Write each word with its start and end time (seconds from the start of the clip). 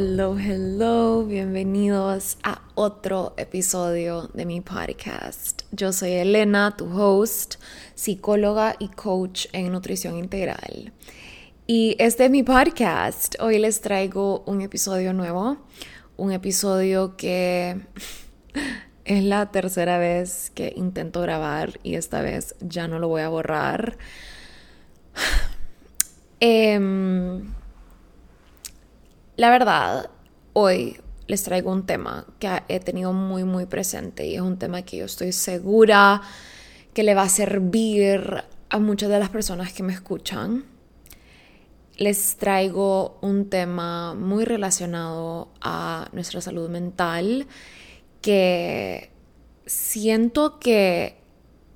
Hello, 0.00 0.38
hello, 0.38 1.24
bienvenidos 1.24 2.38
a 2.44 2.62
otro 2.76 3.34
episodio 3.36 4.30
de 4.32 4.46
mi 4.46 4.60
podcast. 4.60 5.62
Yo 5.72 5.92
soy 5.92 6.12
Elena, 6.12 6.76
tu 6.76 6.86
host, 6.86 7.56
psicóloga 7.96 8.76
y 8.78 8.90
coach 8.90 9.46
en 9.52 9.72
nutrición 9.72 10.16
integral. 10.16 10.92
Y 11.66 11.96
este 11.98 12.26
es 12.26 12.30
mi 12.30 12.44
podcast. 12.44 13.34
Hoy 13.40 13.58
les 13.58 13.80
traigo 13.80 14.44
un 14.46 14.60
episodio 14.60 15.12
nuevo, 15.12 15.56
un 16.16 16.30
episodio 16.30 17.16
que 17.16 17.80
es 19.04 19.24
la 19.24 19.50
tercera 19.50 19.98
vez 19.98 20.52
que 20.54 20.72
intento 20.76 21.22
grabar 21.22 21.80
y 21.82 21.96
esta 21.96 22.20
vez 22.20 22.54
ya 22.60 22.86
no 22.86 23.00
lo 23.00 23.08
voy 23.08 23.22
a 23.22 23.28
borrar. 23.30 23.98
Eh, 26.40 26.78
la 29.38 29.50
verdad, 29.50 30.10
hoy 30.52 31.00
les 31.28 31.44
traigo 31.44 31.70
un 31.70 31.86
tema 31.86 32.26
que 32.40 32.50
he 32.66 32.80
tenido 32.80 33.12
muy, 33.12 33.44
muy 33.44 33.66
presente 33.66 34.26
y 34.26 34.34
es 34.34 34.40
un 34.40 34.58
tema 34.58 34.82
que 34.82 34.96
yo 34.96 35.04
estoy 35.04 35.30
segura 35.30 36.22
que 36.92 37.04
le 37.04 37.14
va 37.14 37.22
a 37.22 37.28
servir 37.28 38.42
a 38.68 38.78
muchas 38.80 39.08
de 39.08 39.20
las 39.20 39.28
personas 39.28 39.72
que 39.72 39.84
me 39.84 39.92
escuchan. 39.92 40.64
Les 41.98 42.36
traigo 42.36 43.20
un 43.22 43.48
tema 43.48 44.12
muy 44.14 44.44
relacionado 44.44 45.52
a 45.60 46.08
nuestra 46.12 46.40
salud 46.40 46.68
mental 46.68 47.46
que 48.20 49.12
siento 49.66 50.58
que 50.58 51.16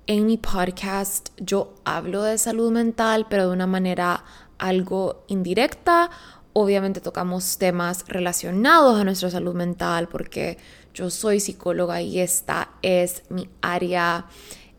en 0.09 0.27
mi 0.27 0.37
podcast 0.37 1.29
yo 1.37 1.77
hablo 1.85 2.25
de 2.25 2.39
salud 2.39 2.73
mental, 2.73 3.27
pero 3.31 3.47
de 3.47 3.53
una 3.53 3.69
manera 3.69 4.25
algo 4.59 5.25
indirecta 5.29 6.11
Obviamente 6.55 7.01
tocamos 7.01 7.57
temas 7.57 8.05
relacionados 8.09 9.01
a 9.01 9.05
nuestra 9.05 9.31
salud 9.31 9.55
mental 9.55 10.09
porque 10.09 10.59
yo 10.93 11.09
soy 11.09 11.41
psicóloga 11.41 12.03
y 12.03 12.21
esta 12.21 12.71
es 12.83 13.23
mi 13.31 13.49
área 13.63 14.27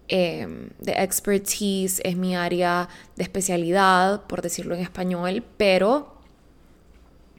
em, 0.07 0.69
de 0.79 0.91
expertise, 0.91 1.99
es 2.03 2.15
mi 2.15 2.35
área 2.35 2.89
de 3.15 3.23
especialidad, 3.23 4.21
por 4.27 4.43
decirlo 4.43 4.75
en 4.75 4.81
español, 4.81 5.43
pero 5.57 6.13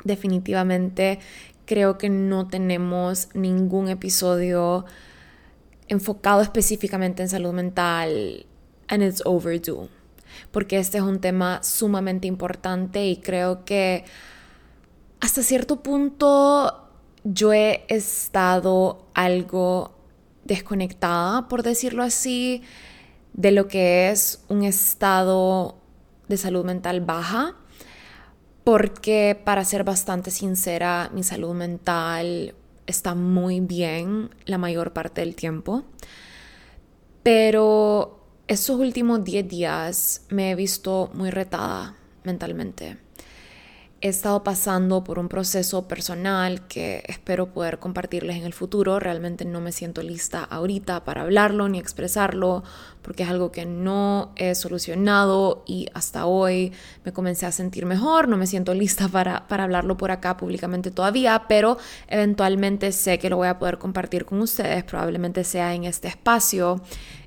definitivamente 0.03 1.21
creo 1.65 1.97
que 1.97 2.11
no 2.11 2.49
tenemos 2.49 3.29
ningún 3.35 3.89
episodio 3.89 4.85
enfocado 5.89 6.43
específicamente 6.43 7.23
en 7.23 7.29
salud 7.29 7.53
mental 7.53 8.47
and 8.89 9.03
it's 9.03 9.23
overdue 9.25 9.89
porque 10.55 10.79
este 10.79 10.99
es 10.99 11.05
un 11.05 11.19
tema 11.19 11.65
sumamente 11.65 12.29
importante 12.29 13.05
y 13.05 13.17
creo 13.17 13.65
que 13.65 14.05
hasta 15.21 15.43
cierto 15.43 15.83
punto 15.83 16.89
yo 17.25 17.53
he 17.53 17.85
estado 17.89 19.05
algo 19.15 19.97
desconectada, 20.45 21.49
por 21.49 21.65
decirlo 21.65 22.05
así, 22.05 22.63
de 23.33 23.51
lo 23.51 23.67
que 23.67 24.13
es 24.13 24.45
un 24.49 24.63
estado 24.63 25.77
de 26.29 26.37
salud 26.37 26.65
mental 26.65 27.01
baja, 27.01 27.57
porque 28.63 29.37
para 29.45 29.65
ser 29.65 29.83
bastante 29.83 30.31
sincera, 30.31 31.11
mi 31.13 31.25
salud 31.25 31.53
mental 31.53 32.55
está 32.87 33.17
muy 33.17 33.59
bien 33.59 34.31
la 34.45 34.59
mayor 34.59 34.93
parte 34.93 35.21
del 35.21 35.35
tiempo, 35.35 35.83
pero 37.25 38.24
estos 38.47 38.79
últimos 38.79 39.25
10 39.25 39.49
días 39.49 40.23
me 40.29 40.51
he 40.51 40.55
visto 40.55 41.11
muy 41.15 41.31
retada 41.31 41.95
mentalmente. 42.25 42.99
He 44.03 44.09
estado 44.09 44.45
pasando 44.45 45.03
por 45.03 45.19
un 45.19 45.31
proceso 45.31 45.89
personal 45.89 46.67
que 46.67 47.03
espero 47.07 47.55
poder 47.55 47.79
compartirles 47.79 48.37
en 48.37 48.43
el 48.43 48.53
futuro. 48.53 49.01
Realmente 49.01 49.47
no 49.47 49.63
me 49.63 49.73
siento 49.73 50.03
lista 50.03 50.45
ahorita 50.45 51.05
para 51.05 51.23
hablarlo 51.23 51.71
ni 51.71 51.79
expresarlo 51.79 52.65
porque 53.01 53.23
es 53.23 53.31
algo 53.31 53.51
que 53.51 53.65
no 53.65 54.33
he 54.37 54.55
solucionado 54.55 55.65
y 55.67 55.89
hasta 55.95 56.27
hoy 56.27 56.73
me 57.07 57.15
comencé 57.15 57.47
a 57.47 57.53
sentir 57.53 57.87
mejor. 57.87 58.29
No 58.29 58.37
me 58.37 58.47
siento 58.47 58.75
lista 58.75 59.09
para, 59.09 59.49
para 59.49 59.65
hablarlo 59.65 59.97
por 59.97 60.11
acá 60.11 60.37
públicamente 60.37 60.91
todavía, 60.91 61.45
pero 61.49 61.79
eventualmente 62.07 62.93
sé 62.93 63.19
que 63.19 63.31
lo 63.31 63.39
voy 63.39 63.49
a 63.49 63.59
poder 63.59 63.79
compartir 63.79 64.27
con 64.27 64.39
ustedes. 64.43 64.85
Probablemente 64.85 65.45
sea 65.45 65.73
en 65.73 65.85
este 65.85 66.09
espacio 66.09 66.83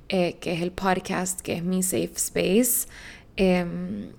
eh, 0.08 0.38
que 0.40 0.54
es 0.54 0.62
el 0.62 0.72
podcast, 0.72 1.40
que 1.40 1.54
es 1.54 1.62
mi 1.62 1.82
safe 1.82 2.12
space. 2.16 2.88
Em, 3.36 4.10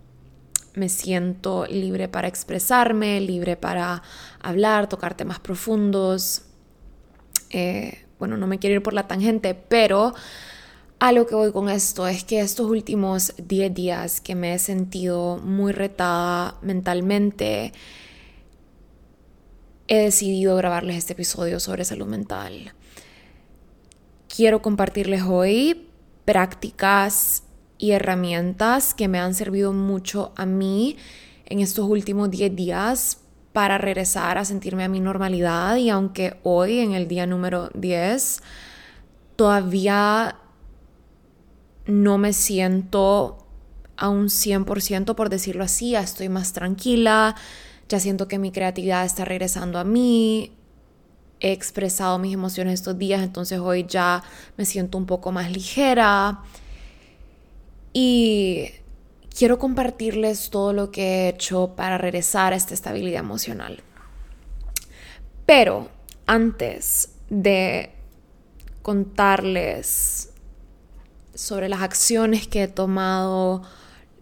me 0.75 0.87
siento 0.87 1.65
libre 1.65 2.07
para 2.07 2.27
expresarme, 2.27 3.19
libre 3.21 3.57
para 3.57 4.03
hablar, 4.39 4.87
tocar 4.87 5.15
temas 5.15 5.39
profundos. 5.39 6.43
Eh, 7.49 8.05
bueno, 8.19 8.37
no 8.37 8.45
me 8.45 8.59
quiero 8.59 8.75
ir 8.75 8.83
por 8.83 8.93
la 8.93 9.07
tangente, 9.07 9.55
pero 9.55 10.13
a 10.99 11.11
lo 11.11 11.25
que 11.25 11.33
voy 11.33 11.51
con 11.51 11.69
esto 11.69 12.07
es 12.07 12.23
que 12.23 12.39
estos 12.39 12.69
últimos 12.69 13.33
10 13.37 13.73
días 13.73 14.21
que 14.21 14.35
me 14.35 14.53
he 14.53 14.59
sentido 14.59 15.37
muy 15.37 15.71
retada 15.71 16.57
mentalmente, 16.61 17.73
he 19.87 20.03
decidido 20.03 20.55
grabarles 20.55 20.97
este 20.97 21.13
episodio 21.13 21.59
sobre 21.59 21.83
salud 21.83 22.05
mental 22.05 22.73
quiero 24.39 24.61
compartirles 24.61 25.23
hoy 25.23 25.89
prácticas 26.23 27.43
y 27.77 27.91
herramientas 27.91 28.93
que 28.93 29.09
me 29.09 29.19
han 29.19 29.33
servido 29.33 29.73
mucho 29.73 30.31
a 30.37 30.45
mí 30.45 30.95
en 31.45 31.59
estos 31.59 31.89
últimos 31.89 32.31
10 32.31 32.55
días 32.55 33.17
para 33.51 33.77
regresar 33.77 34.37
a 34.37 34.45
sentirme 34.45 34.85
a 34.85 34.87
mi 34.87 35.01
normalidad. 35.01 35.75
Y 35.75 35.89
aunque 35.89 36.37
hoy 36.43 36.79
en 36.79 36.93
el 36.93 37.09
día 37.09 37.27
número 37.27 37.69
10 37.73 38.41
todavía 39.35 40.37
no 41.85 42.17
me 42.17 42.31
siento 42.31 43.45
a 43.97 44.07
un 44.07 44.27
100% 44.27 45.15
por 45.15 45.27
decirlo 45.27 45.65
así, 45.65 45.91
ya 45.91 45.99
estoy 45.99 46.29
más 46.29 46.53
tranquila, 46.53 47.35
ya 47.89 47.99
siento 47.99 48.29
que 48.29 48.39
mi 48.39 48.53
creatividad 48.53 49.03
está 49.03 49.25
regresando 49.25 49.79
a 49.79 49.83
mí, 49.83 50.53
he 51.39 51.51
expresado 51.51 52.19
mis 52.19 52.33
emociones 52.33 52.73
estos 52.75 52.97
días, 52.97 53.21
entonces 53.21 53.59
hoy 53.59 53.85
ya 53.87 54.23
me 54.57 54.65
siento 54.65 54.97
un 54.97 55.05
poco 55.05 55.31
más 55.31 55.51
ligera. 55.51 56.39
Y 57.93 58.71
quiero 59.35 59.57
compartirles 59.57 60.49
todo 60.49 60.73
lo 60.73 60.91
que 60.91 61.01
he 61.01 61.29
hecho 61.29 61.75
para 61.75 61.97
regresar 61.97 62.53
a 62.53 62.55
esta 62.55 62.73
estabilidad 62.73 63.21
emocional. 63.21 63.81
Pero 65.45 65.89
antes 66.25 67.13
de 67.29 67.91
contarles 68.81 70.31
sobre 71.33 71.69
las 71.69 71.81
acciones 71.81 72.47
que 72.47 72.63
he 72.63 72.67
tomado, 72.67 73.63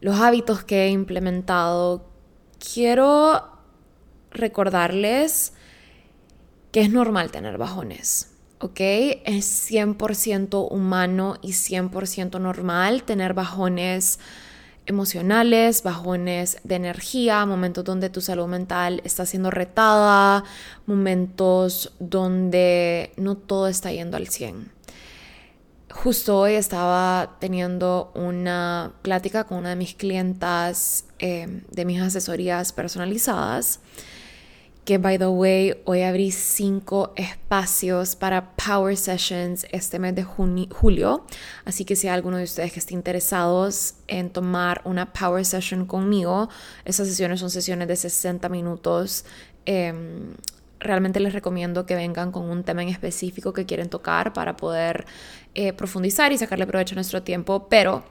los 0.01 0.19
hábitos 0.19 0.63
que 0.63 0.85
he 0.85 0.89
implementado, 0.89 2.06
quiero 2.59 3.50
recordarles 4.31 5.53
que 6.72 6.81
es 6.81 6.89
normal 6.89 7.31
tener 7.31 7.57
bajones. 7.57 8.31
¿ok? 8.59 8.79
Es 9.25 9.72
100% 9.72 10.67
humano 10.69 11.38
y 11.41 11.50
100% 11.51 12.39
normal 12.39 13.03
tener 13.03 13.33
bajones 13.33 14.19
emocionales, 14.85 15.83
bajones 15.83 16.59
de 16.63 16.75
energía, 16.75 17.45
momentos 17.45 17.83
donde 17.83 18.09
tu 18.09 18.21
salud 18.21 18.47
mental 18.47 19.01
está 19.03 19.25
siendo 19.25 19.51
retada, 19.51 20.45
momentos 20.86 21.94
donde 22.00 23.12
no 23.18 23.36
todo 23.36 23.68
está 23.68 23.91
yendo 23.91 24.15
al 24.15 24.27
100. 24.27 24.71
Justo 25.91 26.39
hoy 26.39 26.53
estaba 26.53 27.38
teniendo 27.39 28.12
una 28.13 28.94
plática 29.01 29.45
con 29.45 29.57
una 29.57 29.69
de 29.69 29.75
mis 29.75 29.95
clientas 29.95 31.06
eh, 31.19 31.63
de 31.69 31.86
mis 31.86 32.00
asesorías 32.00 32.71
personalizadas 32.71 33.80
que 34.88 35.00
by 35.00 35.18
the 35.18 35.28
way, 35.28 35.75
hoy 35.84 36.01
abrí 36.04 36.31
cinco 36.31 37.12
espacios 37.18 38.16
para 38.16 38.56
Power 38.56 38.95
Sessions 38.95 39.68
este 39.74 40.00
mes 40.00 40.16
de 40.16 40.24
julio. 40.24 41.25
Así 41.66 41.84
que 41.84 41.98
si 41.98 42.07
hay 42.07 42.13
alguno 42.13 42.38
de 42.38 42.45
ustedes 42.45 42.72
que 42.72 42.80
esté 42.80 42.94
interesados 42.94 43.95
en 44.07 44.30
tomar 44.30 44.81
una 44.86 45.12
Power 45.12 45.44
Session 45.44 45.86
conmigo, 45.86 46.48
esas 46.86 47.10
sesiones 47.10 47.42
son 47.42 47.50
sesiones 47.50 47.89
de 47.89 47.98
60 47.98 48.48
minutos. 48.48 49.25
Em, 49.66 50.36
realmente 50.80 51.19
les 51.19 51.34
recomiendo 51.34 51.86
que 51.86 51.95
vengan 51.95 52.31
con 52.31 52.50
un 52.50 52.63
tema 52.63 52.81
en 52.81 52.88
específico 52.88 53.51
que 53.51 53.66
quieren 53.66 53.89
tocar 53.89 54.31
para 54.31 54.56
poder 54.56 55.06
eh, 55.54 55.74
profundizar 55.74 56.31
y 56.31 56.38
sacarle 56.38 56.66
provecho 56.66 56.94
a 56.94 56.95
nuestro 56.95 57.24
tiempo, 57.24 57.68
pero 57.68 58.06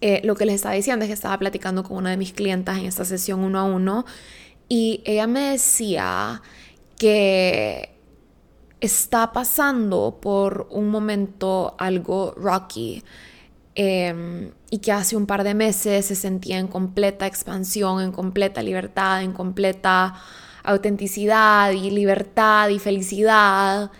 eh, 0.00 0.22
lo 0.24 0.34
que 0.34 0.46
les 0.46 0.54
estaba 0.54 0.74
diciendo 0.74 1.04
es 1.04 1.08
que 1.10 1.14
estaba 1.14 1.36
platicando 1.38 1.82
con 1.82 1.98
una 1.98 2.08
de 2.08 2.16
mis 2.16 2.32
clientas 2.32 2.78
en 2.78 2.86
esta 2.86 3.04
sesión 3.04 3.40
uno 3.40 3.58
a 3.58 3.64
uno 3.64 4.06
y 4.68 5.02
ella 5.04 5.26
me 5.26 5.52
decía 5.52 6.42
que 6.98 7.94
está 8.80 9.32
pasando 9.32 10.18
por 10.20 10.68
un 10.70 10.88
momento 10.88 11.74
algo 11.78 12.32
rocky 12.36 13.02
em, 13.74 14.52
y 14.70 14.78
que 14.78 14.92
hace 14.92 15.16
un 15.16 15.26
par 15.26 15.44
de 15.44 15.54
meses 15.54 16.06
se 16.06 16.14
sentía 16.14 16.58
en 16.58 16.68
completa 16.68 17.26
expansión, 17.26 18.02
en 18.02 18.12
completa 18.12 18.62
libertad, 18.62 19.22
en 19.22 19.32
completa 19.32 20.14
autenticidad 20.64 21.72
y 21.72 21.90
libertad 21.90 22.68
y 22.68 22.78
felicidad. 22.78 23.90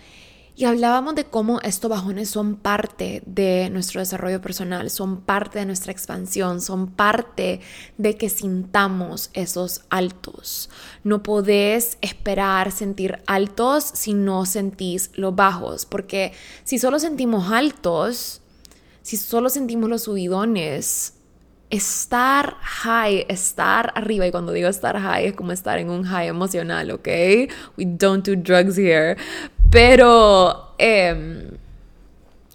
Y 0.58 0.64
hablábamos 0.64 1.14
de 1.14 1.22
cómo 1.22 1.60
estos 1.60 1.88
bajones 1.88 2.30
son 2.30 2.56
parte 2.56 3.22
de 3.26 3.70
nuestro 3.70 4.00
desarrollo 4.00 4.40
personal, 4.40 4.90
son 4.90 5.20
parte 5.20 5.60
de 5.60 5.66
nuestra 5.66 5.92
expansión, 5.92 6.60
son 6.60 6.88
parte 6.88 7.60
de 7.96 8.16
que 8.16 8.28
sintamos 8.28 9.30
esos 9.34 9.82
altos. 9.88 10.68
No 11.04 11.22
podés 11.22 11.96
esperar 12.00 12.72
sentir 12.72 13.20
altos 13.28 13.84
si 13.84 14.14
no 14.14 14.46
sentís 14.46 15.12
los 15.14 15.36
bajos, 15.36 15.86
porque 15.86 16.32
si 16.64 16.80
solo 16.80 16.98
sentimos 16.98 17.52
altos, 17.52 18.42
si 19.02 19.16
solo 19.16 19.50
sentimos 19.50 19.88
los 19.88 20.02
subidones, 20.02 21.14
estar 21.70 22.56
high, 22.62 23.26
estar 23.28 23.92
arriba, 23.94 24.26
y 24.26 24.30
cuando 24.30 24.52
digo 24.52 24.68
estar 24.68 24.98
high 24.98 25.26
es 25.26 25.34
como 25.34 25.52
estar 25.52 25.78
en 25.78 25.90
un 25.90 26.04
high 26.04 26.26
emocional, 26.26 26.90
¿ok? 26.90 27.08
We 27.76 27.84
don't 27.84 28.26
do 28.26 28.34
drugs 28.34 28.76
here. 28.78 29.16
Pero, 29.70 30.74
eh, 30.78 31.50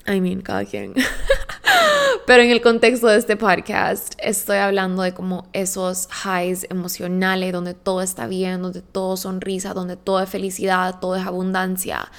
I 0.06 0.20
mean, 0.20 0.40
cada 0.42 0.64
quien. 0.64 0.94
Pero 2.26 2.42
en 2.42 2.50
el 2.50 2.60
contexto 2.60 3.06
de 3.06 3.18
este 3.18 3.36
podcast, 3.36 4.14
estoy 4.18 4.56
hablando 4.56 5.02
de 5.02 5.14
como 5.14 5.46
esos 5.52 6.08
highs 6.24 6.66
emocionales 6.70 7.52
donde 7.52 7.74
todo 7.74 8.02
está 8.02 8.26
bien, 8.26 8.62
donde 8.62 8.82
todo 8.82 9.16
sonrisa, 9.16 9.74
donde 9.74 9.96
todo 9.96 10.20
es 10.20 10.28
felicidad, 10.28 10.98
todo 11.00 11.16
es 11.16 11.26
abundancia. 11.26 12.10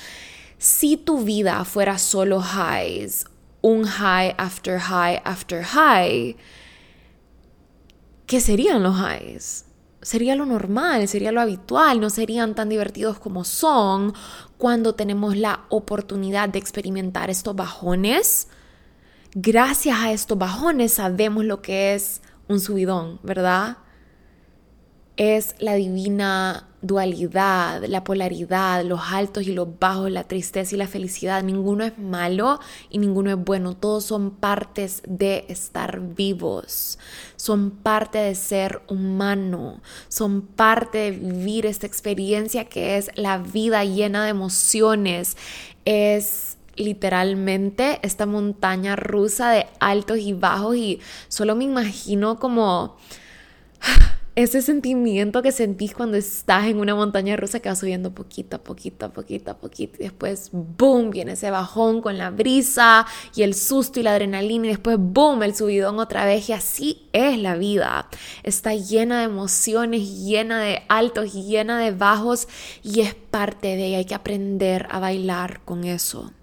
Si 0.58 0.96
tu 0.96 1.24
vida 1.24 1.66
fuera 1.66 1.98
solo 1.98 2.42
highs, 2.42 3.26
un 3.62 3.84
high 3.86 4.34
after 4.38 4.80
high 4.80 5.22
after 5.26 5.64
high, 5.64 6.38
¿qué 8.28 8.40
serían 8.40 8.84
los 8.84 8.96
highs? 8.96 9.66
Sería 10.06 10.36
lo 10.36 10.46
normal, 10.46 11.08
sería 11.08 11.32
lo 11.32 11.42
habitual, 11.42 12.00
no 12.00 12.12
serían 12.12 12.54
tan 12.54 12.70
divertidos 12.70 13.18
como 13.18 13.44
son 13.44 14.14
cuando 14.56 14.94
tenemos 14.94 15.36
la 15.36 15.62
oportunidad 15.70 16.48
de 16.48 16.60
experimentar 16.60 17.32
estos 17.32 17.56
bajones. 17.56 18.48
Gracias 19.34 19.98
a 20.00 20.12
estos 20.12 20.38
bajones 20.38 20.94
sabemos 20.94 21.44
lo 21.44 21.64
que 21.64 21.96
es 21.96 22.22
un 22.48 22.60
subidón, 22.60 23.20
¿verdad? 23.24 23.78
Es 25.18 25.56
la 25.60 25.76
divina 25.76 26.68
dualidad, 26.82 27.84
la 27.86 28.04
polaridad, 28.04 28.84
los 28.84 29.00
altos 29.12 29.48
y 29.48 29.54
los 29.54 29.80
bajos, 29.80 30.12
la 30.12 30.24
tristeza 30.24 30.76
y 30.76 30.78
la 30.78 30.88
felicidad. 30.88 31.44
Ninguno 31.44 31.84
es 31.84 31.98
malo 31.98 32.60
y 32.90 33.00
ninguno 33.00 33.32
es 33.32 33.38
bueno. 33.38 33.76
Todos 33.76 34.06
son 34.06 34.32
partes 34.32 35.02
de 35.08 35.46
estar 35.48 36.00
vivos. 36.00 37.00
Son 37.38 37.72
parte 37.72 38.20
de 38.20 38.36
ser 38.36 38.82
humano. 38.88 39.82
Son 40.10 40.42
parte 40.42 40.98
de 40.98 41.12
vivir 41.12 41.66
esta 41.66 41.88
experiencia 41.88 42.66
que 42.66 42.98
es 42.98 43.10
la 43.16 43.38
vida 43.40 43.84
llena 43.84 44.26
de 44.26 44.30
emociones. 44.30 45.38
Es 45.86 46.58
literalmente 46.76 48.00
esta 48.04 48.26
montaña 48.26 48.96
rusa 48.96 49.50
de 49.50 49.66
altos 49.80 50.18
y 50.20 50.34
bajos 50.34 50.76
y 50.76 51.00
solo 51.30 51.56
me 51.56 51.64
imagino 51.64 52.38
como 52.38 52.98
ese 54.36 54.62
sentimiento 54.62 55.42
que 55.42 55.54
sentís 55.54 55.94
cuando 55.94 56.18
estás 56.18 56.66
en 56.66 56.80
una 56.80 56.94
montaña 56.94 57.38
rusa 57.38 57.62
que 57.62 57.70
va 57.70 57.76
subiendo 57.76 58.14
poquito 58.14 58.58
a 58.58 58.60
poquito, 58.64 59.06
a 59.06 59.14
poquito 59.14 59.52
a 59.52 59.58
poquito. 59.58 59.96
Y 60.00 60.04
después, 60.04 60.50
boom, 60.52 61.10
viene 61.10 61.34
ese 61.34 61.52
bajón 61.52 62.02
con 62.02 62.18
la 62.18 62.32
brisa 62.32 63.06
y 63.34 63.44
el 63.44 63.56
susto 63.56 64.02
y 64.02 64.04
la 64.04 64.12
adrenalina. 64.12 64.66
Y 64.66 64.70
después, 64.72 64.98
boom, 65.00 65.44
el 65.44 65.56
subidón 65.56 66.00
otra 66.00 66.26
vez. 66.26 66.50
Y 66.50 66.54
así 66.54 67.08
es 67.14 67.40
la 67.40 67.56
vida. 67.56 68.10
Está 68.44 68.76
llena 68.76 69.20
de 69.20 69.26
emociones, 69.26 70.26
llena 70.26 70.60
de 70.60 70.84
altos 70.90 71.34
llena 71.34 71.80
de 71.80 71.92
bajos. 71.92 72.50
Y 72.84 73.00
es 73.02 73.16
parte 73.16 73.70
de 73.70 73.88
ella. 73.88 73.98
Hay 74.00 74.06
que 74.06 74.16
aprender 74.16 74.88
a 74.92 75.00
bailar 75.00 75.62
con 75.64 75.86
eso. 75.86 76.34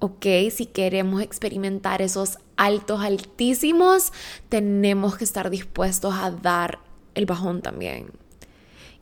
¿ok? 0.00 0.26
Si 0.50 0.66
queremos 0.66 1.22
experimentar 1.22 2.02
esos 2.02 2.38
altos 2.56 3.00
altísimos, 3.00 4.12
tenemos 4.48 5.16
que 5.16 5.24
estar 5.24 5.50
dispuestos 5.50 6.14
a 6.14 6.30
dar 6.30 6.85
el 7.16 7.26
bajón 7.26 7.62
también. 7.62 8.10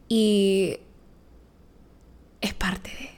Y 0.09 0.79
es 2.41 2.55
parte 2.55 2.91
de. 2.91 3.11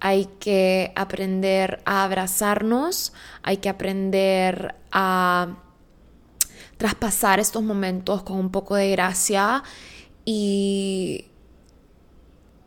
Hay 0.00 0.26
que 0.38 0.92
aprender 0.96 1.82
a 1.84 2.04
abrazarnos, 2.04 3.12
hay 3.42 3.58
que 3.58 3.68
aprender 3.68 4.74
a 4.90 5.58
traspasar 6.78 7.38
estos 7.38 7.62
momentos 7.62 8.22
con 8.22 8.38
un 8.38 8.50
poco 8.50 8.76
de 8.76 8.90
gracia 8.90 9.62
y 10.24 11.26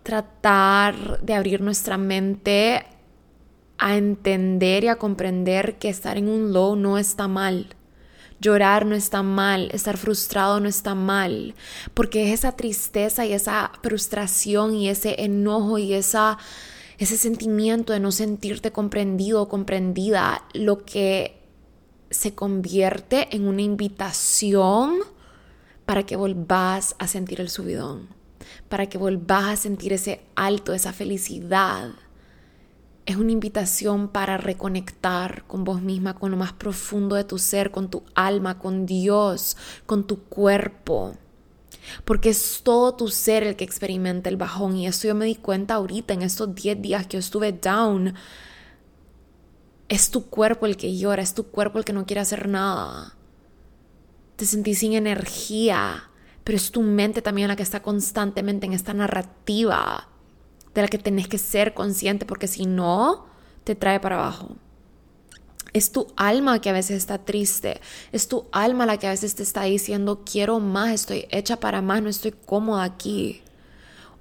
tratar 0.04 1.22
de 1.22 1.34
abrir 1.34 1.62
nuestra 1.62 1.98
mente 1.98 2.86
a 3.80 3.98
entender 3.98 4.84
y 4.84 4.90
a 4.90 4.98
comprender 4.98 5.80
que 5.80 5.90
estar 5.90 6.18
en 6.18 6.28
un 6.30 6.54
low 6.54 6.76
no 6.76 7.00
está 7.00 7.28
mal 7.28 7.76
Llorar 8.44 8.86
no 8.86 8.94
está 8.94 9.24
mal, 9.24 9.70
estar 9.72 9.96
frustrado 9.96 10.60
no 10.60 10.68
está 10.68 10.96
mal, 10.96 11.56
porque 11.94 12.28
es 12.28 12.40
esa 12.40 12.58
tristeza 12.58 13.26
y 13.26 13.32
esa 13.32 13.72
frustración 13.82 14.76
y 14.76 14.90
ese 14.90 15.24
enojo 15.24 15.78
y 15.78 15.94
esa, 15.94 16.38
ese 16.98 17.16
sentimiento 17.16 17.94
de 17.94 18.02
no 18.02 18.12
sentirte 18.12 18.74
comprendido 18.74 19.42
o 19.42 19.48
comprendida 19.48 20.44
lo 20.54 20.84
que 20.84 21.40
se 22.10 22.36
convierte 22.36 23.34
en 23.34 23.48
una 23.48 23.62
invitación 23.62 24.98
para 25.86 26.04
que 26.06 26.18
volvás 26.18 26.98
a 27.00 27.08
sentir 27.08 27.40
el 27.40 27.50
subidón, 27.50 28.10
para 28.68 28.88
que 28.88 28.98
volvás 28.98 29.46
a 29.46 29.56
sentir 29.56 29.94
ese 29.94 30.20
alto, 30.36 30.74
esa 30.74 30.92
felicidad 30.92 31.92
es 33.06 33.18
una 33.18 33.32
invitación 33.32 34.08
para 34.08 34.38
reconectar 34.38 35.44
con 35.46 35.64
vos 35.64 35.82
misma, 35.82 36.16
con 36.16 36.32
lo 36.32 36.38
más 36.38 36.54
profundo 36.54 37.16
de 37.16 37.26
tu 37.26 37.38
ser, 37.38 37.72
con 37.72 37.90
tu 37.90 38.04
alma, 38.16 38.60
con 38.60 38.86
Dios, 38.86 39.58
con 39.86 40.08
tu 40.08 40.24
cuerpo. 40.24 41.14
Porque 42.06 42.30
es 42.30 42.62
todo 42.64 42.96
tu 42.96 43.10
ser 43.10 43.44
el 43.44 43.58
que 43.58 43.66
experimenta 43.66 44.30
el 44.30 44.38
bajón. 44.38 44.78
Y 44.78 44.88
eso 44.88 45.08
yo 45.08 45.16
me 45.16 45.26
di 45.26 45.36
cuenta 45.36 45.76
ahorita, 45.76 46.14
en 46.14 46.22
estos 46.22 46.56
10 46.56 46.82
días 46.82 47.08
que 47.08 47.14
yo 47.14 47.20
estuve 47.20 47.52
down. 47.52 48.14
Es 49.90 50.10
tu 50.10 50.28
cuerpo 50.28 50.66
el 50.66 50.78
que 50.78 50.98
llora, 50.98 51.22
es 51.22 51.34
tu 51.34 51.48
cuerpo 51.48 51.80
el 51.80 51.86
que 51.86 51.92
no 51.92 52.06
quiere 52.06 52.22
hacer 52.22 52.48
nada. 52.48 53.18
Te 54.38 54.46
sentís 54.46 54.80
sin 54.80 54.94
energía, 54.94 56.10
pero 56.46 56.56
es 56.56 56.72
tu 56.72 56.82
mente 56.82 57.22
también 57.22 57.50
la 57.50 57.58
que 57.58 57.64
está 57.64 57.82
constantemente 57.82 58.66
en 58.66 58.72
esta 58.72 58.94
narrativa 58.94 60.08
de 60.74 60.82
la 60.82 60.88
que 60.88 60.98
tenés 60.98 61.28
que 61.28 61.38
ser 61.38 61.74
consciente 61.74 62.26
porque 62.26 62.48
si 62.48 62.66
no, 62.66 63.26
te 63.64 63.76
trae 63.76 64.00
para 64.00 64.16
abajo. 64.16 64.56
Es 65.74 65.92
tu 65.92 66.08
alma 66.16 66.62
que 66.62 66.70
a 66.70 66.74
veces 66.74 66.98
está 66.98 67.18
triste. 67.18 67.82
Es 68.12 68.28
tu 68.28 68.46
alma 68.52 68.86
la 68.86 68.98
que 68.98 69.08
a 69.08 69.12
veces 69.12 69.36
te 69.36 69.44
está 69.44 69.64
diciendo, 69.64 70.22
quiero 70.24 70.60
más, 70.60 70.92
estoy 70.94 71.26
hecha 71.32 71.60
para 71.60 71.82
más, 71.82 72.02
no 72.02 72.10
estoy 72.10 72.32
cómoda 72.46 72.84
aquí. 72.84 73.42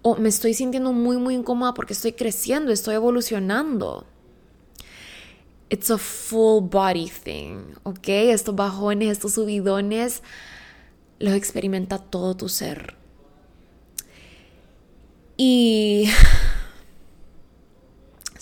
O 0.01 0.17
me 0.17 0.29
estoy 0.31 0.55
sintiendo 0.55 0.93
muy, 0.93 1.19
muy 1.19 1.35
incómoda 1.35 1.75
porque 1.75 1.93
estoy 1.93 2.13
creciendo, 2.13 2.73
estoy 2.73 2.95
evolucionando. 2.95 4.07
It's 5.69 5.91
a 5.91 5.99
full 5.99 6.65
body 6.65 7.11
thing, 7.11 7.75
¿ok? 7.83 8.09
Estos 8.09 8.55
bajones, 8.55 9.11
estos 9.11 9.35
subidones, 9.35 10.23
los 11.19 11.35
experimenta 11.35 11.99
todo 11.99 12.37
tu 12.37 12.49
ser. 12.49 12.97
Y 15.37 16.11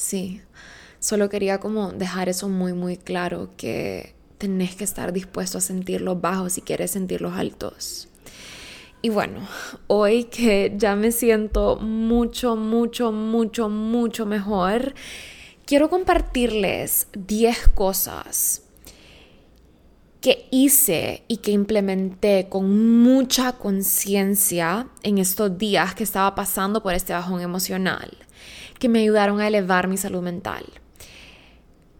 sí, 0.01 0.41
solo 0.99 1.29
quería 1.29 1.61
como 1.61 1.93
dejar 1.93 2.29
eso 2.29 2.49
muy, 2.49 2.73
muy 2.73 2.97
claro, 2.97 3.51
que 3.57 4.15
tenés 4.39 4.75
que 4.75 4.85
estar 4.85 5.13
dispuesto 5.13 5.59
a 5.59 5.61
sentir 5.61 6.01
los 6.01 6.21
bajos 6.21 6.55
si 6.55 6.63
quieres 6.63 6.93
sentir 6.93 7.21
los 7.21 7.35
altos. 7.35 8.09
Y 9.03 9.11
bueno, 9.11 9.47
hoy 9.87 10.25
que 10.25 10.75
ya 10.77 10.97
me 10.97 11.13
siento 11.13 11.77
mucho, 11.77 12.57
mucho, 12.57 13.13
mucho, 13.13 13.69
mucho 13.69 14.27
mejor, 14.27 14.95
quiero 15.65 15.89
compartirles 15.89 17.07
10 17.13 17.69
cosas 17.69 18.63
que 20.21 20.49
hice 20.51 21.25
y 21.29 21.39
que 21.39 21.51
implementé 21.51 22.49
con 22.51 23.03
mucha 23.03 23.53
conciencia 23.53 24.89
en 25.03 25.19
estos 25.19 25.57
días 25.57 25.95
que 25.95 26.05
estaba 26.05 26.35
pasando 26.35 26.83
por 26.83 26.93
este 26.93 27.15
bajón 27.15 27.41
emocional, 27.41 28.11
que 28.81 28.89
me 28.89 28.99
ayudaron 28.99 29.41
a 29.41 29.47
elevar 29.47 29.87
mi 29.87 29.97
salud 29.97 30.23
mental. 30.23 30.65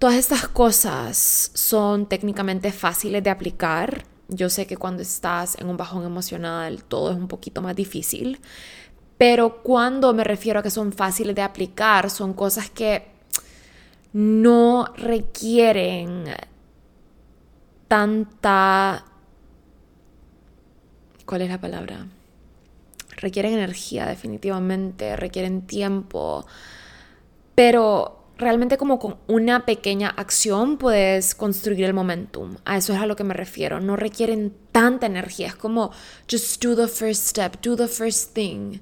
Todas 0.01 0.17
estas 0.17 0.49
cosas 0.49 1.53
son 1.55 2.07
técnicamente 2.07 2.73
fáciles 2.73 3.23
de 3.23 3.31
aplicar. 3.31 4.05
Yo 4.29 4.49
sé 4.49 4.67
que 4.67 4.77
cuando 4.77 5.03
estás 5.03 5.57
en 5.61 5.69
un 5.69 5.77
bajón 5.77 6.05
emocional 6.05 6.83
todo 6.83 7.11
es 7.11 7.17
un 7.17 7.29
poquito 7.29 7.63
más 7.63 7.77
difícil, 7.77 8.41
pero 9.19 9.63
cuando 9.63 10.15
me 10.15 10.25
refiero 10.25 10.61
a 10.61 10.63
que 10.63 10.71
son 10.71 10.93
fáciles 10.93 11.37
de 11.37 11.43
aplicar, 11.43 12.09
son 12.11 12.33
cosas 12.33 12.71
que 12.71 13.07
no 14.15 14.87
requieren 14.97 16.25
tanta... 17.87 19.05
¿Cuál 21.27 21.43
es 21.43 21.51
la 21.51 21.61
palabra? 21.61 22.07
Requieren 23.21 23.53
energía 23.53 24.07
definitivamente, 24.07 25.17
requieren 25.17 25.67
tiempo, 25.67 26.47
pero 27.55 28.21
realmente 28.41 28.79
como 28.79 28.99
con 28.99 29.19
una 29.27 29.67
pequeña 29.67 30.09
acción 30.09 30.79
puedes 30.79 31.35
construir 31.35 31.85
el 31.85 31.95
momentum. 31.95 32.57
A 32.65 32.79
eso 32.79 32.95
es 32.95 32.99
a 32.99 33.07
lo 33.07 33.15
que 33.15 33.25
me 33.25 33.35
refiero. 33.35 33.81
No 33.81 33.97
requieren 33.97 34.55
tanta 34.73 35.07
energía. 35.07 35.49
Es 35.49 35.55
como 35.55 35.93
just 36.29 36.65
do 36.65 36.75
the 36.75 36.89
first 36.89 37.29
step, 37.29 37.61
do 37.63 37.77
the 37.77 37.87
first 37.87 38.35
thing. 38.35 38.79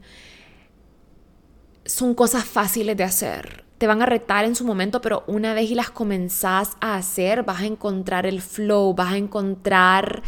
Son 1.84 2.14
cosas 2.14 2.44
fáciles 2.44 2.96
de 2.96 3.04
hacer. 3.04 3.64
Te 3.78 3.86
van 3.86 4.02
a 4.02 4.06
retar 4.06 4.44
en 4.44 4.54
su 4.54 4.64
momento, 4.64 5.00
pero 5.00 5.24
una 5.26 5.54
vez 5.54 5.70
y 5.70 5.74
las 5.74 5.90
comenzás 5.90 6.76
a 6.80 6.96
hacer, 6.96 7.42
vas 7.42 7.60
a 7.60 7.66
encontrar 7.66 8.26
el 8.26 8.40
flow, 8.40 8.94
vas 8.94 9.12
a 9.12 9.16
encontrar 9.16 10.22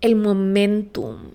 el 0.00 0.16
momentum 0.16 1.32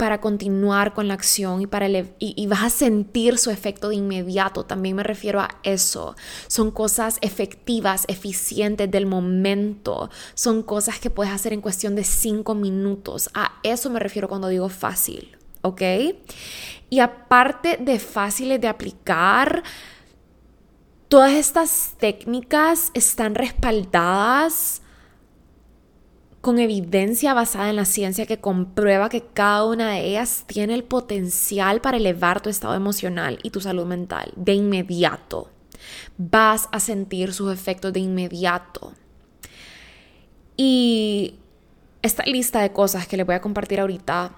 para 0.00 0.18
continuar 0.18 0.94
con 0.94 1.08
la 1.08 1.12
acción 1.12 1.60
y, 1.60 1.66
para 1.66 1.86
y, 1.86 2.46
vas 2.46 2.62
a 2.62 2.70
sentir 2.70 3.36
su 3.36 3.50
efecto 3.50 3.90
de 3.90 3.96
inmediato. 3.96 4.64
También 4.64 4.96
me 4.96 5.02
refiero 5.02 5.40
a 5.40 5.58
eso. 5.62 6.16
Son 6.46 6.70
cosas 6.70 7.18
efectivas, 7.20 8.06
eficientes 8.08 8.90
del 8.90 9.04
momento. 9.04 10.08
Son 10.32 10.62
cosas 10.62 11.00
que 11.00 11.10
puedes 11.10 11.34
hacer 11.34 11.52
en 11.52 11.60
cuestión 11.60 11.96
de 11.96 12.04
cinco 12.04 12.54
minutos. 12.54 13.28
A 13.34 13.60
eso 13.62 13.90
me 13.90 14.00
refiero 14.00 14.26
cuando 14.26 14.48
digo 14.48 14.70
fácil, 14.70 15.36
¿ok? 15.60 15.82
Y 16.88 17.00
aparte 17.00 17.76
de 17.78 17.98
fáciles 17.98 18.58
de 18.58 18.68
aplicar, 18.68 19.62
todas 21.08 21.32
estas 21.32 21.92
técnicas 21.98 22.90
están 22.94 23.34
respaldadas 23.34 24.80
con 26.40 26.58
evidencia 26.58 27.34
basada 27.34 27.68
en 27.68 27.76
la 27.76 27.84
ciencia 27.84 28.24
que 28.24 28.40
comprueba 28.40 29.10
que 29.10 29.22
cada 29.22 29.64
una 29.66 29.92
de 29.92 30.06
ellas 30.06 30.44
tiene 30.46 30.74
el 30.74 30.84
potencial 30.84 31.80
para 31.80 31.98
elevar 31.98 32.40
tu 32.40 32.48
estado 32.48 32.74
emocional 32.74 33.38
y 33.42 33.50
tu 33.50 33.60
salud 33.60 33.86
mental 33.86 34.32
de 34.36 34.54
inmediato. 34.54 35.50
Vas 36.16 36.68
a 36.72 36.80
sentir 36.80 37.34
sus 37.34 37.52
efectos 37.52 37.92
de 37.92 38.00
inmediato. 38.00 38.94
Y 40.56 41.34
esta 42.02 42.22
lista 42.24 42.60
de 42.60 42.72
cosas 42.72 43.06
que 43.06 43.16
les 43.16 43.26
voy 43.26 43.34
a 43.34 43.40
compartir 43.40 43.80
ahorita, 43.80 44.32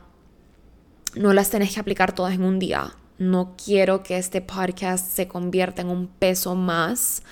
no 1.15 1.33
las 1.33 1.51
tenés 1.51 1.75
que 1.75 1.81
aplicar 1.81 2.15
todas 2.15 2.35
en 2.35 2.43
un 2.43 2.59
día. 2.59 2.97
No 3.19 3.55
quiero 3.63 4.03
que 4.03 4.17
este 4.17 4.41
podcast 4.41 5.07
se 5.07 5.29
convierta 5.29 5.83
en 5.83 5.89
un 5.89 6.09
peso 6.09 6.57
más. 6.57 7.23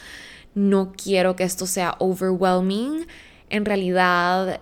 No 0.55 0.93
quiero 0.93 1.35
que 1.35 1.45
esto 1.45 1.67
sea 1.67 1.97
overwhelming 1.99 3.07
en 3.51 3.65
realidad 3.65 4.61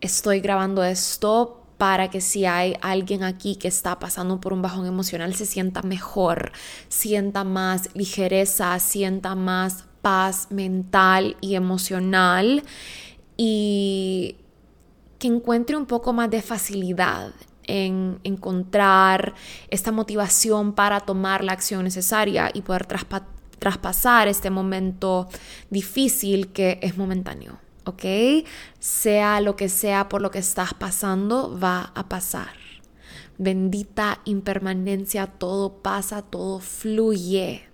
estoy 0.00 0.40
grabando 0.40 0.84
esto 0.84 1.62
para 1.78 2.08
que 2.08 2.20
si 2.20 2.46
hay 2.46 2.76
alguien 2.80 3.22
aquí 3.22 3.56
que 3.56 3.68
está 3.68 3.98
pasando 3.98 4.40
por 4.40 4.52
un 4.52 4.62
bajón 4.62 4.86
emocional 4.86 5.34
se 5.34 5.46
sienta 5.46 5.82
mejor, 5.82 6.52
sienta 6.88 7.44
más 7.44 7.90
ligereza, 7.94 8.78
sienta 8.78 9.34
más 9.34 9.84
paz 10.00 10.48
mental 10.50 11.36
y 11.40 11.54
emocional 11.54 12.62
y 13.36 14.36
que 15.18 15.28
encuentre 15.28 15.76
un 15.76 15.86
poco 15.86 16.12
más 16.12 16.30
de 16.30 16.42
facilidad 16.42 17.32
en 17.64 18.20
encontrar 18.22 19.34
esta 19.70 19.92
motivación 19.92 20.72
para 20.72 21.00
tomar 21.00 21.42
la 21.42 21.52
acción 21.52 21.84
necesaria 21.84 22.50
y 22.54 22.62
poder 22.62 22.86
traspasar 23.58 24.28
este 24.28 24.50
momento 24.50 25.28
difícil 25.70 26.52
que 26.52 26.78
es 26.82 26.96
momentáneo. 26.96 27.65
¿Ok? 27.86 28.04
Sea 28.78 29.40
lo 29.40 29.56
que 29.56 29.68
sea 29.68 30.08
por 30.08 30.20
lo 30.20 30.30
que 30.30 30.38
estás 30.40 30.74
pasando, 30.74 31.58
va 31.58 31.92
a 31.94 32.08
pasar. 32.08 32.50
Bendita 33.38 34.20
impermanencia, 34.24 35.26
todo 35.26 35.82
pasa, 35.82 36.22
todo 36.22 36.60
fluye. 36.60 37.64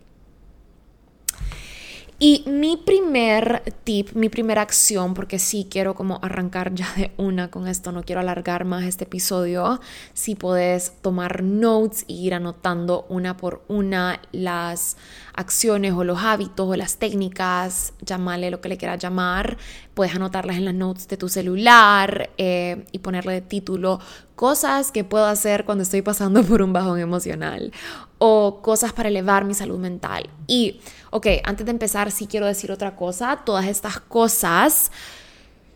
Y 2.24 2.44
mi 2.46 2.76
primer 2.76 3.64
tip, 3.82 4.12
mi 4.14 4.28
primera 4.28 4.62
acción, 4.62 5.12
porque 5.12 5.40
sí 5.40 5.66
quiero 5.68 5.96
como 5.96 6.20
arrancar 6.22 6.72
ya 6.72 6.86
de 6.94 7.10
una 7.16 7.50
con 7.50 7.66
esto, 7.66 7.90
no 7.90 8.04
quiero 8.04 8.20
alargar 8.20 8.64
más 8.64 8.84
este 8.84 9.02
episodio, 9.02 9.80
si 10.12 10.36
puedes 10.36 10.92
tomar 11.02 11.42
notes 11.42 12.04
e 12.06 12.12
ir 12.12 12.34
anotando 12.34 13.06
una 13.08 13.36
por 13.36 13.64
una 13.66 14.20
las 14.30 14.96
acciones 15.34 15.94
o 15.94 16.04
los 16.04 16.22
hábitos 16.22 16.68
o 16.68 16.76
las 16.76 16.98
técnicas, 16.98 17.92
llámale 18.06 18.52
lo 18.52 18.60
que 18.60 18.68
le 18.68 18.76
quieras 18.76 19.02
llamar, 19.02 19.56
puedes 19.92 20.14
anotarlas 20.14 20.58
en 20.58 20.66
las 20.66 20.74
notes 20.74 21.08
de 21.08 21.16
tu 21.16 21.28
celular 21.28 22.30
eh, 22.38 22.84
y 22.92 23.00
ponerle 23.00 23.32
de 23.32 23.40
título 23.40 23.98
cosas 24.34 24.92
que 24.92 25.04
puedo 25.04 25.26
hacer 25.26 25.64
cuando 25.64 25.82
estoy 25.82 26.02
pasando 26.02 26.42
por 26.44 26.62
un 26.62 26.72
bajón 26.72 26.98
emocional 27.00 27.72
o 28.18 28.60
cosas 28.62 28.92
para 28.92 29.08
elevar 29.08 29.44
mi 29.44 29.54
salud 29.54 29.78
mental. 29.78 30.30
Y, 30.46 30.80
ok, 31.10 31.26
antes 31.44 31.66
de 31.66 31.72
empezar, 31.72 32.10
sí 32.10 32.26
quiero 32.26 32.46
decir 32.46 32.70
otra 32.70 32.94
cosa. 32.96 33.42
Todas 33.44 33.66
estas 33.66 34.00
cosas 34.00 34.92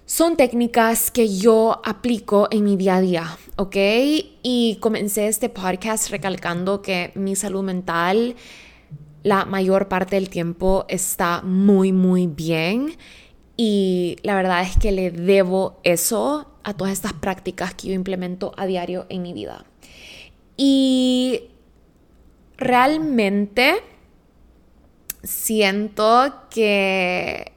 son 0.04 0.36
técnicas 0.36 1.10
que 1.10 1.36
yo 1.36 1.80
aplico 1.84 2.46
en 2.50 2.64
mi 2.64 2.76
día 2.76 2.96
a 2.96 3.00
día, 3.00 3.38
¿ok? 3.56 3.76
Y 4.42 4.78
comencé 4.80 5.26
este 5.26 5.48
podcast 5.48 6.10
recalcando 6.10 6.82
que 6.82 7.10
mi 7.16 7.34
salud 7.34 7.64
mental 7.64 8.36
la 9.26 9.44
mayor 9.44 9.88
parte 9.88 10.14
del 10.14 10.28
tiempo 10.28 10.84
está 10.88 11.42
muy, 11.42 11.90
muy 11.90 12.28
bien. 12.28 12.96
Y 13.56 14.18
la 14.22 14.36
verdad 14.36 14.62
es 14.62 14.76
que 14.76 14.92
le 14.92 15.10
debo 15.10 15.80
eso 15.82 16.46
a 16.66 16.74
todas 16.74 16.92
estas 16.92 17.12
prácticas 17.12 17.74
que 17.74 17.86
yo 17.86 17.94
implemento 17.94 18.52
a 18.56 18.66
diario 18.66 19.06
en 19.08 19.22
mi 19.22 19.32
vida. 19.32 19.64
Y 20.56 21.44
realmente 22.56 23.76
siento 25.22 26.34
que... 26.50 27.52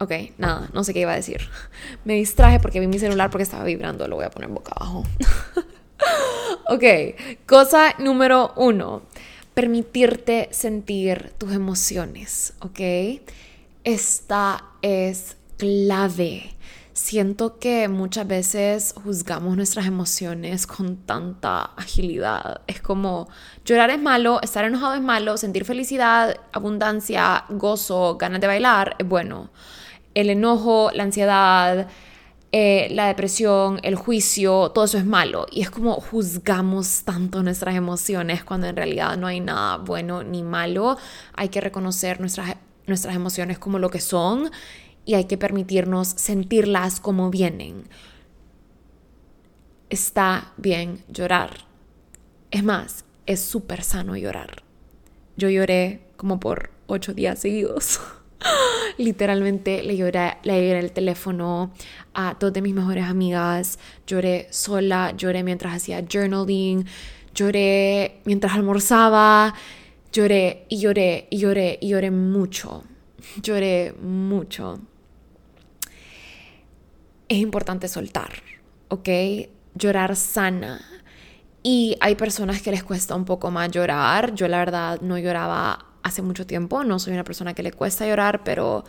Ok, 0.00 0.12
nada, 0.38 0.68
no 0.72 0.82
sé 0.82 0.92
qué 0.92 1.00
iba 1.00 1.12
a 1.12 1.16
decir. 1.16 1.40
Me 2.04 2.14
distraje 2.14 2.58
porque 2.58 2.80
vi 2.80 2.88
mi 2.88 2.98
celular 2.98 3.30
porque 3.30 3.44
estaba 3.44 3.62
vibrando, 3.62 4.08
lo 4.08 4.16
voy 4.16 4.24
a 4.24 4.30
poner 4.30 4.50
boca 4.50 4.72
abajo. 4.74 5.04
ok, 6.68 6.84
cosa 7.46 7.94
número 8.00 8.54
uno, 8.56 9.02
permitirte 9.54 10.48
sentir 10.50 11.32
tus 11.38 11.52
emociones, 11.52 12.54
¿ok? 12.58 13.20
Esta 13.84 14.64
es 14.82 15.36
clave. 15.58 16.57
Siento 16.98 17.60
que 17.60 17.86
muchas 17.86 18.26
veces 18.26 18.92
juzgamos 19.04 19.56
nuestras 19.56 19.86
emociones 19.86 20.66
con 20.66 20.96
tanta 20.96 21.70
agilidad. 21.76 22.62
Es 22.66 22.80
como 22.80 23.28
llorar 23.64 23.90
es 23.90 24.02
malo, 24.02 24.40
estar 24.42 24.64
enojado 24.64 24.94
es 24.94 25.00
malo, 25.00 25.36
sentir 25.36 25.64
felicidad, 25.64 26.36
abundancia, 26.52 27.44
gozo, 27.50 28.16
ganas 28.16 28.40
de 28.40 28.48
bailar 28.48 28.96
es 28.98 29.08
bueno. 29.08 29.50
El 30.12 30.28
enojo, 30.28 30.90
la 30.92 31.04
ansiedad, 31.04 31.86
eh, 32.50 32.88
la 32.90 33.06
depresión, 33.06 33.78
el 33.84 33.94
juicio, 33.94 34.72
todo 34.72 34.84
eso 34.84 34.98
es 34.98 35.06
malo. 35.06 35.46
Y 35.52 35.62
es 35.62 35.70
como 35.70 35.94
juzgamos 36.00 37.04
tanto 37.04 37.44
nuestras 37.44 37.76
emociones 37.76 38.42
cuando 38.42 38.66
en 38.66 38.74
realidad 38.74 39.16
no 39.16 39.28
hay 39.28 39.38
nada 39.38 39.76
bueno 39.76 40.24
ni 40.24 40.42
malo. 40.42 40.98
Hay 41.34 41.48
que 41.48 41.60
reconocer 41.60 42.18
nuestras, 42.20 42.56
nuestras 42.88 43.14
emociones 43.14 43.56
como 43.60 43.78
lo 43.78 43.88
que 43.88 44.00
son 44.00 44.50
y 45.08 45.14
hay 45.14 45.24
que 45.24 45.38
permitirnos 45.38 46.08
sentirlas 46.08 47.00
como 47.00 47.30
vienen. 47.30 47.84
Está 49.88 50.52
bien 50.58 51.02
llorar. 51.08 51.64
Es 52.50 52.62
más, 52.62 53.06
es 53.24 53.40
súper 53.40 53.84
sano 53.84 54.18
llorar. 54.18 54.62
Yo 55.38 55.48
lloré 55.48 56.02
como 56.18 56.38
por 56.38 56.68
ocho 56.88 57.14
días 57.14 57.38
seguidos. 57.38 58.00
Literalmente 58.98 59.82
le 59.82 59.96
lloré, 59.96 60.36
le 60.42 60.68
lloré 60.68 60.80
el 60.80 60.92
teléfono 60.92 61.72
a 62.12 62.36
dos 62.38 62.52
de 62.52 62.60
mis 62.60 62.74
mejores 62.74 63.04
amigas. 63.04 63.78
Lloré 64.06 64.48
sola, 64.50 65.14
lloré 65.16 65.42
mientras 65.42 65.74
hacía 65.74 66.04
journaling, 66.06 66.84
lloré 67.34 68.20
mientras 68.26 68.52
almorzaba. 68.52 69.54
Lloré 70.12 70.66
y 70.68 70.80
lloré 70.80 71.28
y 71.30 71.38
lloré 71.38 71.78
y 71.80 71.88
lloré 71.88 72.10
mucho. 72.10 72.84
Lloré 73.40 73.94
mucho 74.02 74.78
es 77.28 77.38
importante 77.38 77.88
soltar, 77.88 78.30
¿ok? 78.88 79.08
Llorar 79.74 80.16
sana. 80.16 80.80
Y 81.62 81.96
hay 82.00 82.14
personas 82.14 82.62
que 82.62 82.70
les 82.70 82.82
cuesta 82.82 83.14
un 83.14 83.24
poco 83.24 83.50
más 83.50 83.70
llorar. 83.70 84.34
Yo 84.34 84.48
la 84.48 84.58
verdad 84.58 85.00
no 85.00 85.18
lloraba 85.18 85.86
hace 86.02 86.22
mucho 86.22 86.46
tiempo, 86.46 86.84
no 86.84 86.98
soy 86.98 87.12
una 87.12 87.24
persona 87.24 87.54
que 87.54 87.62
le 87.62 87.72
cuesta 87.72 88.06
llorar, 88.06 88.42
pero 88.44 88.84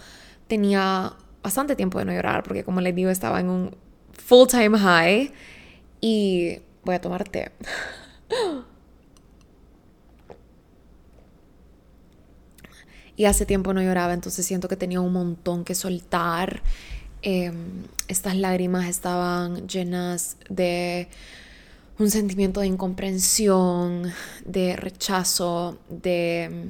tenía 0.48 1.14
bastante 1.44 1.76
tiempo 1.76 2.00
de 2.00 2.06
no 2.06 2.14
llorar 2.14 2.44
porque 2.44 2.64
como 2.64 2.82
les 2.82 2.94
digo 2.94 3.10
estaba 3.10 3.40
en 3.40 3.50
un 3.50 3.76
full 4.12 4.48
time 4.48 4.78
high 4.78 5.32
y 6.02 6.60
voy 6.84 6.96
a 6.96 7.02
tomar 7.02 7.24
té. 7.28 7.52
y 13.16 13.26
hace 13.26 13.46
tiempo 13.46 13.74
no 13.74 13.82
lloraba, 13.82 14.14
entonces 14.14 14.46
siento 14.46 14.70
que 14.70 14.78
tenía 14.78 15.02
un 15.02 15.12
montón 15.12 15.66
que 15.66 15.76
soltar 15.76 16.62
Em, 17.22 17.84
estas 18.08 18.36
lágrimas 18.36 18.88
estaban 18.88 19.68
llenas 19.68 20.38
de 20.50 21.10
un 21.98 22.10
sentimiento 22.10 22.62
de 22.62 22.68
incomprensión, 22.68 24.12
de 24.46 24.78
rechazo, 24.78 25.78
de 25.90 26.70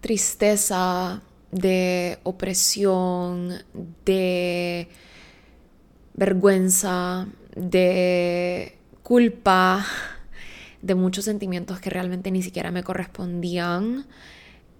tristeza, 0.00 1.22
de 1.50 2.18
opresión, 2.22 3.64
de 4.04 4.88
vergüenza, 6.14 7.26
de 7.56 8.78
culpa, 9.02 9.84
de 10.82 10.94
muchos 10.94 11.24
sentimientos 11.24 11.80
que 11.80 11.90
realmente 11.90 12.30
ni 12.30 12.42
siquiera 12.44 12.70
me 12.70 12.84
correspondían. 12.84 14.06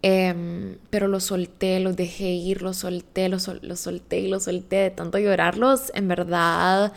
Em, 0.02 0.78
pero 0.90 1.08
los 1.08 1.24
solté, 1.24 1.80
los 1.80 1.96
dejé 1.96 2.30
ir, 2.30 2.62
los 2.62 2.78
solté, 2.78 3.28
los, 3.28 3.48
los 3.62 3.80
solté 3.80 4.20
y 4.20 4.28
los 4.28 4.44
solté. 4.44 4.76
De 4.76 4.90
tanto 4.90 5.18
llorarlos, 5.18 5.90
en 5.94 6.08
verdad 6.08 6.92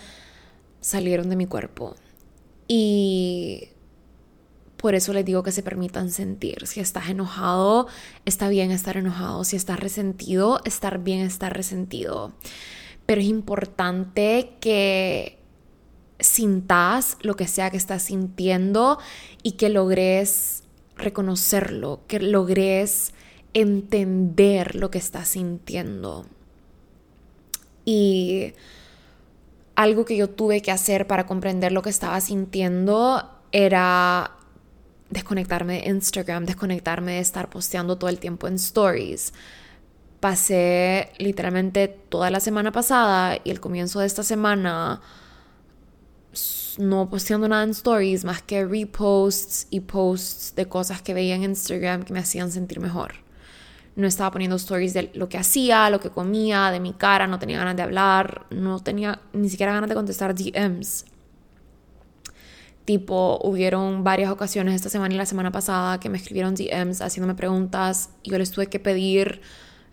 salieron 0.82 1.30
de 1.30 1.36
mi 1.36 1.46
cuerpo. 1.46 1.96
Y 2.68 3.70
por 4.78 4.96
eso 4.96 5.12
les 5.12 5.26
digo 5.26 5.44
que 5.44 5.52
se 5.52 5.64
permitan 5.64 6.10
sentir. 6.10 6.66
Si 6.68 6.80
estás 6.80 7.10
enojado, 7.10 7.88
está 8.26 8.48
bien 8.48 8.72
estar 8.72 8.96
enojado. 8.96 9.44
Si 9.44 9.56
estás 9.56 9.80
resentido, 9.80 10.62
estar 10.66 11.00
bien 11.00 11.20
estar 11.22 11.56
resentido. 11.56 12.32
Pero 13.06 13.22
es 13.22 13.28
importante 13.28 14.54
que 14.62 15.40
sintas 16.20 17.18
lo 17.22 17.36
que 17.36 17.48
sea 17.48 17.72
que 17.72 17.78
estás 17.78 18.04
sintiendo 18.04 19.00
y 19.42 19.54
que 19.54 19.70
logres 19.70 20.64
reconocerlo, 21.00 22.02
que 22.08 22.20
logres 22.20 23.14
entender 23.54 24.76
lo 24.76 24.92
que 24.92 24.98
estás 24.98 25.30
sintiendo. 25.30 26.26
Y 27.86 28.54
algo 29.76 30.06
que 30.06 30.18
yo 30.18 30.30
tuve 30.30 30.62
que 30.62 30.72
hacer 30.72 31.08
para 31.08 31.26
comprender 31.26 31.72
lo 31.72 31.82
que 31.82 31.90
estaba 31.90 32.20
sintiendo 32.22 33.24
era 33.52 34.32
desconectarme 35.10 35.82
de 35.82 35.90
Instagram, 35.90 36.46
desconectarme 36.46 37.14
de 37.14 37.20
estar 37.20 37.50
posteando 37.50 37.98
todo 37.98 38.10
el 38.10 38.20
tiempo 38.20 38.48
en 38.48 38.56
stories. 38.56 39.34
Pasé 40.20 41.12
literalmente 41.18 41.88
toda 41.88 42.30
la 42.30 42.42
semana 42.42 42.72
pasada 42.72 43.38
y 43.44 43.50
el 43.50 43.60
comienzo 43.60 44.02
de 44.02 44.08
esta 44.08 44.24
semana 44.24 45.02
no 46.78 47.10
posteando 47.10 47.48
nada 47.48 47.64
en 47.64 47.72
stories 47.72 48.26
más 48.26 48.42
que 48.42 48.66
reposts 48.66 49.68
y 49.70 49.80
posts 49.80 50.54
de 50.56 50.68
cosas 50.68 51.02
que 51.02 51.14
veía 51.14 51.36
en 51.36 51.44
Instagram 51.44 52.04
que 52.04 52.14
me 52.14 52.20
hacían 52.20 52.52
sentir 52.52 52.80
mejor. 52.80 53.14
No 53.96 54.08
estaba 54.08 54.32
poniendo 54.32 54.56
stories 54.58 54.94
de 54.94 55.12
lo 55.14 55.28
que 55.28 55.38
hacía, 55.38 55.90
lo 55.90 56.00
que 56.00 56.10
comía, 56.10 56.72
de 56.72 56.80
mi 56.80 56.94
cara, 56.94 57.28
no 57.28 57.40
tenía 57.40 57.58
ganas 57.58 57.76
de 57.76 57.82
hablar, 57.82 58.46
no 58.50 58.80
tenía 58.80 59.22
ni 59.34 59.50
siquiera 59.50 59.74
ganas 59.74 59.90
de 59.90 59.96
contestar 59.96 60.36
DMs. 60.36 61.06
Tipo, 62.86 63.40
hubieron 63.44 64.04
varias 64.04 64.32
ocasiones 64.32 64.76
esta 64.76 64.90
semana 64.90 65.14
y 65.14 65.18
la 65.18 65.26
semana 65.26 65.52
pasada 65.52 66.00
que 66.00 66.10
me 66.10 66.18
escribieron 66.18 66.56
DMs 66.56 67.02
haciéndome 67.02 67.36
preguntas 67.36 68.12
y 68.24 68.32
yo 68.32 68.38
les 68.38 68.52
tuve 68.52 68.68
que 68.68 68.80
pedir 68.80 69.42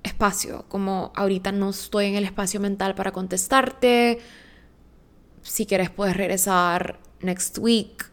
espacio, 0.03 0.65
como 0.69 1.13
ahorita 1.15 1.53
no 1.53 1.71
estoy 1.71 2.07
en 2.07 2.15
el 2.15 2.25
espacio 2.25 2.61
mental 2.61 2.95
para 2.95 3.13
contestarte, 3.13 4.21
si 5.47 5.67
quieres 5.67 5.91
puedes 5.91 6.17
regresar 6.17 6.99
next 7.21 7.59
week, 7.59 8.11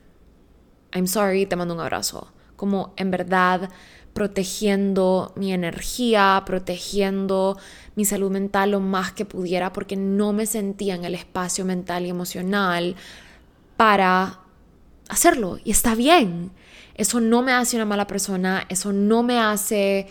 I'm 0.94 1.08
sorry, 1.08 1.46
te 1.46 1.56
mando 1.56 1.74
un 1.74 1.80
abrazo, 1.80 2.32
como 2.56 2.94
en 2.96 3.12
verdad 3.12 3.70
protegiendo 4.14 5.34
mi 5.36 5.52
energía, 5.54 6.44
protegiendo 6.46 7.58
mi 7.96 8.06
salud 8.06 8.30
mental 8.30 8.72
lo 8.72 8.80
más 8.80 9.12
que 9.12 9.26
pudiera 9.26 9.74
porque 9.74 9.96
no 9.96 10.34
me 10.34 10.46
sentía 10.46 10.94
en 10.94 11.04
el 11.04 11.16
espacio 11.16 11.66
mental 11.66 12.06
y 12.06 12.10
emocional 12.10 12.96
para 13.76 14.40
hacerlo 15.10 15.58
y 15.64 15.72
está 15.72 15.96
bien. 15.96 16.52
Eso 16.96 17.20
no 17.20 17.42
me 17.42 17.54
hace 17.54 17.76
una 17.76 17.86
mala 17.86 18.06
persona, 18.06 18.68
eso 18.70 18.94
no 18.94 19.24
me 19.24 19.40
hace 19.40 20.08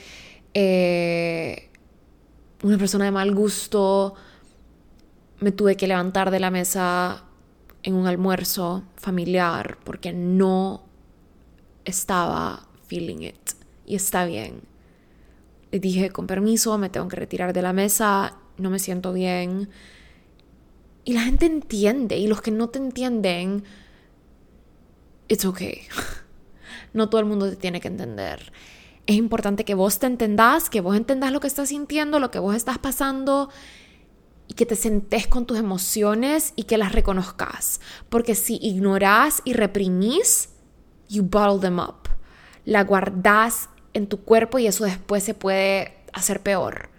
eh, 0.52 1.70
una 2.64 2.76
persona 2.76 3.04
de 3.04 3.12
mal 3.12 3.32
gusto. 3.32 4.16
Me 5.42 5.50
tuve 5.50 5.76
que 5.76 5.88
levantar 5.88 6.30
de 6.30 6.38
la 6.38 6.52
mesa 6.52 7.24
en 7.82 7.94
un 7.94 8.06
almuerzo 8.06 8.84
familiar 8.94 9.76
porque 9.82 10.12
no 10.12 10.84
estaba 11.84 12.68
feeling 12.86 13.22
it. 13.22 13.50
Y 13.84 13.96
está 13.96 14.24
bien. 14.24 14.62
Le 15.72 15.80
dije, 15.80 16.10
con 16.10 16.28
permiso, 16.28 16.78
me 16.78 16.90
tengo 16.90 17.08
que 17.08 17.16
retirar 17.16 17.52
de 17.52 17.60
la 17.60 17.72
mesa, 17.72 18.38
no 18.56 18.70
me 18.70 18.78
siento 18.78 19.12
bien. 19.12 19.68
Y 21.04 21.12
la 21.12 21.22
gente 21.22 21.46
entiende, 21.46 22.18
y 22.18 22.28
los 22.28 22.40
que 22.40 22.52
no 22.52 22.68
te 22.68 22.78
entienden, 22.78 23.64
it's 25.26 25.44
okay. 25.44 25.82
No 26.92 27.08
todo 27.08 27.20
el 27.20 27.26
mundo 27.26 27.50
te 27.50 27.56
tiene 27.56 27.80
que 27.80 27.88
entender. 27.88 28.52
Es 29.06 29.16
importante 29.16 29.64
que 29.64 29.74
vos 29.74 29.98
te 29.98 30.06
entendás, 30.06 30.70
que 30.70 30.80
vos 30.80 30.94
entendás 30.94 31.32
lo 31.32 31.40
que 31.40 31.48
estás 31.48 31.70
sintiendo, 31.70 32.20
lo 32.20 32.30
que 32.30 32.38
vos 32.38 32.54
estás 32.54 32.78
pasando 32.78 33.48
y 34.52 34.54
que 34.54 34.66
te 34.66 34.76
sentes 34.76 35.26
con 35.26 35.46
tus 35.46 35.56
emociones 35.56 36.52
y 36.56 36.64
que 36.64 36.76
las 36.76 36.92
reconozcas. 36.92 37.80
Porque 38.10 38.34
si 38.34 38.58
ignorás 38.60 39.40
y 39.46 39.54
reprimís, 39.54 40.50
you 41.08 41.22
bottle 41.22 41.58
them 41.58 41.78
up. 41.78 42.10
La 42.66 42.84
guardás 42.84 43.70
en 43.94 44.06
tu 44.08 44.20
cuerpo 44.20 44.58
y 44.58 44.66
eso 44.66 44.84
después 44.84 45.24
se 45.24 45.32
puede 45.32 45.96
hacer 46.12 46.42
peor 46.42 46.90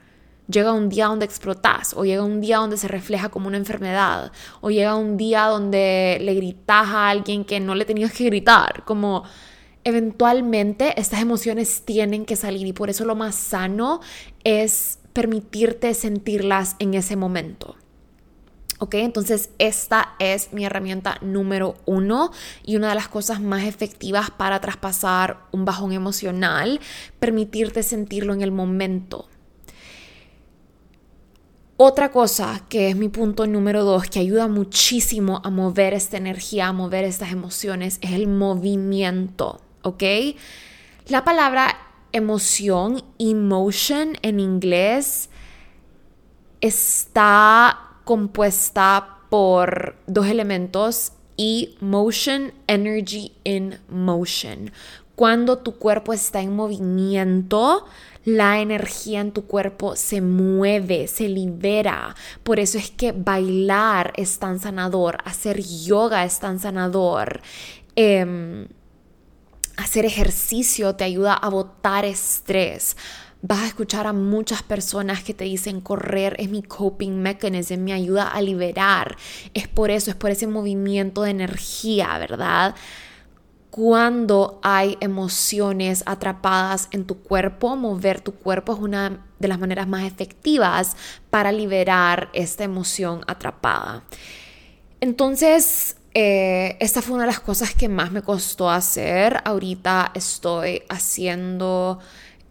llega 0.49 0.73
un 0.73 0.89
día 0.89 1.05
donde 1.05 1.25
explotas, 1.25 1.93
o 1.95 2.03
llega 2.03 2.21
un 2.21 2.41
día 2.41 2.57
donde 2.57 2.75
se 2.75 2.89
refleja 2.89 3.29
como 3.29 3.47
una 3.47 3.55
enfermedad, 3.55 4.33
o 4.59 4.71
llega 4.71 4.93
un 4.95 5.15
día 5.15 5.45
donde 5.45 6.17
le 6.19 6.33
gritas 6.33 6.87
a 6.87 7.09
alguien 7.09 7.45
que 7.45 7.61
no 7.61 7.75
le 7.75 7.85
tenías 7.85 8.11
que 8.11 8.25
gritar, 8.25 8.83
como 8.83 9.23
eventualmente 9.85 10.99
estas 10.99 11.21
emociones 11.21 11.83
tienen 11.85 12.25
que 12.25 12.35
salir 12.35 12.67
y 12.67 12.73
por 12.73 12.89
eso 12.89 13.05
lo 13.05 13.15
más 13.15 13.35
sano 13.35 14.01
es 14.43 14.99
permitirte 15.13 15.93
sentirlas 15.93 16.75
en 16.79 16.95
ese 16.95 17.15
momento. 17.15 17.75
¿Ok? 18.79 18.95
Entonces 18.95 19.51
esta 19.59 20.15
es 20.19 20.51
mi 20.51 20.65
herramienta 20.65 21.17
número 21.21 21.75
uno 21.85 22.31
y 22.65 22.75
una 22.75 22.89
de 22.89 22.95
las 22.95 23.07
cosas 23.07 23.39
más 23.39 23.63
efectivas 23.63 24.29
para 24.31 24.59
traspasar 24.59 25.45
un 25.51 25.63
bajón 25.63 25.93
emocional, 25.93 26.81
permitirte 27.19 27.83
sentirlo 27.83 28.33
en 28.33 28.41
el 28.41 28.51
momento. 28.51 29.29
Otra 31.77 32.11
cosa 32.11 32.65
que 32.69 32.89
es 32.89 32.95
mi 32.95 33.09
punto 33.09 33.47
número 33.47 33.83
dos, 33.83 34.05
que 34.05 34.19
ayuda 34.19 34.47
muchísimo 34.47 35.41
a 35.43 35.49
mover 35.49 35.93
esta 35.93 36.17
energía, 36.17 36.67
a 36.67 36.73
mover 36.73 37.03
estas 37.03 37.31
emociones, 37.31 37.97
es 38.01 38.11
el 38.11 38.27
movimiento, 38.27 39.59
¿ok? 39.81 40.03
La 41.07 41.23
palabra 41.23 41.75
emoción, 42.13 43.03
emotion 43.19 44.15
en 44.21 44.39
inglés, 44.39 45.29
está 46.61 47.99
compuesta 48.05 49.17
por 49.29 49.95
dos 50.07 50.27
elementos, 50.27 51.11
emotion, 51.37 52.53
energy 52.67 53.33
in 53.43 53.79
motion. 53.89 54.71
Cuando 55.15 55.57
tu 55.59 55.75
cuerpo 55.77 56.13
está 56.13 56.41
en 56.41 56.55
movimiento, 56.55 57.85
la 58.25 58.61
energía 58.61 59.21
en 59.21 59.31
tu 59.31 59.45
cuerpo 59.45 59.95
se 59.95 60.21
mueve, 60.21 61.07
se 61.07 61.27
libera. 61.27 62.15
Por 62.43 62.59
eso 62.59 62.77
es 62.77 62.89
que 62.89 63.11
bailar 63.11 64.13
es 64.15 64.39
tan 64.39 64.59
sanador, 64.59 65.17
hacer 65.25 65.61
yoga 65.61 66.23
es 66.23 66.39
tan 66.39 66.59
sanador. 66.59 67.41
Em, 67.95 68.67
hacer 69.77 70.05
ejercicio 70.05 70.95
te 70.95 71.03
ayuda 71.03 71.33
a 71.33 71.49
botar 71.49 72.05
estrés. 72.05 72.97
Vas 73.41 73.59
a 73.59 73.67
escuchar 73.67 74.07
a 74.07 74.13
muchas 74.13 74.63
personas 74.63 75.23
que 75.23 75.33
te 75.33 75.43
dicen 75.43 75.81
correr 75.81 76.35
es 76.39 76.49
mi 76.49 76.63
coping 76.63 77.21
mechanism, 77.21 77.79
me 77.79 77.93
ayuda 77.93 78.27
a 78.27 78.41
liberar. 78.41 79.17
Es 79.53 79.67
por 79.67 79.91
eso, 79.91 80.11
es 80.11 80.15
por 80.15 80.31
ese 80.31 80.47
movimiento 80.47 81.23
de 81.23 81.31
energía, 81.31 82.17
¿verdad? 82.17 82.75
cuando 83.73 84.59
hay 84.61 84.99
emociones 84.99 86.03
atrapadas 86.05 86.89
en 86.91 87.05
tu 87.05 87.23
cuerpo, 87.23 87.75
mover 87.75 88.21
tu 88.21 88.35
cuerpo 88.35 88.73
es 88.73 88.79
una 88.79 89.25
de 89.39 89.47
las 89.47 89.57
maneras 89.57 89.87
más 89.87 90.03
efectivas 90.03 90.95
para 91.31 91.51
liberar 91.51 92.29
esta 92.33 92.63
emoción 92.63 93.21
atrapada. 93.25 94.03
Entonces, 95.01 95.97
eh, 96.13 96.77
esta 96.79 97.01
fue 97.01 97.15
una 97.15 97.23
de 97.23 97.31
las 97.31 97.39
cosas 97.39 97.73
que 97.73 97.89
más 97.89 98.11
me 98.11 98.21
costó 98.21 98.69
hacer. 98.69 99.41
Ahorita 99.45 100.11
estoy 100.13 100.83
haciendo 100.89 101.99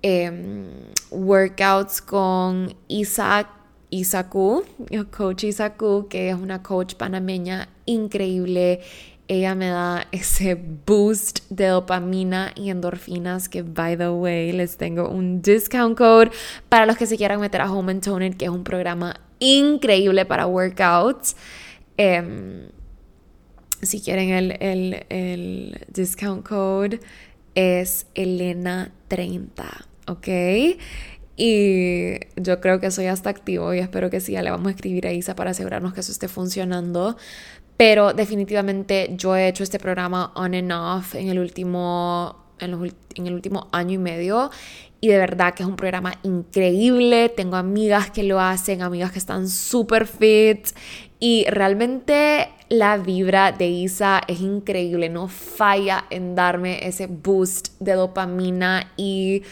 em, 0.03 0.67
workouts 1.11 2.01
con 2.03 2.75
Isaac. 2.89 3.49
Isaku, 3.95 4.65
coach 5.11 5.45
Isaku, 5.45 6.09
que 6.09 6.31
es 6.31 6.35
una 6.35 6.63
coach 6.63 6.95
panameña 6.95 7.69
increíble 7.85 8.81
ella 9.29 9.55
me 9.55 9.69
da 9.69 10.07
ese 10.13 10.55
boost 10.55 11.41
de 11.49 11.67
dopamina 11.69 12.53
y 12.55 12.71
endorfinas 12.71 13.49
que, 13.49 13.63
by 13.63 13.97
the 13.97 14.11
way, 14.11 14.53
les 14.53 14.77
tengo 14.77 15.09
un 15.09 15.41
discount 15.41 15.97
code 15.97 16.31
para 16.69 16.87
los 16.87 16.97
que 16.97 17.07
se 17.07 17.17
quieran 17.17 17.41
meter 17.41 17.61
a 17.61 17.73
Home 17.73 17.93
and 17.93 18.05
Toner, 18.05 18.37
que 18.37 18.47
es 18.47 18.51
un 18.51 18.65
programa 18.65 19.17
increíble 19.39 20.27
para 20.27 20.47
workouts. 20.47 21.37
Em, 21.97 22.69
si 23.83 24.01
quieren 24.01 24.31
el, 24.31 24.57
el, 24.61 25.07
el 25.09 25.87
discount 25.89 26.47
code, 26.47 27.01
es 27.55 28.07
Elena30, 28.15 29.51
¿ok? 30.07 30.29
Y 31.37 32.21
yo 32.37 32.61
creo 32.61 32.79
que 32.79 32.87
eso 32.87 33.03
ya 33.03 33.13
está 33.13 33.31
activo 33.31 33.75
y 33.75 33.79
espero 33.79 34.11
que 34.11 34.21
sí, 34.21 34.33
ya 34.33 34.43
le 34.43 34.51
vamos 34.51 34.69
a 34.69 34.71
escribir 34.71 35.07
a 35.07 35.13
Isa 35.13 35.35
para 35.35 35.51
asegurarnos 35.51 35.95
que 35.95 36.01
eso 36.01 36.13
esté 36.13 36.29
funcionando. 36.29 37.17
Pero 37.77 38.13
definitivamente 38.13 39.11
yo 39.17 39.35
he 39.35 39.49
hecho 39.49 39.65
este 39.65 39.79
programa 39.79 40.33
on 40.37 40.55
and 40.55 40.73
off 40.73 41.15
en 41.15 41.29
el 41.29 41.39
último, 41.39 42.45
en, 42.59 42.75
en 43.15 43.27
el 43.27 43.35
último 43.35 43.69
año 43.73 43.95
y 43.95 43.99
medio 43.99 44.51
y 45.01 45.09
de 45.09 45.19
verdad 45.19 45.53
que 45.53 45.65
es 45.65 45.69
un 45.69 45.75
programa 45.75 46.15
increíble. 46.23 47.29
Tengo 47.29 47.57
amigas 47.57 48.11
que 48.13 48.23
lo 48.23 48.39
hacen, 48.39 48.83
amigas 48.83 49.11
que 49.11 49.19
están 49.19 49.49
súper 49.49 50.07
fit 50.07 50.69
y 51.19 51.45
realmente 51.49 52.51
la 52.73 52.97
vibra 52.97 53.53
de 53.53 53.69
Isa 53.69 54.23
es 54.27 54.41
increíble, 54.41 55.11
no 55.11 55.29
falla 55.29 56.07
en 56.09 56.35
darme 56.35 56.87
ese 56.89 57.07
boost 57.07 57.79
de 57.81 57.93
dopamina 57.93 58.93
y 58.97 59.43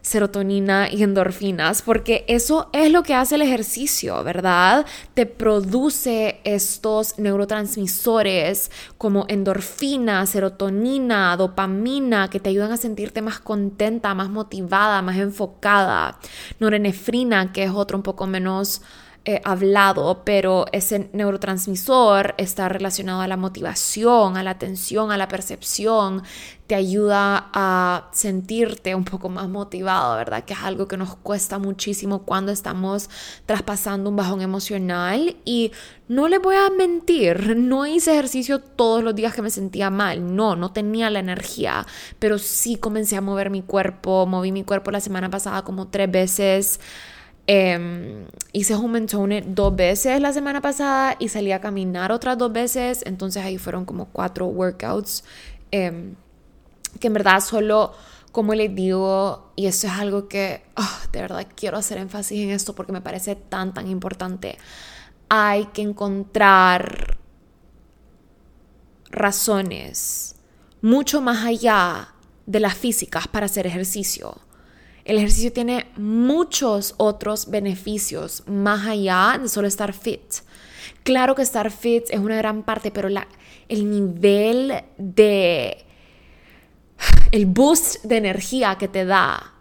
serotonina 0.00 0.88
y 0.88 1.02
endorfinas, 1.02 1.82
porque 1.82 2.24
eso 2.28 2.70
es 2.72 2.92
lo 2.92 3.02
que 3.02 3.14
hace 3.14 3.34
el 3.34 3.42
ejercicio, 3.42 4.22
¿verdad? 4.22 4.86
Te 5.14 5.26
produce 5.26 6.40
estos 6.44 7.18
neurotransmisores 7.18 8.70
como 8.96 9.24
endorfina, 9.26 10.24
serotonina, 10.26 11.36
dopamina, 11.36 12.30
que 12.30 12.38
te 12.38 12.50
ayudan 12.50 12.70
a 12.70 12.76
sentirte 12.76 13.22
más 13.22 13.40
contenta, 13.40 14.14
más 14.14 14.30
motivada, 14.30 15.02
más 15.02 15.16
enfocada. 15.16 16.20
Norepinefrina, 16.60 17.52
que 17.52 17.64
es 17.64 17.72
otro 17.72 17.96
un 17.96 18.04
poco 18.04 18.28
menos 18.28 18.82
eh, 19.30 19.42
hablado, 19.44 20.22
pero 20.24 20.64
ese 20.72 21.10
neurotransmisor 21.12 22.34
está 22.38 22.70
relacionado 22.70 23.20
a 23.20 23.28
la 23.28 23.36
motivación, 23.36 24.38
a 24.38 24.42
la 24.42 24.52
atención, 24.52 25.12
a 25.12 25.18
la 25.18 25.28
percepción, 25.28 26.22
te 26.66 26.74
ayuda 26.74 27.50
a 27.52 28.08
sentirte 28.14 28.94
un 28.94 29.04
poco 29.04 29.28
más 29.28 29.46
motivado, 29.50 30.16
¿verdad? 30.16 30.46
Que 30.46 30.54
es 30.54 30.60
algo 30.60 30.88
que 30.88 30.96
nos 30.96 31.14
cuesta 31.14 31.58
muchísimo 31.58 32.22
cuando 32.22 32.52
estamos 32.52 33.10
traspasando 33.44 34.08
un 34.08 34.16
bajón 34.16 34.40
emocional. 34.40 35.36
Y 35.44 35.72
no 36.08 36.26
le 36.28 36.38
voy 36.38 36.56
a 36.56 36.70
mentir, 36.70 37.54
no 37.54 37.84
hice 37.84 38.12
ejercicio 38.12 38.60
todos 38.60 39.04
los 39.04 39.14
días 39.14 39.34
que 39.34 39.42
me 39.42 39.50
sentía 39.50 39.90
mal, 39.90 40.34
no, 40.36 40.56
no 40.56 40.72
tenía 40.72 41.10
la 41.10 41.18
energía, 41.18 41.86
pero 42.18 42.38
sí 42.38 42.76
comencé 42.76 43.16
a 43.16 43.20
mover 43.20 43.50
mi 43.50 43.60
cuerpo, 43.60 44.24
moví 44.24 44.52
mi 44.52 44.64
cuerpo 44.64 44.90
la 44.90 45.00
semana 45.00 45.28
pasada 45.28 45.64
como 45.64 45.88
tres 45.88 46.10
veces 46.10 46.80
Em, 47.50 48.26
hice 48.52 48.74
home 48.74 48.98
and 48.98 49.54
dos 49.54 49.74
veces 49.74 50.20
la 50.20 50.34
semana 50.34 50.60
pasada 50.60 51.16
y 51.18 51.28
salí 51.28 51.50
a 51.50 51.62
caminar 51.62 52.12
otras 52.12 52.36
dos 52.36 52.52
veces. 52.52 53.02
Entonces 53.06 53.42
ahí 53.42 53.56
fueron 53.56 53.86
como 53.86 54.04
cuatro 54.06 54.46
workouts. 54.46 55.24
Em, 55.70 56.14
que 57.00 57.06
en 57.06 57.14
verdad 57.14 57.40
solo, 57.40 57.94
como 58.32 58.52
les 58.54 58.74
digo, 58.74 59.50
y 59.56 59.66
eso 59.66 59.86
es 59.86 59.94
algo 59.94 60.28
que 60.28 60.62
ah, 60.76 61.00
de 61.10 61.22
verdad 61.22 61.46
quiero 61.56 61.78
hacer 61.78 61.96
énfasis 61.96 62.38
en 62.38 62.50
esto 62.50 62.74
porque 62.74 62.92
me 62.92 63.00
parece 63.00 63.34
tan, 63.34 63.72
tan 63.72 63.88
importante. 63.88 64.58
Hay 65.30 65.66
que 65.66 65.80
encontrar 65.80 67.16
razones 69.10 70.36
mucho 70.82 71.22
más 71.22 71.46
allá 71.46 72.14
de 72.44 72.60
las 72.60 72.74
físicas 72.74 73.26
para 73.26 73.46
hacer 73.46 73.66
ejercicio. 73.66 74.36
El 75.08 75.16
ejercicio 75.16 75.50
tiene 75.50 75.86
muchos 75.96 76.94
otros 76.98 77.50
beneficios 77.50 78.42
más 78.46 78.86
allá 78.86 79.38
de 79.40 79.48
solo 79.48 79.66
estar 79.66 79.94
fit. 79.94 80.20
Claro 81.02 81.34
que 81.34 81.40
estar 81.40 81.70
fit 81.70 82.04
es 82.10 82.20
una 82.20 82.36
gran 82.36 82.62
parte, 82.62 82.90
pero 82.90 83.08
el 83.68 83.90
nivel 83.90 84.84
de... 84.98 85.86
el 87.32 87.46
boost 87.46 88.04
de 88.04 88.18
energía 88.18 88.76
que 88.76 88.86
te 88.86 89.06
da 89.06 89.54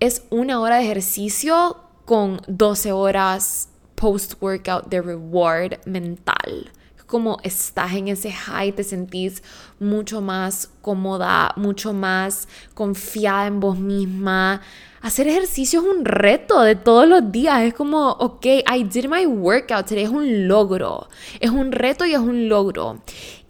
es 0.00 0.22
una 0.30 0.60
hora 0.60 0.76
de 0.76 0.84
ejercicio 0.84 1.76
con 2.06 2.40
12 2.48 2.92
horas 2.92 3.68
post-workout 3.96 4.86
de 4.86 5.02
reward 5.02 5.74
mental 5.84 6.72
como 7.10 7.38
estás 7.42 7.92
en 7.94 8.08
ese 8.08 8.30
high, 8.30 8.72
te 8.72 8.84
sentís 8.84 9.42
mucho 9.80 10.20
más 10.20 10.70
cómoda, 10.80 11.52
mucho 11.56 11.92
más 11.92 12.46
confiada 12.72 13.48
en 13.48 13.58
vos 13.58 13.76
misma. 13.76 14.62
Hacer 15.02 15.26
ejercicio 15.26 15.80
es 15.80 15.86
un 15.86 16.04
reto 16.04 16.60
de 16.62 16.76
todos 16.76 17.08
los 17.08 17.32
días. 17.32 17.62
Es 17.62 17.74
como, 17.74 18.10
ok, 18.10 18.46
I 18.46 18.84
did 18.84 19.06
my 19.08 19.26
workout 19.26 19.86
today. 19.86 20.04
Es 20.04 20.10
un 20.10 20.46
logro. 20.46 21.08
Es 21.40 21.50
un 21.50 21.72
reto 21.72 22.06
y 22.06 22.12
es 22.12 22.20
un 22.20 22.48
logro. 22.48 23.02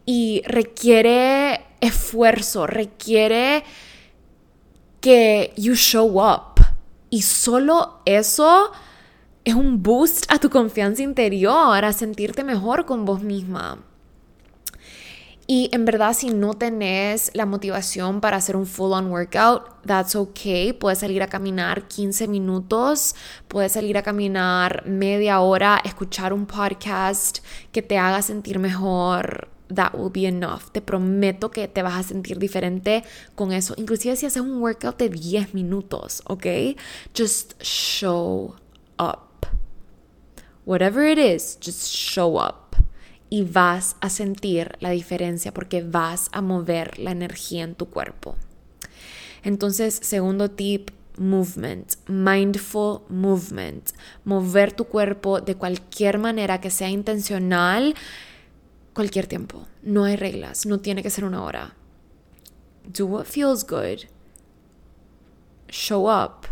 Y 0.05 0.41
requiere 0.45 1.61
esfuerzo, 1.81 2.65
requiere 2.65 3.63
que 5.01 5.53
you 5.55 5.75
show 5.75 6.19
up. 6.19 6.65
Y 7.11 7.21
solo 7.21 8.01
eso 8.05 8.71
es 9.43 9.55
un 9.55 9.81
boost 9.81 10.25
a 10.29 10.39
tu 10.39 10.49
confianza 10.49 11.01
interior, 11.01 11.83
a 11.83 11.93
sentirte 11.93 12.43
mejor 12.43 12.85
con 12.85 13.05
vos 13.05 13.21
misma. 13.21 13.79
Y 15.47 15.69
en 15.73 15.83
verdad, 15.83 16.13
si 16.13 16.29
no 16.29 16.53
tenés 16.53 17.31
la 17.33 17.45
motivación 17.45 18.21
para 18.21 18.37
hacer 18.37 18.55
un 18.55 18.65
full 18.65 18.93
on 18.93 19.07
workout, 19.07 19.81
that's 19.85 20.15
okay. 20.15 20.71
Puedes 20.71 20.99
salir 20.99 21.21
a 21.23 21.27
caminar 21.27 21.89
15 21.89 22.27
minutos, 22.27 23.15
puedes 23.49 23.73
salir 23.73 23.97
a 23.97 24.01
caminar 24.01 24.85
media 24.85 25.41
hora, 25.41 25.81
escuchar 25.83 26.31
un 26.31 26.45
podcast 26.45 27.39
que 27.73 27.81
te 27.81 27.97
haga 27.97 28.21
sentir 28.21 28.59
mejor. 28.59 29.49
That 29.73 29.93
will 29.93 30.11
be 30.11 30.27
enough. 30.27 30.69
Te 30.71 30.81
prometo 30.81 31.49
que 31.51 31.67
te 31.67 31.81
vas 31.81 31.95
a 31.95 32.03
sentir 32.03 32.39
diferente 32.39 33.03
con 33.35 33.51
eso. 33.51 33.73
Inclusive 33.77 34.15
si 34.15 34.27
haces 34.27 34.41
un 34.41 34.61
workout 34.61 34.97
de 34.97 35.09
10 35.09 35.53
minutos, 35.53 36.21
¿ok? 36.27 36.45
Just 37.13 37.61
show 37.61 38.55
up. 38.97 39.30
Whatever 40.65 41.03
it 41.03 41.17
is, 41.17 41.57
just 41.59 41.87
show 41.87 42.37
up. 42.37 42.75
Y 43.29 43.43
vas 43.43 43.95
a 44.01 44.09
sentir 44.09 44.75
la 44.79 44.89
diferencia 44.89 45.53
porque 45.53 45.81
vas 45.81 46.29
a 46.33 46.41
mover 46.41 46.99
la 46.99 47.11
energía 47.11 47.63
en 47.63 47.75
tu 47.75 47.89
cuerpo. 47.89 48.35
Entonces, 49.43 49.99
segundo 50.03 50.51
tip, 50.51 50.91
movement, 51.17 51.95
mindful 52.07 53.01
movement. 53.09 53.91
Mover 54.23 54.73
tu 54.73 54.85
cuerpo 54.85 55.41
de 55.41 55.55
cualquier 55.55 56.19
manera 56.19 56.59
que 56.59 56.69
sea 56.69 56.89
intencional, 56.89 57.95
cualquier 58.93 59.27
tiempo. 59.27 59.65
No 59.81 60.03
hay 60.03 60.15
reglas, 60.15 60.65
no 60.65 60.79
tiene 60.79 61.01
que 61.01 61.09
ser 61.09 61.23
una 61.23 61.43
hora. 61.43 61.75
Do 62.85 63.05
what 63.05 63.25
feels 63.25 63.63
good. 63.63 64.09
Show 65.69 66.07
up. 66.07 66.47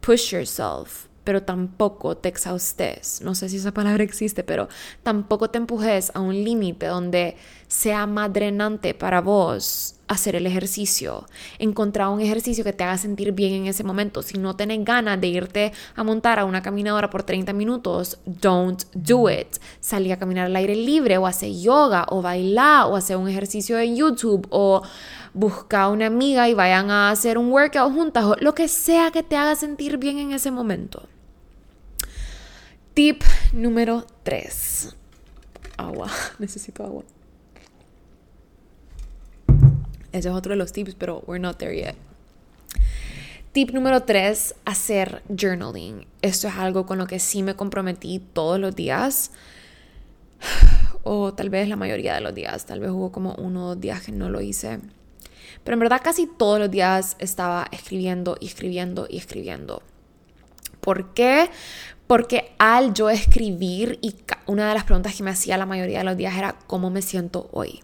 Push 0.00 0.32
yourself 0.32 1.08
pero 1.26 1.42
tampoco 1.42 2.16
te 2.16 2.28
exhaustes. 2.28 3.20
No 3.20 3.34
sé 3.34 3.48
si 3.48 3.56
esa 3.56 3.74
palabra 3.74 4.04
existe, 4.04 4.44
pero 4.44 4.68
tampoco 5.02 5.50
te 5.50 5.58
empujes 5.58 6.12
a 6.14 6.20
un 6.20 6.44
límite 6.44 6.86
donde 6.86 7.36
sea 7.66 8.06
más 8.06 8.32
drenante 8.32 8.94
para 8.94 9.20
vos 9.20 9.96
hacer 10.06 10.36
el 10.36 10.46
ejercicio. 10.46 11.26
Encontrar 11.58 12.10
un 12.10 12.20
ejercicio 12.20 12.62
que 12.62 12.72
te 12.72 12.84
haga 12.84 12.96
sentir 12.96 13.32
bien 13.32 13.54
en 13.54 13.66
ese 13.66 13.82
momento. 13.82 14.22
Si 14.22 14.38
no 14.38 14.54
tenés 14.54 14.84
ganas 14.84 15.20
de 15.20 15.26
irte 15.26 15.72
a 15.96 16.04
montar 16.04 16.38
a 16.38 16.44
una 16.44 16.62
caminadora 16.62 17.10
por 17.10 17.24
30 17.24 17.52
minutos, 17.52 18.18
don't 18.24 18.84
do 18.94 19.28
it. 19.28 19.56
Salí 19.80 20.12
a 20.12 20.18
caminar 20.18 20.46
al 20.46 20.54
aire 20.54 20.76
libre 20.76 21.18
o 21.18 21.26
hacer 21.26 21.50
yoga 21.50 22.06
o 22.08 22.22
bailar 22.22 22.86
o 22.86 22.94
hacer 22.94 23.16
un 23.16 23.28
ejercicio 23.28 23.80
en 23.80 23.96
YouTube 23.96 24.46
o 24.50 24.82
busca 25.34 25.82
a 25.82 25.88
una 25.88 26.06
amiga 26.06 26.48
y 26.48 26.54
vayan 26.54 26.90
a 26.90 27.10
hacer 27.10 27.36
un 27.36 27.50
workout 27.50 27.92
juntas 27.92 28.24
o 28.24 28.36
lo 28.40 28.54
que 28.54 28.68
sea 28.68 29.10
que 29.10 29.24
te 29.24 29.36
haga 29.36 29.56
sentir 29.56 29.98
bien 29.98 30.18
en 30.18 30.32
ese 30.32 30.50
momento. 30.50 31.08
Tip 32.96 33.22
número 33.52 34.06
3. 34.22 34.96
Agua. 35.76 36.10
Necesito 36.38 36.82
agua. 36.82 37.04
Ese 40.12 40.30
es 40.30 40.34
otro 40.34 40.52
de 40.52 40.56
los 40.56 40.72
tips, 40.72 40.94
pero 40.94 41.22
we're 41.26 41.38
not 41.38 41.58
there 41.58 41.76
yet. 41.76 41.94
Tip 43.52 43.72
número 43.72 44.04
3, 44.04 44.54
hacer 44.64 45.22
journaling. 45.28 46.06
Esto 46.22 46.48
es 46.48 46.54
algo 46.54 46.86
con 46.86 46.96
lo 46.96 47.06
que 47.06 47.18
sí 47.18 47.42
me 47.42 47.54
comprometí 47.54 48.18
todos 48.32 48.58
los 48.58 48.74
días. 48.74 49.30
O 51.08 51.34
tal 51.34 51.50
vez 51.50 51.68
la 51.68 51.76
mayoría 51.76 52.14
de 52.14 52.22
los 52.22 52.34
días. 52.34 52.64
Tal 52.64 52.80
vez 52.80 52.90
hubo 52.90 53.12
como 53.12 53.34
uno 53.34 53.64
o 53.64 53.68
dos 53.74 53.80
días 53.80 54.00
que 54.00 54.10
no 54.10 54.30
lo 54.30 54.40
hice. 54.40 54.80
Pero 55.64 55.74
en 55.74 55.80
verdad 55.80 56.00
casi 56.02 56.26
todos 56.26 56.58
los 56.58 56.70
días 56.70 57.14
estaba 57.18 57.68
escribiendo 57.70 58.38
y 58.40 58.46
escribiendo 58.46 59.06
y 59.08 59.18
escribiendo. 59.18 59.82
¿Por 60.80 61.14
qué? 61.14 61.50
Porque 62.06 62.54
al 62.58 62.94
yo 62.94 63.10
escribir, 63.10 63.98
y 64.00 64.14
una 64.46 64.68
de 64.68 64.74
las 64.74 64.84
preguntas 64.84 65.14
que 65.14 65.22
me 65.22 65.30
hacía 65.30 65.58
la 65.58 65.66
mayoría 65.66 65.98
de 65.98 66.04
los 66.04 66.16
días 66.16 66.36
era 66.36 66.56
cómo 66.66 66.90
me 66.90 67.02
siento 67.02 67.48
hoy. 67.52 67.82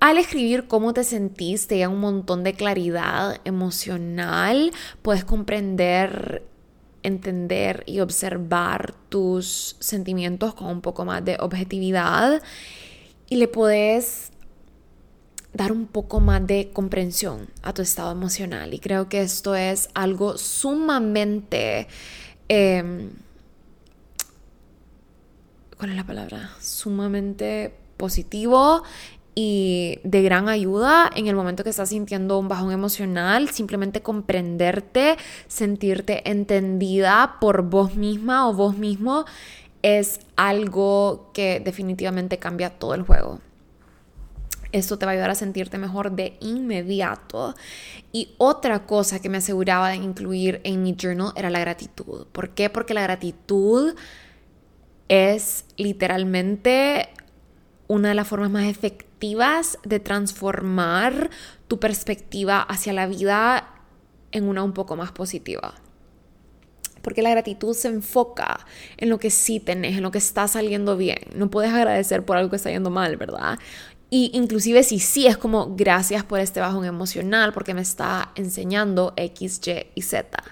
Al 0.00 0.16
escribir 0.16 0.68
cómo 0.68 0.94
te 0.94 1.02
sentís, 1.02 1.66
te 1.66 1.84
un 1.86 1.98
montón 1.98 2.44
de 2.44 2.54
claridad 2.54 3.40
emocional, 3.44 4.72
puedes 5.02 5.24
comprender, 5.24 6.44
entender 7.02 7.82
y 7.84 8.00
observar 8.00 8.94
tus 9.08 9.76
sentimientos 9.80 10.54
con 10.54 10.68
un 10.68 10.80
poco 10.80 11.04
más 11.04 11.24
de 11.24 11.36
objetividad. 11.40 12.42
y 13.30 13.36
le 13.36 13.46
podés 13.46 14.30
dar 15.52 15.70
un 15.70 15.86
poco 15.86 16.20
más 16.20 16.46
de 16.46 16.70
comprensión 16.72 17.50
a 17.62 17.74
tu 17.74 17.82
estado 17.82 18.10
emocional. 18.10 18.72
Y 18.72 18.78
creo 18.78 19.08
que 19.08 19.20
esto 19.20 19.54
es 19.54 19.90
algo 19.94 20.38
sumamente... 20.38 21.88
Em, 22.48 23.10
¿Cuál 25.78 25.90
es 25.90 25.96
la 25.96 26.04
palabra? 26.04 26.50
Sumamente 26.60 27.72
positivo 27.96 28.82
y 29.34 30.00
de 30.02 30.22
gran 30.22 30.48
ayuda 30.48 31.08
en 31.14 31.28
el 31.28 31.36
momento 31.36 31.62
que 31.62 31.70
estás 31.70 31.90
sintiendo 31.90 32.36
un 32.38 32.48
bajón 32.48 32.72
emocional, 32.72 33.50
simplemente 33.50 34.02
comprenderte, 34.02 35.16
sentirte 35.46 36.28
entendida 36.28 37.36
por 37.40 37.62
vos 37.62 37.94
misma 37.94 38.48
o 38.48 38.54
vos 38.54 38.76
mismo 38.76 39.24
es 39.82 40.18
algo 40.34 41.30
que 41.32 41.60
definitivamente 41.60 42.38
cambia 42.38 42.70
todo 42.70 42.94
el 42.94 43.02
juego. 43.02 43.38
Esto 44.72 44.98
te 44.98 45.06
va 45.06 45.12
a 45.12 45.14
ayudar 45.14 45.30
a 45.30 45.34
sentirte 45.34 45.78
mejor 45.78 46.12
de 46.12 46.36
inmediato. 46.40 47.54
Y 48.12 48.34
otra 48.38 48.86
cosa 48.86 49.20
que 49.20 49.28
me 49.28 49.38
aseguraba 49.38 49.90
de 49.90 49.96
incluir 49.96 50.60
en 50.64 50.82
mi 50.82 50.94
journal 50.94 51.32
era 51.36 51.50
la 51.50 51.60
gratitud. 51.60 52.26
¿Por 52.32 52.50
qué? 52.50 52.68
Porque 52.68 52.94
la 52.94 53.02
gratitud 53.02 53.94
es 55.08 55.64
literalmente 55.76 57.08
una 57.86 58.10
de 58.10 58.14
las 58.14 58.28
formas 58.28 58.50
más 58.50 58.66
efectivas 58.66 59.78
de 59.84 60.00
transformar 60.00 61.30
tu 61.66 61.80
perspectiva 61.80 62.60
hacia 62.60 62.92
la 62.92 63.06
vida 63.06 63.74
en 64.32 64.44
una 64.44 64.62
un 64.62 64.74
poco 64.74 64.96
más 64.96 65.12
positiva. 65.12 65.74
Porque 67.02 67.22
la 67.22 67.30
gratitud 67.30 67.74
se 67.74 67.88
enfoca 67.88 68.66
en 68.98 69.08
lo 69.08 69.18
que 69.18 69.30
sí 69.30 69.60
tenés, 69.60 69.96
en 69.96 70.02
lo 70.02 70.10
que 70.10 70.18
está 70.18 70.46
saliendo 70.46 70.96
bien. 70.98 71.18
No 71.34 71.48
puedes 71.48 71.72
agradecer 71.72 72.24
por 72.24 72.36
algo 72.36 72.50
que 72.50 72.56
está 72.56 72.70
yendo 72.70 72.90
mal, 72.90 73.16
¿verdad? 73.16 73.58
Y 74.10 74.30
inclusive 74.32 74.82
si 74.84 75.00
sí 75.00 75.26
es 75.26 75.36
como 75.36 75.76
gracias 75.76 76.24
por 76.24 76.40
este 76.40 76.60
bajón 76.60 76.86
emocional 76.86 77.52
porque 77.52 77.74
me 77.74 77.82
está 77.82 78.32
enseñando 78.36 79.12
X, 79.16 79.60
Y 79.66 79.86
y 79.94 80.02
Z. 80.02 80.42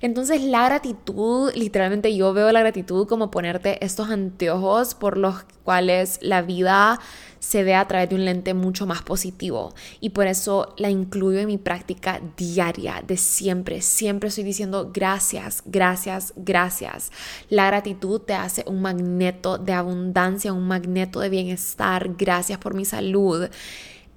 Entonces 0.00 0.42
la 0.42 0.64
gratitud, 0.64 1.52
literalmente 1.54 2.16
yo 2.16 2.32
veo 2.32 2.50
la 2.52 2.60
gratitud 2.60 3.06
como 3.06 3.30
ponerte 3.30 3.84
estos 3.84 4.08
anteojos 4.08 4.94
por 4.94 5.18
los 5.18 5.44
cuales 5.62 6.18
la 6.22 6.40
vida 6.40 7.00
se 7.42 7.64
ve 7.64 7.74
a 7.74 7.88
través 7.88 8.08
de 8.08 8.14
un 8.14 8.24
lente 8.24 8.54
mucho 8.54 8.86
más 8.86 9.02
positivo 9.02 9.74
y 10.00 10.10
por 10.10 10.28
eso 10.28 10.74
la 10.78 10.90
incluyo 10.90 11.40
en 11.40 11.48
mi 11.48 11.58
práctica 11.58 12.20
diaria 12.36 13.02
de 13.04 13.16
siempre. 13.16 13.82
Siempre 13.82 14.28
estoy 14.28 14.44
diciendo 14.44 14.92
gracias, 14.94 15.60
gracias, 15.66 16.32
gracias. 16.36 17.10
La 17.50 17.66
gratitud 17.66 18.20
te 18.20 18.34
hace 18.34 18.62
un 18.68 18.80
magneto 18.80 19.58
de 19.58 19.72
abundancia, 19.72 20.52
un 20.52 20.68
magneto 20.68 21.18
de 21.18 21.30
bienestar. 21.30 22.14
Gracias 22.16 22.60
por 22.60 22.74
mi 22.74 22.84
salud 22.84 23.48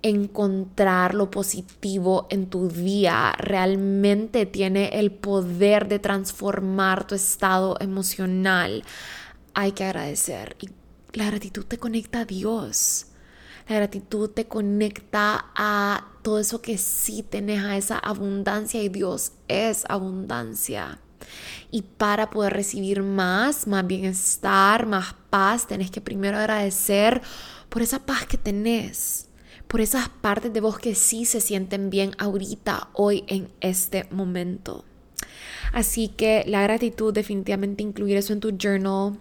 encontrar 0.04 1.16
lo 1.16 1.32
positivo 1.32 2.28
en 2.30 2.46
tu 2.46 2.70
día 2.70 3.34
realmente 3.40 4.46
tiene 4.46 5.00
el 5.00 5.10
poder 5.10 5.88
de 5.88 5.98
transformar 5.98 7.08
tu 7.08 7.16
estado 7.16 7.76
emocional. 7.80 8.84
Hay 9.56 9.72
que 9.72 9.84
agradecer 9.84 10.58
y 10.62 10.70
la 11.14 11.26
gratitud 11.26 11.66
te 11.66 11.80
conecta 11.80 12.20
a 12.20 12.26
Dios. 12.26 13.08
La 13.68 13.78
gratitud 13.78 14.30
te 14.30 14.46
conecta 14.46 15.52
a 15.56 16.08
todo 16.22 16.40
eso 16.40 16.62
que 16.62 16.78
sí 16.78 17.24
tenés, 17.24 17.64
a 17.64 17.78
esa 17.78 17.98
abundancia 17.98 18.82
y 18.84 18.90
Dios 18.90 19.32
es 19.48 19.86
abundancia. 19.90 21.00
Y 21.72 21.82
para 21.82 22.30
poder 22.30 22.54
recibir 22.54 23.02
más, 23.02 23.66
más 23.68 23.86
bienestar, 23.86 24.86
más 24.86 25.16
paz, 25.30 25.68
tenés 25.68 25.90
que 25.90 26.02
primero 26.02 26.38
agradecer 26.38 27.22
por 27.70 27.82
esa 27.82 28.06
paz 28.06 28.26
que 28.26 28.38
tenés, 28.38 29.30
por 29.68 29.82
esas 29.82 30.10
partes 30.10 30.54
de 30.54 30.62
vos 30.62 30.78
que 30.78 30.94
sí 30.94 31.26
se 31.26 31.42
sienten 31.42 31.90
bien 31.90 32.12
ahorita, 32.20 32.90
hoy, 32.94 33.24
en 33.28 33.50
este 33.62 34.08
momento. 34.12 34.86
Así 35.74 36.08
que 36.08 36.46
la 36.48 36.62
gratitud, 36.62 37.14
definitivamente 37.14 37.84
incluir 37.84 38.18
eso 38.18 38.32
en 38.32 38.40
tu 38.40 38.56
journal, 38.58 39.18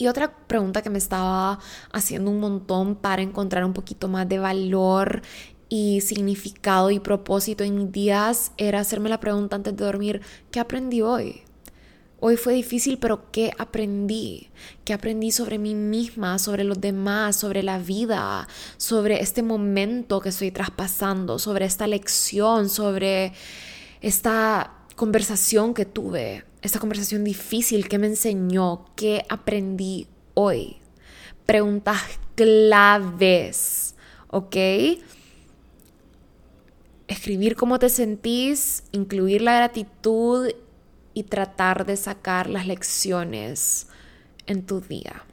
y 0.00 0.08
otra 0.08 0.34
pregunta 0.46 0.80
que 0.80 0.88
me 0.88 0.96
estaba 0.96 1.58
haciendo 1.92 2.30
un 2.30 2.40
montón 2.40 2.96
para 2.96 3.20
encontrar 3.20 3.66
un 3.66 3.74
poquito 3.74 4.08
más 4.08 4.26
de 4.26 4.38
valor 4.38 5.20
y 5.68 6.00
significado 6.00 6.90
y 6.90 6.98
propósito 6.98 7.64
en 7.64 7.76
mis 7.76 7.92
días 7.92 8.52
era 8.56 8.80
hacerme 8.80 9.10
la 9.10 9.20
pregunta 9.20 9.56
antes 9.56 9.76
de 9.76 9.84
dormir, 9.84 10.22
¿qué 10.50 10.58
aprendí 10.58 11.02
hoy? 11.02 11.42
Hoy 12.18 12.38
fue 12.38 12.54
difícil, 12.54 12.96
pero 12.96 13.30
¿qué 13.30 13.52
aprendí? 13.58 14.48
¿Qué 14.86 14.94
aprendí 14.94 15.32
sobre 15.32 15.58
mí 15.58 15.74
misma, 15.74 16.38
sobre 16.38 16.64
los 16.64 16.80
demás, 16.80 17.36
sobre 17.36 17.62
la 17.62 17.78
vida, 17.78 18.48
sobre 18.78 19.20
este 19.20 19.42
momento 19.42 20.22
que 20.22 20.30
estoy 20.30 20.50
traspasando, 20.50 21.38
sobre 21.38 21.66
esta 21.66 21.86
lección, 21.86 22.70
sobre 22.70 23.34
esta 24.00 24.78
conversación 24.96 25.74
que 25.74 25.84
tuve? 25.84 26.49
Esta 26.62 26.78
conversación 26.78 27.24
difícil 27.24 27.88
que 27.88 27.98
me 27.98 28.06
enseñó, 28.06 28.86
qué 28.96 29.24
aprendí 29.28 30.08
hoy. 30.34 30.76
Preguntas 31.46 32.00
claves, 32.34 33.94
¿ok? 34.28 34.56
Escribir 37.08 37.56
cómo 37.56 37.78
te 37.78 37.88
sentís, 37.88 38.84
incluir 38.92 39.42
la 39.42 39.56
gratitud 39.56 40.50
y 41.14 41.22
tratar 41.24 41.86
de 41.86 41.96
sacar 41.96 42.48
las 42.48 42.66
lecciones 42.66 43.88
en 44.46 44.64
tu 44.64 44.80
día. 44.80 45.24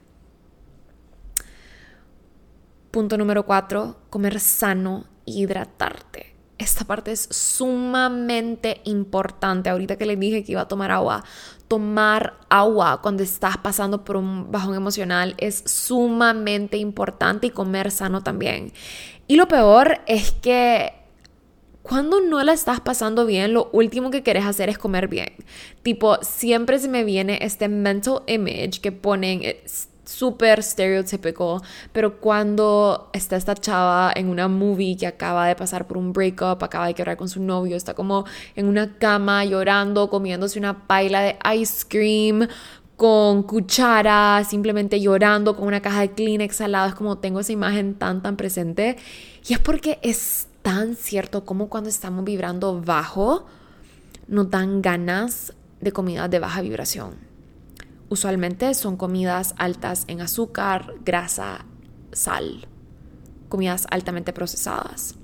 Punto 2.90 3.18
número 3.18 3.46
cuatro, 3.46 4.00
comer 4.10 4.40
sano 4.40 5.06
y 5.26 5.44
hidratarte 5.44 6.37
esta 6.58 6.86
parte 6.86 7.12
es 7.12 7.28
sumamente 7.32 8.82
importante. 8.84 9.70
Ahorita 9.70 9.98
que 9.98 10.06
les 10.06 10.20
dije 10.20 10.44
que 10.44 10.54
iba 10.54 10.62
a 10.62 10.68
tomar 10.68 10.92
agua, 10.92 11.24
tomar 11.68 12.36
agua 12.50 13.02
cuando 13.02 13.24
estás 13.24 13.58
pasando 13.58 14.04
por 14.04 14.18
un 14.18 14.52
bajón 14.52 14.76
emocional 14.76 15.36
es 15.38 15.64
sumamente 15.66 16.78
importante 16.78 17.48
y 17.48 17.52
comer 17.52 17.92
sano 17.92 18.24
también. 18.24 18.74
Y 19.28 19.36
lo 19.36 19.48
peor 19.48 20.00
es 20.08 20.32
que 20.32 20.94
cuando 21.84 22.20
no 22.20 22.44
la 22.44 22.54
estás 22.54 22.82
pasando 22.82 23.26
bien, 23.26 23.54
lo 23.54 23.70
último 23.72 24.12
que 24.12 24.24
quieres 24.24 24.46
hacer 24.46 24.70
es 24.70 24.78
comer 24.78 25.08
bien. 25.08 25.34
Tipo, 25.84 26.18
siempre 26.22 26.80
se 26.80 26.90
me 26.90 27.04
viene 27.04 27.40
este 27.42 27.70
mental 27.70 28.24
image 28.28 28.82
que 28.82 28.92
ponen 28.92 29.42
súper 30.08 30.64
stereotypical, 30.64 31.62
pero 31.92 32.20
cuando 32.20 33.10
está 33.14 33.36
esta 33.36 33.56
chava 33.56 34.12
en 34.16 34.30
una 34.30 34.48
movie 34.48 34.96
que 34.98 35.08
acaba 35.08 35.48
de 35.48 35.56
pasar 35.56 35.88
por 35.88 35.98
un 35.98 36.14
breakup, 36.14 36.64
acaba 36.64 36.88
de 36.88 36.94
quebrar 36.94 37.18
con 37.18 37.30
su 37.30 37.42
novio, 37.42 37.76
está 37.76 37.94
como 37.94 38.26
en 38.56 38.68
una 38.68 38.98
cama 38.98 39.44
llorando, 39.46 40.10
comiéndose 40.10 40.58
una 40.60 40.88
paila 40.88 41.22
de 41.22 41.38
ice 41.56 41.86
cream 41.88 42.48
con 42.96 43.44
cuchara, 43.44 44.44
simplemente 44.44 45.00
llorando 45.00 45.56
con 45.56 45.68
una 45.68 45.82
caja 45.82 46.02
de 46.02 46.12
Kleenex 46.12 46.62
al 46.62 46.76
es 46.88 46.96
como 46.96 47.20
tengo 47.20 47.40
esa 47.40 47.52
imagen 47.52 47.94
tan 47.94 48.24
tan 48.24 48.38
presente 48.38 48.98
y 49.48 49.54
es 49.54 49.60
porque 49.60 50.00
es 50.02 50.48
tan 50.64 50.96
cierto 50.96 51.46
como 51.46 51.70
cuando 51.70 51.90
estamos 51.90 52.26
vibrando 52.26 52.82
bajo 52.82 53.46
nos 54.28 54.50
dan 54.50 54.82
ganas 54.82 55.54
de 55.80 55.92
comida 55.92 56.28
de 56.28 56.40
baja 56.40 56.62
vibración. 56.62 57.37
Usualmente 58.10 58.74
son 58.74 58.98
comidas 58.98 59.54
altas 59.58 60.06
en 60.08 60.22
azúcar, 60.22 60.94
grasa, 61.04 61.66
sal, 62.12 62.68
comidas 63.50 63.86
altamente 63.90 64.34
procesadas, 64.34 65.16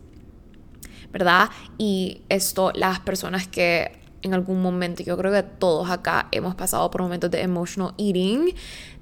¿verdad? 1.12 1.50
Y 1.78 2.24
esto, 2.30 2.72
las 2.74 3.00
personas 3.00 3.48
que 3.48 4.04
en 4.22 4.34
algún 4.34 4.62
momento, 4.62 5.04
yo 5.04 5.18
creo 5.18 5.32
que 5.32 5.44
todos 5.44 5.90
acá 5.90 6.28
hemos 6.32 6.56
pasado 6.56 6.90
por 6.90 7.02
momentos 7.02 7.30
de 7.30 7.42
emotional 7.42 7.94
eating, 7.98 8.54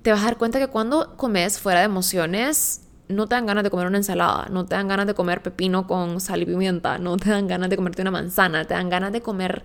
te 0.02 0.12
vas 0.12 0.22
a 0.22 0.26
dar 0.26 0.38
cuenta 0.38 0.60
que 0.60 0.68
cuando 0.68 1.16
comes 1.16 1.60
fuera 1.60 1.80
de 1.80 1.86
emociones, 1.86 2.82
no 3.08 3.28
te 3.28 3.36
dan 3.36 3.46
ganas 3.46 3.64
de 3.64 3.70
comer 3.70 3.88
una 3.88 3.98
ensalada, 3.98 4.48
no 4.50 4.66
te 4.66 4.76
dan 4.76 4.88
ganas 4.88 5.06
de 5.06 5.14
comer 5.14 5.42
pepino 5.42 5.86
con 5.86 6.20
sal 6.20 6.42
y 6.42 6.46
pimienta, 6.46 6.98
no 6.98 7.18
te 7.18 7.30
dan 7.30 7.48
ganas 7.48 7.70
de 7.70 7.76
comerte 7.76 8.02
una 8.02 8.12
manzana, 8.12 8.66
te 8.66 8.74
dan 8.74 8.90
ganas 8.90 9.12
de 9.12 9.22
comer 9.22 9.64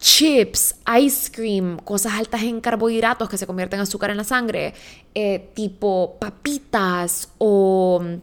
chips, 0.00 0.74
ice 0.98 1.30
cream, 1.30 1.76
cosas 1.78 2.14
altas 2.14 2.42
en 2.42 2.60
carbohidratos 2.60 3.28
que 3.28 3.36
se 3.36 3.46
convierten 3.46 3.78
en 3.78 3.82
azúcar 3.82 4.10
en 4.10 4.16
la 4.16 4.24
sangre, 4.24 4.74
eh, 5.14 5.50
tipo 5.54 6.16
papitas 6.18 7.28
o 7.38 8.00
mm, 8.02 8.14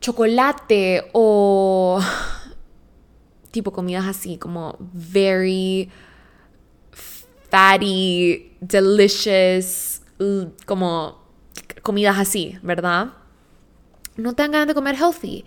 chocolate 0.00 1.10
o 1.12 2.00
tipo 3.50 3.72
comidas 3.72 4.06
así 4.06 4.38
como 4.38 4.76
very 4.80 5.90
fatty, 7.50 8.56
delicious, 8.60 10.00
como 10.64 11.20
comidas 11.82 12.18
así, 12.18 12.56
¿verdad? 12.62 13.12
No 14.16 14.34
te 14.34 14.42
dan 14.42 14.52
ganas 14.52 14.68
de 14.68 14.74
comer 14.74 14.94
healthy. 14.94 15.44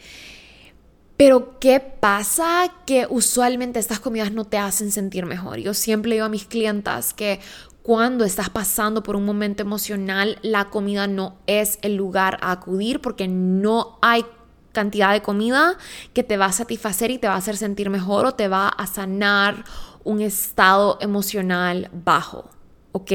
Pero 1.17 1.60
¿qué 1.60 1.80
pasa? 1.80 2.73
Que 2.86 3.08
usualmente 3.10 3.80
estas 3.80 3.99
comidas 3.99 4.32
no 4.32 4.45
te 4.45 4.58
hacen 4.58 4.91
sentir 4.91 5.25
mejor. 5.25 5.60
Yo 5.60 5.73
siempre 5.73 6.12
digo 6.12 6.25
a 6.25 6.30
mis 6.30 6.45
clientas 6.45 7.13
que 7.13 7.39
cuando 7.82 8.25
estás 8.25 8.49
pasando 8.49 9.04
por 9.04 9.15
un 9.15 9.25
momento 9.25 9.62
emocional, 9.62 10.39
la 10.41 10.65
comida 10.65 11.08
no 11.08 11.38
es 11.47 11.80
el 11.84 11.95
lugar 11.95 12.38
a 12.41 12.51
acudir 12.51 12.99
porque 12.99 13.28
no 13.28 13.97
hay 14.01 14.25
cantidad 14.73 15.13
de 15.13 15.21
comida 15.21 15.78
que 16.13 16.23
te 16.23 16.36
va 16.36 16.47
a 16.47 16.51
satisfacer 16.51 17.12
y 17.12 17.17
te 17.17 17.28
va 17.28 17.36
a 17.36 17.38
hacer 17.38 17.56
sentir 17.56 17.89
mejor 17.89 18.25
o 18.25 18.34
te 18.34 18.47
va 18.47 18.67
a 18.67 18.88
sanar 18.88 19.63
un 20.04 20.21
estado 20.21 20.97
emocional 20.99 21.89
bajo, 21.93 22.49
¿ok? 22.91 23.12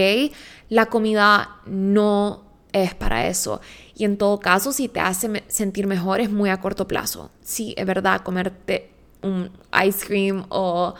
La 0.69 0.87
comida 0.87 1.61
no 1.67 2.50
es 2.73 2.95
para 2.95 3.27
eso. 3.27 3.61
Y 3.95 4.05
en 4.05 4.17
todo 4.17 4.41
caso, 4.41 4.73
si 4.73 4.89
te 4.89 5.01
hace 5.01 5.45
sentir 5.49 5.87
mejor, 5.87 6.21
es 6.21 6.31
muy 6.31 6.51
a 6.51 6.61
corto 6.61 6.87
plazo. 6.89 7.31
Sí, 7.43 7.75
es 7.77 7.87
verdad, 7.87 8.23
comerte 8.23 8.91
un 9.23 9.51
ice 9.85 10.07
cream 10.07 10.47
o 10.49 10.95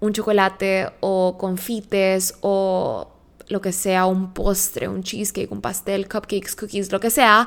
un 0.00 0.12
chocolate 0.12 0.88
o 1.00 1.36
confites 1.38 2.34
o 2.40 3.08
lo 3.48 3.60
que 3.60 3.72
sea, 3.72 4.06
un 4.06 4.32
postre, 4.32 4.88
un 4.88 5.02
cheesecake, 5.02 5.52
un 5.52 5.60
pastel, 5.60 6.08
cupcakes, 6.08 6.56
cookies, 6.56 6.90
lo 6.90 7.00
que 7.00 7.10
sea, 7.10 7.46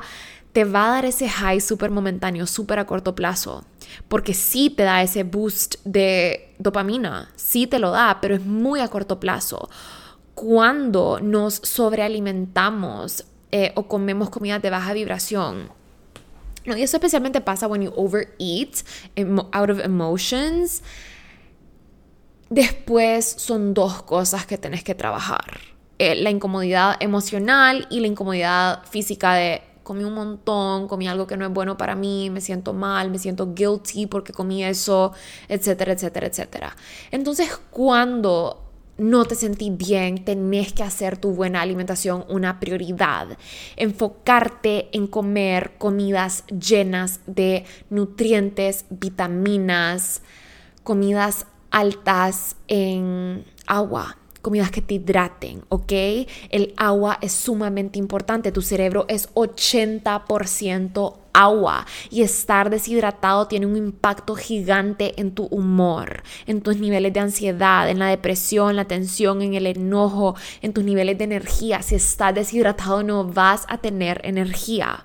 te 0.52 0.64
va 0.64 0.86
a 0.86 0.90
dar 0.90 1.04
ese 1.04 1.28
high 1.28 1.60
súper 1.60 1.90
momentáneo, 1.90 2.46
súper 2.46 2.78
a 2.78 2.86
corto 2.86 3.14
plazo. 3.14 3.64
Porque 4.08 4.32
sí 4.32 4.70
te 4.70 4.84
da 4.84 5.02
ese 5.02 5.22
boost 5.22 5.76
de 5.84 6.54
dopamina, 6.58 7.30
sí 7.36 7.66
te 7.66 7.78
lo 7.78 7.90
da, 7.90 8.18
pero 8.22 8.34
es 8.34 8.44
muy 8.44 8.80
a 8.80 8.88
corto 8.88 9.20
plazo. 9.20 9.68
Cuando 10.34 11.20
nos 11.20 11.54
sobrealimentamos 11.56 13.26
eh, 13.58 13.72
o 13.74 13.88
comemos 13.88 14.28
comida 14.28 14.58
de 14.58 14.68
baja 14.68 14.92
vibración, 14.92 15.70
y 16.66 16.82
eso 16.82 16.98
especialmente 16.98 17.40
pasa 17.40 17.66
when 17.66 17.80
you 17.80 17.92
overeat 17.96 18.84
out 19.52 19.70
of 19.70 19.80
emotions. 19.80 20.82
Después 22.50 23.24
son 23.24 23.72
dos 23.72 24.02
cosas 24.02 24.44
que 24.44 24.58
tenés 24.58 24.84
que 24.84 24.94
trabajar. 24.94 25.58
Eh, 25.98 26.16
la 26.16 26.28
incomodidad 26.28 26.96
emocional 27.00 27.86
y 27.88 28.00
la 28.00 28.08
incomodidad 28.08 28.84
física 28.84 29.32
de 29.34 29.62
comí 29.82 30.04
un 30.04 30.12
montón, 30.12 30.86
comí 30.86 31.08
algo 31.08 31.26
que 31.26 31.38
no 31.38 31.46
es 31.46 31.52
bueno 31.52 31.78
para 31.78 31.94
mí, 31.94 32.28
me 32.28 32.42
siento 32.42 32.74
mal, 32.74 33.10
me 33.10 33.18
siento 33.18 33.54
guilty 33.54 34.06
porque 34.06 34.34
comí 34.34 34.62
eso, 34.62 35.14
etcétera, 35.48 35.92
etcétera, 35.92 36.26
etcétera. 36.26 36.76
Entonces, 37.10 37.56
cuando 37.70 38.65
no 38.98 39.24
te 39.24 39.34
sentí 39.34 39.70
bien, 39.70 40.24
tenés 40.24 40.72
que 40.72 40.82
hacer 40.82 41.18
tu 41.18 41.32
buena 41.32 41.60
alimentación 41.60 42.24
una 42.28 42.58
prioridad. 42.60 43.36
Enfocarte 43.76 44.88
en 44.92 45.06
comer 45.06 45.72
comidas 45.78 46.44
llenas 46.46 47.20
de 47.26 47.64
nutrientes, 47.90 48.86
vitaminas, 48.90 50.22
comidas 50.82 51.46
altas 51.70 52.56
en 52.68 53.44
agua, 53.66 54.16
comidas 54.40 54.70
que 54.70 54.80
te 54.80 54.94
hidraten, 54.94 55.64
¿ok? 55.68 55.92
El 56.50 56.72
agua 56.76 57.18
es 57.20 57.32
sumamente 57.32 57.98
importante, 57.98 58.52
tu 58.52 58.62
cerebro 58.62 59.04
es 59.08 59.28
80% 59.34 61.16
agua 61.36 61.86
y 62.10 62.22
estar 62.22 62.70
deshidratado 62.70 63.46
tiene 63.46 63.66
un 63.66 63.76
impacto 63.76 64.34
gigante 64.34 65.20
en 65.20 65.32
tu 65.32 65.44
humor, 65.46 66.22
en 66.46 66.62
tus 66.62 66.78
niveles 66.78 67.12
de 67.12 67.20
ansiedad, 67.20 67.88
en 67.90 67.98
la 67.98 68.06
depresión, 68.06 68.74
la 68.74 68.86
tensión, 68.86 69.42
en 69.42 69.54
el 69.54 69.66
enojo, 69.66 70.34
en 70.62 70.72
tus 70.72 70.82
niveles 70.82 71.18
de 71.18 71.24
energía. 71.24 71.82
Si 71.82 71.94
estás 71.94 72.34
deshidratado 72.34 73.02
no 73.02 73.24
vas 73.24 73.66
a 73.68 73.78
tener 73.78 74.20
energía. 74.24 75.04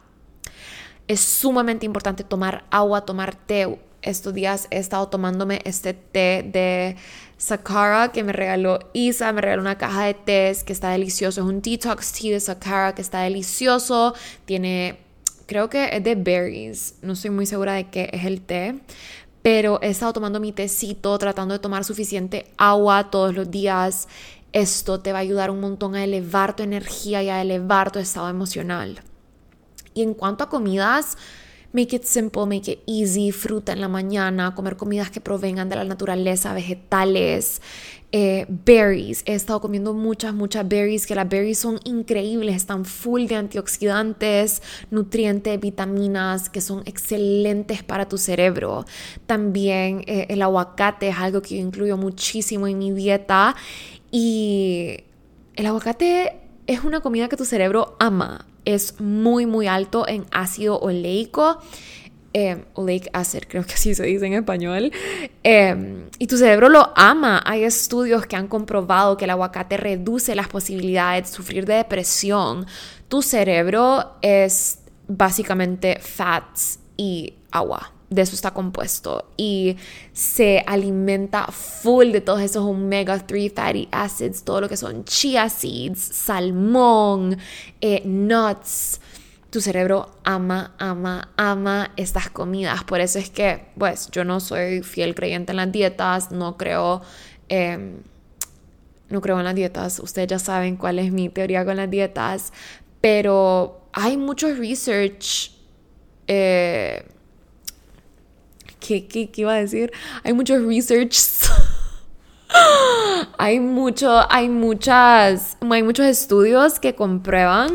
Es 1.07 1.19
sumamente 1.19 1.85
importante 1.85 2.23
tomar 2.23 2.63
agua, 2.71 3.01
tomar 3.01 3.35
té. 3.35 3.79
Estos 4.01 4.33
días 4.33 4.67
he 4.71 4.79
estado 4.79 5.09
tomándome 5.09 5.61
este 5.63 5.93
té 5.93 6.49
de 6.51 6.95
Sakara 7.37 8.11
que 8.11 8.23
me 8.23 8.33
regaló 8.33 8.79
Isa, 8.93 9.31
me 9.33 9.41
regaló 9.41 9.61
una 9.61 9.77
caja 9.77 10.05
de 10.05 10.13
té 10.13 10.55
que 10.65 10.73
está 10.73 10.89
delicioso, 10.91 11.41
es 11.41 11.47
un 11.47 11.61
detox 11.61 12.13
tea 12.13 12.33
de 12.33 12.39
Sakara 12.39 12.95
que 12.95 13.01
está 13.01 13.21
delicioso, 13.21 14.15
tiene, 14.45 14.99
creo 15.51 15.69
que 15.69 15.89
es 15.91 16.01
de 16.01 16.15
berries, 16.15 16.95
no 17.01 17.11
estoy 17.11 17.29
muy 17.29 17.45
segura 17.45 17.73
de 17.73 17.89
qué 17.89 18.09
es 18.13 18.23
el 18.23 18.39
té, 18.39 18.79
pero 19.41 19.81
he 19.81 19.89
estado 19.89 20.13
tomando 20.13 20.39
mi 20.39 20.53
tecito, 20.53 21.17
tratando 21.17 21.53
de 21.53 21.59
tomar 21.59 21.83
suficiente 21.83 22.45
agua 22.55 23.11
todos 23.11 23.35
los 23.35 23.51
días. 23.51 24.07
Esto 24.53 25.01
te 25.01 25.11
va 25.11 25.17
a 25.17 25.21
ayudar 25.21 25.51
un 25.51 25.59
montón 25.59 25.95
a 25.95 26.05
elevar 26.05 26.55
tu 26.55 26.63
energía 26.63 27.21
y 27.21 27.27
a 27.27 27.41
elevar 27.41 27.91
tu 27.91 27.99
estado 27.99 28.29
emocional. 28.29 29.01
Y 29.93 30.03
en 30.03 30.13
cuanto 30.13 30.45
a 30.45 30.49
comidas, 30.49 31.17
Make 31.73 31.95
it 31.95 32.03
simple, 32.03 32.45
make 32.45 32.69
it 32.69 32.79
easy, 32.85 33.31
fruta 33.31 33.71
en 33.71 33.79
la 33.79 33.87
mañana, 33.87 34.53
comer 34.55 34.75
comidas 34.75 35.09
que 35.09 35.21
provengan 35.21 35.69
de 35.69 35.77
la 35.77 35.85
naturaleza, 35.85 36.53
vegetales, 36.53 37.61
eh, 38.11 38.45
berries. 38.49 39.23
He 39.25 39.35
estado 39.35 39.61
comiendo 39.61 39.93
muchas, 39.93 40.33
muchas 40.33 40.67
berries, 40.67 41.07
que 41.07 41.15
las 41.15 41.29
berries 41.29 41.59
son 41.59 41.79
increíbles, 41.85 42.57
están 42.57 42.83
full 42.83 43.25
de 43.25 43.35
antioxidantes, 43.35 44.61
nutrientes, 44.89 45.57
vitaminas, 45.61 46.49
que 46.49 46.59
son 46.59 46.83
excelentes 46.85 47.83
para 47.83 48.09
tu 48.09 48.17
cerebro. 48.17 48.85
También 49.25 50.03
eh, 50.07 50.25
el 50.27 50.41
aguacate 50.41 51.07
es 51.07 51.17
algo 51.17 51.41
que 51.41 51.55
yo 51.55 51.61
incluyo 51.61 51.95
muchísimo 51.95 52.67
en 52.67 52.79
mi 52.79 52.91
dieta 52.91 53.55
y 54.11 55.05
el 55.55 55.65
aguacate 55.67 56.37
es 56.67 56.83
una 56.83 56.99
comida 56.99 57.29
que 57.29 57.37
tu 57.37 57.45
cerebro 57.45 57.95
ama 57.99 58.45
es 58.65 58.99
muy, 58.99 59.45
muy 59.45 59.67
alto 59.67 60.07
en 60.07 60.25
ácido 60.31 60.79
oleico. 60.79 61.59
Eh, 62.33 62.63
oleic 62.75 63.09
acid, 63.11 63.43
creo 63.47 63.65
que 63.65 63.73
así 63.73 63.93
se 63.93 64.03
dice 64.03 64.25
en 64.25 64.33
español. 64.33 64.91
Em, 65.43 66.05
y 66.17 66.27
tu 66.27 66.37
cerebro 66.37 66.69
lo 66.69 66.93
ama. 66.95 67.41
Hay 67.45 67.63
estudios 67.63 68.25
que 68.25 68.35
han 68.35 68.47
comprobado 68.47 69.17
que 69.17 69.25
el 69.25 69.31
aguacate 69.31 69.77
reduce 69.77 70.33
las 70.35 70.47
posibilidades 70.47 71.29
de 71.29 71.35
sufrir 71.35 71.65
de 71.65 71.75
depresión. 71.75 72.65
Tu 73.09 73.21
cerebro 73.21 74.15
es 74.21 74.79
básicamente 75.07 75.99
fats 75.99 76.79
y 76.95 77.33
agua 77.51 77.91
de 78.11 78.21
eso 78.21 78.35
está 78.35 78.51
compuesto 78.51 79.31
y 79.37 79.77
se 80.11 80.61
alimenta 80.67 81.47
full 81.47 82.11
de 82.11 82.19
todos 82.19 82.41
esos 82.41 82.63
omega 82.65 83.17
3 83.17 83.53
fatty 83.55 83.87
acids, 83.89 84.43
todo 84.43 84.59
lo 84.59 84.69
que 84.69 84.75
son 84.75 85.05
chia 85.05 85.47
seeds, 85.49 85.99
salmón, 85.99 87.37
eh, 87.79 88.01
nuts. 88.05 88.99
Tu 89.49 89.61
cerebro 89.61 90.11
ama, 90.23 90.75
ama, 90.77 91.29
ama 91.37 91.91
estas 91.95 92.29
comidas. 92.29 92.83
Por 92.83 92.99
eso 92.99 93.17
es 93.17 93.29
que, 93.29 93.65
pues, 93.77 94.09
yo 94.11 94.23
no 94.25 94.39
soy 94.39 94.81
fiel 94.81 95.15
creyente 95.15 95.51
en 95.51 95.57
las 95.57 95.71
dietas, 95.71 96.31
no 96.31 96.57
creo, 96.57 97.01
em, 97.47 97.97
no 99.09 99.21
creo 99.21 99.39
en 99.39 99.45
las 99.45 99.55
dietas. 99.55 99.99
Ustedes 99.99 100.27
ya 100.27 100.39
saben 100.39 100.75
cuál 100.77 100.99
es 100.99 101.11
mi 101.11 101.29
teoría 101.29 101.65
con 101.65 101.77
las 101.77 101.89
dietas, 101.89 102.51
pero 103.01 103.81
hay 103.93 104.17
mucho 104.17 104.53
research. 104.53 105.51
Eh, 106.27 107.05
¿Qué, 108.81 109.07
qué, 109.07 109.29
qué 109.29 109.41
iba 109.41 109.53
a 109.53 109.57
decir? 109.57 109.91
Hay 110.23 110.33
muchos 110.33 110.61
research. 110.65 111.15
hay 113.37 113.59
mucho, 113.59 114.25
hay 114.29 114.49
muchas, 114.49 115.57
hay 115.61 115.83
muchos 115.83 116.05
estudios 116.07 116.79
que 116.79 116.95
comprueban 116.95 117.71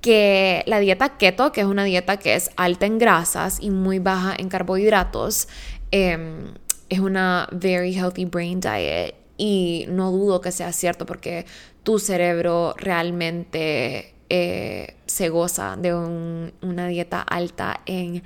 que 0.00 0.62
la 0.66 0.80
dieta 0.80 1.16
keto, 1.16 1.50
que 1.50 1.62
es 1.62 1.66
una 1.66 1.84
dieta 1.84 2.18
que 2.18 2.34
es 2.34 2.50
alta 2.56 2.84
en 2.84 2.98
grasas 2.98 3.58
y 3.60 3.70
muy 3.70 4.00
baja 4.00 4.34
en 4.36 4.50
carbohidratos, 4.50 5.48
em, 5.90 6.52
es 6.90 7.00
una 7.00 7.48
very 7.52 7.94
healthy 7.94 8.26
brain 8.26 8.60
diet. 8.60 9.14
Y 9.38 9.86
no 9.88 10.12
dudo 10.12 10.40
que 10.40 10.52
sea 10.52 10.72
cierto 10.72 11.06
porque 11.06 11.46
tu 11.82 11.98
cerebro 11.98 12.74
realmente 12.76 14.14
eh, 14.28 14.94
se 15.06 15.28
goza 15.28 15.76
de 15.76 15.94
una 15.94 16.86
dieta 16.86 17.22
alta 17.22 17.80
en 17.86 18.22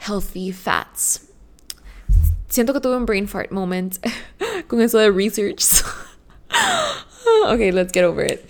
healthy 0.00 0.52
fats 0.52 1.27
siento 2.48 2.72
que 2.72 2.80
tuve 2.80 2.96
un 2.96 3.06
brain 3.06 3.28
fart 3.28 3.50
moment 3.50 3.96
con 4.68 4.80
eso 4.80 4.98
de 4.98 5.10
research. 5.10 5.84
ok, 7.46 7.58
let's 7.72 7.92
get 7.92 8.04
over 8.04 8.24
it. 8.24 8.40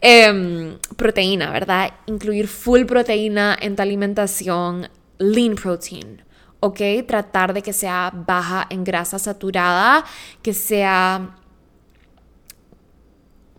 Em, 0.00 0.78
proteína, 0.96 1.50
¿verdad? 1.50 1.92
Incluir 2.06 2.48
full 2.48 2.84
proteína 2.84 3.56
en 3.60 3.76
tu 3.76 3.82
alimentación, 3.82 4.88
lean 5.18 5.54
protein. 5.54 6.22
¿Ok? 6.60 6.80
Tratar 7.08 7.54
de 7.54 7.62
que 7.62 7.72
sea 7.72 8.12
baja 8.14 8.66
en 8.70 8.84
grasa 8.84 9.18
saturada, 9.18 10.04
que 10.42 10.54
sea 10.54 11.36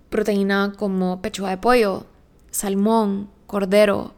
proteína 0.09 0.73
como 0.77 1.21
pechuga 1.21 1.49
de 1.49 1.57
pollo, 1.57 2.05
salmón, 2.49 3.29
cordero, 3.45 4.13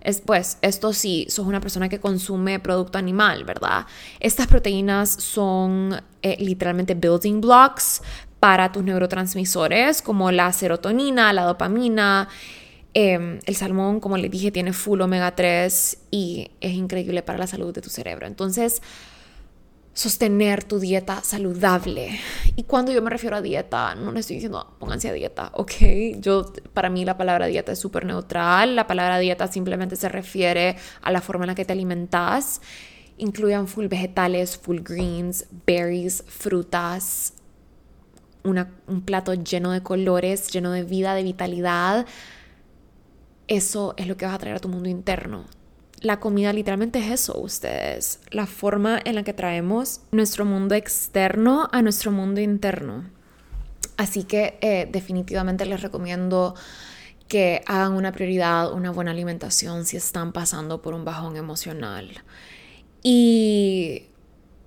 es, 0.00 0.20
pues 0.20 0.58
esto 0.62 0.92
sí, 0.92 1.26
sos 1.28 1.46
una 1.46 1.60
persona 1.60 1.88
que 1.88 2.00
consume 2.00 2.58
producto 2.60 2.98
animal, 2.98 3.44
¿verdad? 3.44 3.86
Estas 4.20 4.46
proteínas 4.46 5.10
son 5.10 6.00
eh, 6.22 6.36
literalmente 6.38 6.94
building 6.94 7.40
blocks 7.40 8.02
para 8.40 8.70
tus 8.70 8.84
neurotransmisores 8.84 10.02
como 10.02 10.30
la 10.30 10.52
serotonina, 10.52 11.32
la 11.32 11.44
dopamina. 11.44 12.28
Em, 12.96 13.40
el 13.44 13.56
salmón, 13.56 13.98
como 13.98 14.16
les 14.16 14.30
dije, 14.30 14.52
tiene 14.52 14.72
full 14.72 15.00
omega 15.00 15.34
3 15.34 15.98
y 16.12 16.50
es 16.60 16.72
increíble 16.74 17.22
para 17.22 17.38
la 17.38 17.46
salud 17.46 17.74
de 17.74 17.80
tu 17.80 17.90
cerebro. 17.90 18.26
Entonces, 18.26 18.82
sostener 19.94 20.64
tu 20.64 20.80
dieta 20.80 21.22
saludable. 21.22 22.18
Y 22.56 22.64
cuando 22.64 22.92
yo 22.92 23.00
me 23.00 23.10
refiero 23.10 23.36
a 23.36 23.40
dieta, 23.40 23.94
no 23.94 24.12
le 24.12 24.20
estoy 24.20 24.36
diciendo 24.36 24.76
pónganse 24.78 25.08
a 25.08 25.12
dieta, 25.12 25.50
¿ok? 25.54 25.72
Yo, 26.18 26.52
para 26.74 26.90
mí 26.90 27.04
la 27.04 27.16
palabra 27.16 27.46
dieta 27.46 27.72
es 27.72 27.78
súper 27.78 28.04
neutral. 28.04 28.76
La 28.76 28.86
palabra 28.86 29.18
dieta 29.18 29.46
simplemente 29.46 29.96
se 29.96 30.08
refiere 30.08 30.76
a 31.00 31.12
la 31.12 31.20
forma 31.20 31.44
en 31.44 31.48
la 31.48 31.54
que 31.54 31.64
te 31.64 31.72
alimentas. 31.72 32.60
Incluyan 33.16 33.68
full 33.68 33.86
vegetales, 33.86 34.58
full 34.58 34.80
greens, 34.80 35.46
berries, 35.64 36.24
frutas, 36.26 37.34
un 38.42 39.02
plato 39.06 39.32
lleno 39.32 39.70
de 39.70 39.82
colores, 39.82 40.48
lleno 40.50 40.72
de 40.72 40.82
vida, 40.82 41.14
de 41.14 41.22
vitalidad. 41.22 42.06
Eso 43.46 43.94
es 43.96 44.08
lo 44.08 44.16
que 44.16 44.26
vas 44.26 44.34
a 44.34 44.38
traer 44.38 44.56
a 44.56 44.60
tu 44.60 44.68
mundo 44.68 44.88
interno 44.88 45.44
la 46.00 46.20
comida 46.20 46.52
literalmente 46.52 46.98
es 46.98 47.10
eso, 47.10 47.38
ustedes, 47.40 48.20
la 48.30 48.46
forma 48.46 49.00
en 49.04 49.14
la 49.14 49.22
que 49.22 49.32
traemos 49.32 50.00
nuestro 50.12 50.44
mundo 50.44 50.74
externo 50.74 51.68
a 51.72 51.82
nuestro 51.82 52.10
mundo 52.10 52.40
interno. 52.40 53.04
Así 53.96 54.24
que 54.24 54.58
eh, 54.60 54.88
definitivamente 54.90 55.64
les 55.66 55.80
recomiendo 55.80 56.54
que 57.28 57.62
hagan 57.66 57.92
una 57.92 58.12
prioridad, 58.12 58.72
una 58.72 58.90
buena 58.90 59.12
alimentación 59.12 59.86
si 59.86 59.96
están 59.96 60.32
pasando 60.32 60.82
por 60.82 60.94
un 60.94 61.04
bajón 61.04 61.36
emocional. 61.36 62.22
Y 63.02 64.06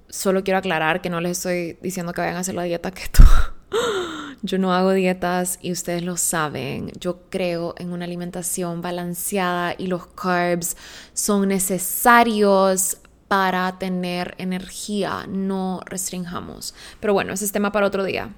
solo 0.10 0.44
quiero 0.44 0.60
aclarar 0.60 1.02
que 1.02 1.10
no 1.10 1.22
les 1.22 1.38
estoy 1.38 1.78
diciendo 1.82 2.14
que 2.14 2.22
vayan 2.22 2.38
a 2.38 2.40
hacer 2.40 2.56
la 2.56 2.64
dieta 2.64 2.92
keto. 2.92 3.24
Yo 4.42 4.58
no 4.58 4.74
hago 4.74 4.94
dietas 4.94 5.58
y 5.62 5.72
ustedes 5.72 6.04
lo 6.04 6.18
saben. 6.18 6.92
Yo 7.00 7.22
creo 7.30 7.74
en 7.78 7.92
una 7.92 8.06
alimentación 8.06 8.82
balanceada 8.82 9.76
y 9.78 9.88
los 9.88 10.08
carbs 10.08 10.78
son 11.14 11.48
necesarios 11.48 12.98
para 13.28 13.78
tener 13.80 14.36
energía. 14.38 15.26
No 15.28 15.82
restringamos. 15.86 16.76
Pero 17.00 17.14
bueno, 17.14 17.34
ese 17.34 17.46
es 17.46 17.52
tema 17.52 17.72
para 17.72 17.88
otro 17.88 18.04
día. 18.04 18.34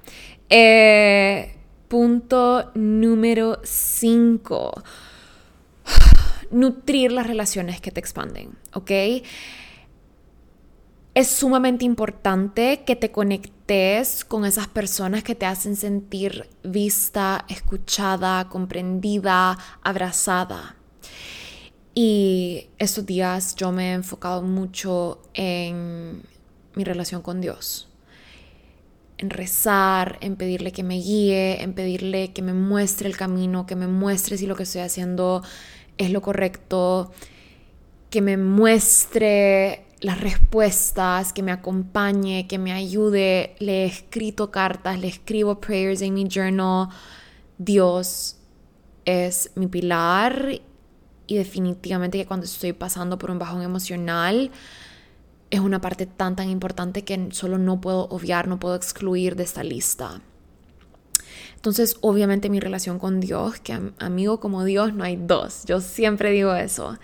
Eh, 0.50 1.56
punto 1.88 2.72
número 2.76 3.60
5. 3.64 4.84
Nutrir 6.52 7.12
las 7.12 7.28
relaciones 7.28 7.82
que 7.82 7.92
te 7.92 8.00
expanden, 8.00 8.52
¿ok? 8.74 8.92
Es 11.16 11.28
sumamente 11.28 11.86
importante 11.86 12.84
que 12.86 12.96
te 12.96 13.12
conectes 13.12 14.24
con 14.24 14.46
esas 14.46 14.68
personas 14.68 15.24
que 15.24 15.36
te 15.36 15.48
hacen 15.48 15.76
sentir 15.76 16.48
vista, 16.64 17.46
escuchada, 17.50 18.48
comprendida, 18.48 19.58
abrazada. 19.82 20.76
Y 21.96 22.68
estos 22.78 23.06
días 23.06 23.56
yo 23.56 23.72
me 23.72 23.90
he 23.90 23.94
enfocado 23.94 24.44
mucho 24.44 25.20
en 25.34 26.22
mi 26.76 26.84
relación 26.84 27.24
con 27.24 27.42
Dios. 27.42 27.90
En 29.18 29.32
rezar, 29.32 30.18
en 30.22 30.36
pedirle 30.36 30.72
que 30.72 30.84
me 30.84 30.96
guíe, 30.96 31.62
en 31.62 31.74
pedirle 31.74 32.32
que 32.32 32.44
me 32.44 32.54
muestre 32.54 33.10
el 33.10 33.18
camino, 33.18 33.66
que 33.66 33.76
me 33.76 33.88
muestre 33.88 34.38
si 34.38 34.46
lo 34.46 34.56
que 34.56 34.64
estoy 34.64 34.82
haciendo 34.82 35.44
es 35.98 36.12
lo 36.12 36.22
correcto, 36.22 37.12
que 38.12 38.22
me 38.22 38.38
muestre 38.38 39.89
las 40.02 40.22
respuestas, 40.22 41.34
que 41.34 41.44
me 41.44 41.52
acompañe, 41.52 42.48
que 42.48 42.58
me 42.58 42.72
ayude. 42.72 43.56
Le 43.60 43.84
he 43.84 43.86
escrito 43.86 44.52
cartas, 44.52 45.00
le 45.00 45.08
escribo 45.08 45.60
prayers 45.60 46.02
en 46.02 46.14
mi 46.14 46.28
journal. 46.28 46.90
Dios 47.58 48.38
es 49.06 49.52
mi 49.56 49.68
pilar 49.68 50.62
y 51.28 51.36
definitivamente 51.36 52.18
que 52.18 52.26
cuando 52.26 52.46
estoy 52.46 52.74
pasando 52.74 53.18
por 53.18 53.32
un 53.32 53.40
bajón 53.40 53.62
emocional 53.62 54.52
es 55.52 55.60
una 55.60 55.82
parte 55.82 56.06
tan 56.06 56.36
tan 56.36 56.50
importante 56.50 57.04
que 57.04 57.30
solo 57.32 57.58
no 57.58 57.82
puedo 57.82 58.08
obviar, 58.10 58.48
no 58.48 58.60
puedo 58.60 58.76
excluir 58.76 59.36
de 59.36 59.44
esta 59.44 59.64
lista. 59.64 60.22
Entonces, 61.56 61.98
obviamente 62.02 62.50
mi 62.50 62.60
relación 62.60 63.00
con 63.00 63.20
Dios, 63.20 63.60
que 63.60 63.78
amigo 64.00 64.40
como 64.40 64.64
Dios 64.64 64.94
no 64.94 65.04
hay 65.04 65.18
dos, 65.18 65.66
yo 65.66 65.82
siempre 65.82 66.32
digo 66.32 66.54
eso. 66.56 66.98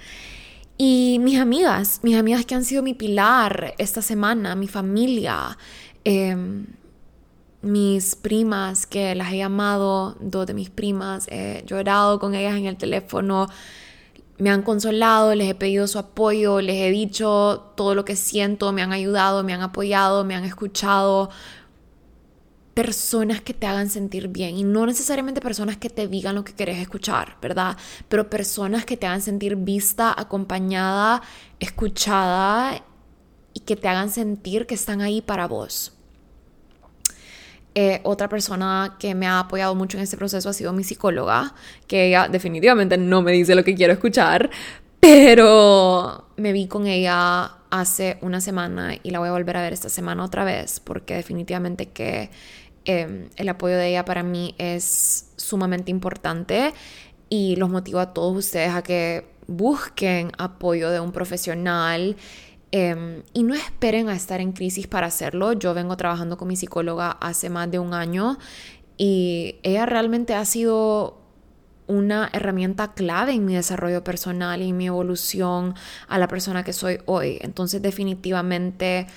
Y 0.78 1.20
mis 1.20 1.40
amigas, 1.40 2.02
mis 2.04 2.18
amigas 2.18 2.46
que 2.46 2.56
han 2.56 2.66
sido 2.66 2.84
mi 2.84 2.94
pilar 2.94 3.74
esta 3.78 4.02
semana, 4.02 4.56
mi 4.56 4.68
familia, 4.68 5.58
em, 6.04 6.66
mis 7.62 8.16
primas 8.16 8.86
que 8.86 9.16
las 9.16 9.32
he 9.32 9.38
llamado, 9.38 10.18
dos 10.20 10.46
de 10.46 10.54
mis 10.54 10.70
primas, 10.70 11.28
he 11.30 11.64
llorado 11.66 12.20
con 12.20 12.36
ellas 12.36 12.56
en 12.56 12.66
el 12.66 12.78
teléfono, 12.78 13.48
me 14.38 14.50
han 14.50 14.64
consolado, 14.64 15.34
les 15.34 15.50
he 15.50 15.56
pedido 15.56 15.88
su 15.88 15.98
apoyo, 15.98 16.60
les 16.60 16.76
he 16.76 16.92
dicho 16.92 17.72
todo 17.76 17.96
lo 17.96 18.04
que 18.04 18.18
siento, 18.18 18.74
me 18.74 18.82
han 18.82 18.92
ayudado, 18.92 19.44
me 19.44 19.54
han 19.54 19.62
apoyado, 19.62 20.26
me 20.26 20.36
han 20.36 20.44
escuchado, 20.44 21.30
personas 22.76 23.40
que 23.40 23.54
te 23.54 23.66
hagan 23.66 23.90
sentir 23.90 24.28
bien 24.28 24.58
y 24.58 24.64
no 24.66 24.86
necesariamente 24.86 25.40
personas 25.40 25.78
que 25.78 25.90
te 25.90 26.10
digan 26.10 26.36
lo 26.36 26.44
que 26.44 26.54
querés 26.54 26.78
escuchar, 26.78 27.38
¿verdad? 27.42 27.78
Pero 28.10 28.30
personas 28.30 28.86
que 28.86 28.98
te 28.98 29.08
hagan 29.08 29.22
sentir 29.22 29.56
vista, 29.56 30.14
acompañada, 30.16 31.22
escuchada 31.60 32.84
y 33.54 33.62
que 33.62 33.78
te 33.78 33.88
hagan 33.88 34.12
sentir 34.12 34.68
que 34.68 34.76
están 34.76 35.00
ahí 35.02 35.22
para 35.22 35.48
vos. 35.48 35.94
Eh, 37.76 38.02
otra 38.04 38.28
persona 38.28 38.98
que 39.00 39.16
me 39.16 39.26
ha 39.26 39.40
apoyado 39.40 39.74
mucho 39.74 39.98
en 39.98 40.04
este 40.04 40.18
proceso 40.18 40.50
ha 40.50 40.54
sido 40.54 40.74
mi 40.74 40.84
psicóloga, 40.84 41.56
que 41.88 42.08
ella 42.08 42.28
definitivamente 42.28 42.98
no 42.98 43.22
me 43.22 43.32
dice 43.32 43.56
lo 43.56 43.64
que 43.64 43.74
quiero 43.74 43.94
escuchar, 43.94 44.50
pero 45.00 46.28
me 46.36 46.52
vi 46.52 46.68
con 46.68 46.88
ella 46.88 47.52
hace 47.70 48.18
una 48.22 48.42
semana 48.42 48.96
y 49.04 49.12
la 49.12 49.20
voy 49.20 49.30
a 49.30 49.34
volver 49.34 49.58
a 49.58 49.62
ver 49.62 49.74
esta 49.74 49.90
semana 49.90 50.24
otra 50.24 50.46
vez, 50.46 50.80
porque 50.80 51.16
definitivamente 51.16 51.90
que 51.90 52.30
Em, 52.86 53.30
el 53.36 53.50
apoyo 53.50 53.78
de 53.78 53.90
ella 53.90 54.06
para 54.06 54.22
mí 54.22 54.54
es 54.60 55.32
sumamente 55.38 55.90
importante 55.90 56.74
y 57.30 57.56
los 57.56 57.70
motivo 57.70 58.00
a 58.00 58.14
todos 58.14 58.38
ustedes 58.38 58.70
a 58.70 58.84
que 58.84 59.28
busquen 59.48 60.32
apoyo 60.38 60.92
de 60.92 61.00
un 61.00 61.12
profesional 61.12 62.16
em, 62.72 63.24
y 63.34 63.44
no 63.44 63.56
esperen 63.56 64.10
a 64.10 64.16
estar 64.16 64.40
en 64.40 64.52
crisis 64.52 64.88
para 64.88 65.08
hacerlo. 65.08 65.54
Yo 65.54 65.74
vengo 65.74 65.98
trabajando 65.98 66.38
con 66.38 66.48
mi 66.48 66.56
psicóloga 66.56 67.12
hace 67.12 67.50
más 67.50 67.70
de 67.72 67.80
un 67.80 67.94
año 67.94 68.38
y 68.98 69.56
ella 69.64 69.86
realmente 69.86 70.36
ha 70.36 70.46
sido 70.46 71.22
una 71.88 72.30
herramienta 72.34 72.94
clave 72.94 73.34
en 73.34 73.46
mi 73.46 73.56
desarrollo 73.56 74.04
personal 74.04 74.62
y 74.62 74.70
en 74.70 74.78
mi 74.78 74.88
evolución 74.88 75.76
a 76.08 76.18
la 76.18 76.28
persona 76.28 76.64
que 76.64 76.74
soy 76.74 77.00
hoy. 77.06 77.38
Entonces 77.42 77.82
definitivamente 77.82 79.08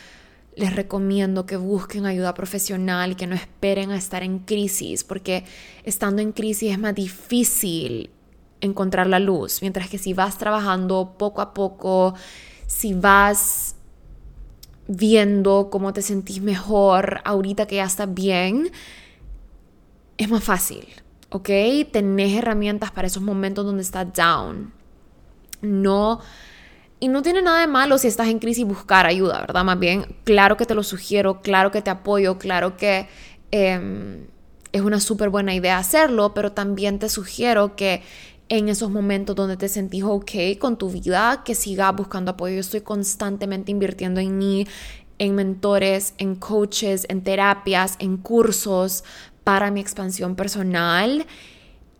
les 0.58 0.74
recomiendo 0.74 1.46
que 1.46 1.56
busquen 1.56 2.04
ayuda 2.04 2.34
profesional 2.34 3.16
que 3.16 3.28
no 3.28 3.36
esperen 3.36 3.92
a 3.92 3.96
estar 3.96 4.24
en 4.24 4.40
crisis, 4.40 5.04
porque 5.04 5.44
estando 5.84 6.20
en 6.20 6.32
crisis 6.32 6.72
es 6.72 6.78
más 6.78 6.94
difícil 6.94 8.10
encontrar 8.60 9.06
la 9.06 9.20
luz, 9.20 9.62
mientras 9.62 9.88
que 9.88 9.98
si 9.98 10.14
vas 10.14 10.36
trabajando 10.36 11.14
poco 11.16 11.40
a 11.42 11.54
poco, 11.54 12.14
si 12.66 12.92
vas 12.92 13.76
viendo 14.88 15.68
cómo 15.70 15.92
te 15.92 16.02
sentís 16.02 16.42
mejor 16.42 17.20
ahorita 17.24 17.66
que 17.66 17.76
ya 17.76 17.84
estás 17.84 18.12
bien, 18.12 18.72
es 20.16 20.28
más 20.28 20.42
fácil, 20.42 20.88
¿ok? 21.30 21.50
Tenés 21.92 22.36
herramientas 22.36 22.90
para 22.90 23.06
esos 23.06 23.22
momentos 23.22 23.64
donde 23.64 23.82
estás 23.82 24.12
down. 24.12 24.72
No 25.60 26.20
y 27.00 27.08
no 27.08 27.22
tiene 27.22 27.42
nada 27.42 27.60
de 27.60 27.66
malo 27.66 27.98
si 27.98 28.08
estás 28.08 28.28
en 28.28 28.38
crisis 28.38 28.64
buscar 28.64 29.06
ayuda, 29.06 29.40
¿verdad? 29.40 29.64
Más 29.64 29.78
bien, 29.78 30.06
claro 30.24 30.56
que 30.56 30.66
te 30.66 30.74
lo 30.74 30.82
sugiero, 30.82 31.40
claro 31.42 31.70
que 31.70 31.82
te 31.82 31.90
apoyo, 31.90 32.38
claro 32.38 32.76
que 32.76 33.08
em, 33.50 34.26
es 34.72 34.80
una 34.82 35.00
súper 35.00 35.28
buena 35.28 35.54
idea 35.54 35.78
hacerlo, 35.78 36.34
pero 36.34 36.52
también 36.52 36.98
te 36.98 37.08
sugiero 37.08 37.76
que 37.76 38.02
en 38.48 38.68
esos 38.68 38.90
momentos 38.90 39.36
donde 39.36 39.56
te 39.56 39.68
sentís 39.68 40.04
ok 40.04 40.58
con 40.58 40.78
tu 40.78 40.90
vida, 40.90 41.42
que 41.44 41.54
sigas 41.54 41.94
buscando 41.94 42.32
apoyo. 42.32 42.54
Yo 42.54 42.60
estoy 42.60 42.80
constantemente 42.80 43.70
invirtiendo 43.70 44.20
en 44.20 44.38
mí, 44.38 44.66
en 45.18 45.34
mentores, 45.34 46.14
en 46.18 46.34
coaches, 46.34 47.06
en 47.08 47.22
terapias, 47.22 47.96
en 47.98 48.16
cursos 48.16 49.04
para 49.44 49.70
mi 49.70 49.80
expansión 49.80 50.34
personal. 50.34 51.26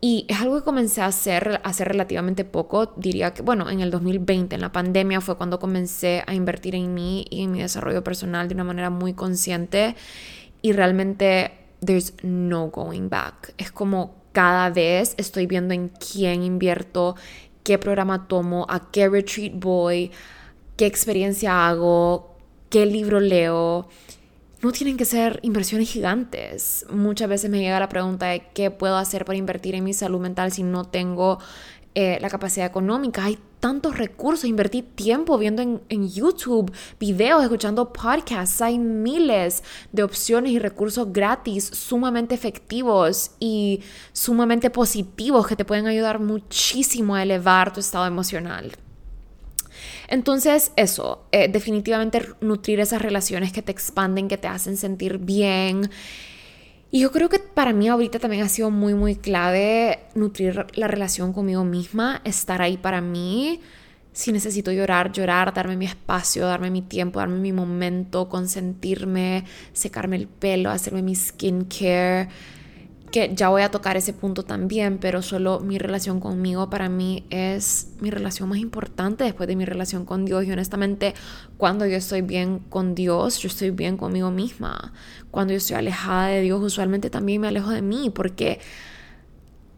Y 0.01 0.25
es 0.29 0.39
algo 0.39 0.57
que 0.57 0.63
comencé 0.63 1.01
a 1.01 1.07
hacer 1.07 1.59
hace 1.63 1.83
relativamente 1.83 2.45
poco, 2.45 2.93
diría 2.95 3.33
que, 3.33 3.41
bueno, 3.41 3.69
en 3.69 3.81
el 3.81 3.91
2020, 3.91 4.55
en 4.55 4.61
la 4.61 4.71
pandemia, 4.71 5.19
fue 5.19 5.35
cuando 5.35 5.59
comencé 5.59 6.23
a 6.25 6.33
invertir 6.33 6.75
en 6.75 6.93
mí 6.93 7.25
y 7.29 7.43
en 7.43 7.51
mi 7.51 7.61
desarrollo 7.61 8.01
personal 8.01 8.47
de 8.47 8.53
una 8.53 8.63
manera 8.63 8.89
muy 8.89 9.13
consciente. 9.13 9.95
Y 10.61 10.71
realmente 10.71 11.51
there's 11.85 12.13
no 12.23 12.67
going 12.67 13.09
back. 13.09 13.53
Es 13.57 13.71
como 13.71 14.15
cada 14.31 14.69
vez 14.69 15.15
estoy 15.17 15.47
viendo 15.47 15.73
en 15.73 15.89
quién 15.89 16.43
invierto, 16.43 17.15
qué 17.63 17.77
programa 17.77 18.27
tomo, 18.27 18.65
a 18.69 18.91
qué 18.91 19.09
retreat 19.09 19.53
voy, 19.55 20.11
qué 20.77 20.85
experiencia 20.85 21.67
hago, 21.67 22.35
qué 22.69 22.85
libro 22.85 23.19
leo 23.19 23.89
no 24.61 24.71
tienen 24.71 24.97
que 24.97 25.05
ser 25.05 25.39
inversiones 25.41 25.89
gigantes. 25.89 26.85
Muchas 26.89 27.29
veces 27.29 27.49
me 27.49 27.59
llega 27.59 27.79
la 27.79 27.89
pregunta 27.89 28.27
de 28.27 28.43
qué 28.53 28.71
puedo 28.71 28.97
hacer 28.97 29.25
para 29.25 29.37
invertir 29.37 29.75
en 29.75 29.83
mi 29.83 29.93
salud 29.93 30.19
mental 30.19 30.51
si 30.51 30.63
no 30.63 30.85
tengo 30.85 31.39
eh, 31.95 32.17
la 32.21 32.29
capacidad 32.29 32.65
económica. 32.65 33.25
Hay 33.25 33.39
tantos 33.59 33.97
recursos, 33.97 34.45
invertí 34.45 34.81
tiempo 34.81 35.37
viendo 35.37 35.61
en, 35.61 35.81
en, 35.89 36.09
YouTube 36.09 36.71
videos, 36.99 37.43
escuchando 37.43 37.91
podcasts. 37.91 38.61
Hay 38.61 38.79
miles 38.79 39.63
de 39.91 40.03
opciones 40.03 40.51
y 40.51 40.59
recursos 40.59 41.11
gratis 41.11 41.65
sumamente 41.65 42.35
efectivos 42.35 43.31
y 43.39 43.81
sumamente 44.13 44.69
positivos 44.69 45.47
que 45.47 45.55
te 45.55 45.65
pueden 45.65 45.87
ayudar 45.87 46.19
muchísimo 46.19 47.15
a 47.15 47.23
elevar 47.23 47.73
tu 47.73 47.79
estado 47.79 48.05
emocional. 48.05 48.71
Entonces, 50.09 50.71
eso, 50.75 51.23
eh, 51.31 51.47
definitivamente 51.47 52.25
nutrir 52.41 52.79
esas 52.79 52.99
relaciones 52.99 53.51
que 53.51 53.61
te 53.61 53.71
expanden, 53.71 54.27
que 54.27 54.37
te 54.37 54.47
hacen 54.47 54.75
sentir 54.75 55.19
bien. 55.19 55.91
Y 56.89 57.01
yo 57.01 57.11
creo 57.11 57.29
que 57.29 57.37
para 57.37 57.73
mí 57.73 57.87
ahorita 57.87 58.17
también 58.17 58.43
ha 58.43 58.49
sido 58.49 58.71
muy, 58.71 58.95
muy 58.95 59.15
clave 59.15 59.99
nutrir 60.15 60.65
la 60.73 60.87
relación 60.87 61.31
conmigo 61.31 61.63
misma, 61.63 62.21
estar 62.23 62.63
ahí 62.63 62.77
para 62.77 63.01
mí. 63.01 63.61
Si 64.11 64.31
necesito 64.31 64.71
llorar, 64.71 65.11
llorar, 65.11 65.53
darme 65.53 65.77
mi 65.77 65.85
espacio, 65.85 66.47
darme 66.47 66.71
mi 66.71 66.81
tiempo, 66.81 67.19
darme 67.19 67.37
mi 67.37 67.53
momento, 67.53 68.27
consentirme, 68.27 69.45
secarme 69.73 70.15
el 70.15 70.27
pelo, 70.27 70.71
hacerme 70.71 71.03
mi 71.03 71.15
skincare 71.15 72.29
que 73.11 73.33
ya 73.35 73.49
voy 73.49 73.61
a 73.61 73.71
tocar 73.71 73.97
ese 73.97 74.13
punto 74.13 74.43
también, 74.43 74.97
pero 74.99 75.21
solo 75.21 75.59
mi 75.59 75.77
relación 75.77 76.19
conmigo 76.19 76.69
para 76.69 76.89
mí 76.89 77.25
es 77.29 77.93
mi 77.99 78.09
relación 78.09 78.49
más 78.49 78.59
importante 78.59 79.23
después 79.23 79.47
de 79.47 79.55
mi 79.55 79.65
relación 79.65 80.05
con 80.05 80.25
Dios. 80.25 80.45
Y 80.45 80.51
honestamente, 80.51 81.13
cuando 81.57 81.85
yo 81.85 81.95
estoy 81.97 82.21
bien 82.21 82.59
con 82.59 82.95
Dios, 82.95 83.39
yo 83.39 83.47
estoy 83.47 83.71
bien 83.71 83.97
conmigo 83.97 84.31
misma. 84.31 84.93
Cuando 85.31 85.53
yo 85.53 85.57
estoy 85.57 85.77
alejada 85.77 86.27
de 86.27 86.41
Dios, 86.41 86.61
usualmente 86.61 87.09
también 87.09 87.41
me 87.41 87.47
alejo 87.47 87.71
de 87.71 87.81
mí, 87.81 88.09
porque 88.09 88.59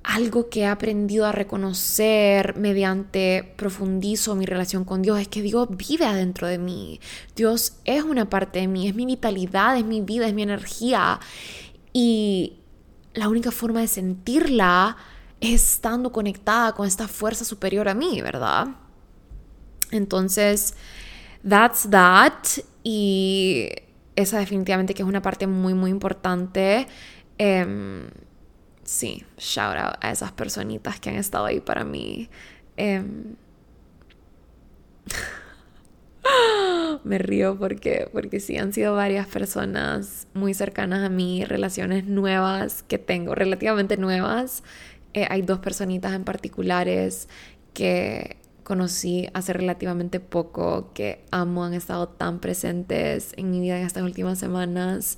algo 0.03 0.49
que 0.49 0.61
he 0.61 0.65
aprendido 0.65 1.25
a 1.25 1.31
reconocer 1.31 2.57
mediante 2.57 3.53
profundizo 3.55 4.35
mi 4.35 4.45
relación 4.45 4.83
con 4.83 5.01
Dios 5.01 5.19
es 5.19 5.27
que 5.27 5.41
Dios 5.41 5.67
vive 5.69 6.05
adentro 6.05 6.47
de 6.47 6.57
mí. 6.57 6.99
Dios 7.35 7.73
es 7.85 8.03
una 8.03 8.29
parte 8.29 8.59
de 8.59 8.67
mí, 8.67 8.87
es 8.87 8.95
mi 8.95 9.05
vitalidad, 9.05 9.77
es 9.77 9.85
mi 9.85 10.01
vida, 10.01 10.27
es 10.27 10.33
mi 10.33 10.43
energía. 10.43 11.19
Y 11.93 12.60
la 13.13 13.27
única 13.27 13.51
forma 13.51 13.81
de 13.81 13.87
sentirla 13.87 14.97
es 15.39 15.73
estando 15.73 16.11
conectada 16.11 16.73
con 16.73 16.87
esta 16.87 17.07
fuerza 17.07 17.45
superior 17.45 17.89
a 17.89 17.93
mí, 17.93 18.21
¿verdad? 18.21 18.67
Entonces, 19.91 20.75
that's 21.47 21.89
that. 21.89 22.33
Y 22.83 23.69
esa 24.15 24.39
definitivamente 24.39 24.93
que 24.93 25.01
es 25.01 25.07
una 25.07 25.21
parte 25.21 25.47
muy, 25.47 25.73
muy 25.73 25.91
importante. 25.91 26.87
Em, 27.37 28.09
sí, 28.83 29.25
shout 29.37 29.77
out 29.77 29.95
a 30.01 30.11
esas 30.11 30.31
personitas 30.31 30.99
que 30.99 31.09
han 31.09 31.15
estado 31.15 31.45
ahí 31.45 31.59
para 31.59 31.83
mí. 31.83 32.29
Em, 32.77 33.35
me 37.03 37.17
río 37.17 37.57
porque, 37.57 38.09
porque 38.11 38.39
sí 38.39 38.57
han 38.57 38.73
sido 38.73 38.95
varias 38.95 39.27
personas 39.27 40.27
muy 40.33 40.53
cercanas 40.53 41.03
a 41.05 41.09
mí, 41.09 41.45
relaciones 41.45 42.05
nuevas 42.05 42.83
que 42.83 42.97
tengo, 42.97 43.35
relativamente 43.35 43.97
nuevas. 43.97 44.63
Eh, 45.13 45.27
hay 45.29 45.41
dos 45.41 45.59
personitas 45.59 46.13
en 46.13 46.23
particulares 46.23 47.27
que 47.73 48.37
conocí 48.63 49.27
hace 49.33 49.53
relativamente 49.53 50.19
poco, 50.19 50.91
que 50.93 51.25
amo, 51.31 51.63
han 51.63 51.73
estado 51.73 52.07
tan 52.07 52.39
presentes 52.39 53.33
en 53.35 53.51
mi 53.51 53.59
vida 53.59 53.79
en 53.79 53.85
estas 53.85 54.03
últimas 54.03 54.39
semanas 54.39 55.17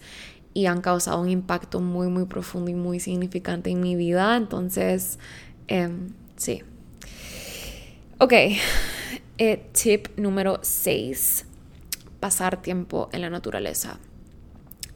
y 0.53 0.67
han 0.67 0.81
causado 0.81 1.21
un 1.21 1.29
impacto 1.29 1.79
muy, 1.79 2.07
muy 2.07 2.25
profundo 2.25 2.71
y 2.71 2.75
muy 2.75 2.99
significante 2.99 3.69
en 3.69 3.81
mi 3.81 3.95
vida. 3.95 4.35
Entonces, 4.37 5.19
em, 5.67 6.09
sí. 6.35 6.63
Ok, 8.19 8.33
eh, 9.37 9.69
tip 9.73 10.07
número 10.17 10.59
6 10.61 11.45
pasar 12.23 12.61
tiempo 12.61 13.09
en 13.11 13.19
la 13.19 13.29
naturaleza. 13.29 13.99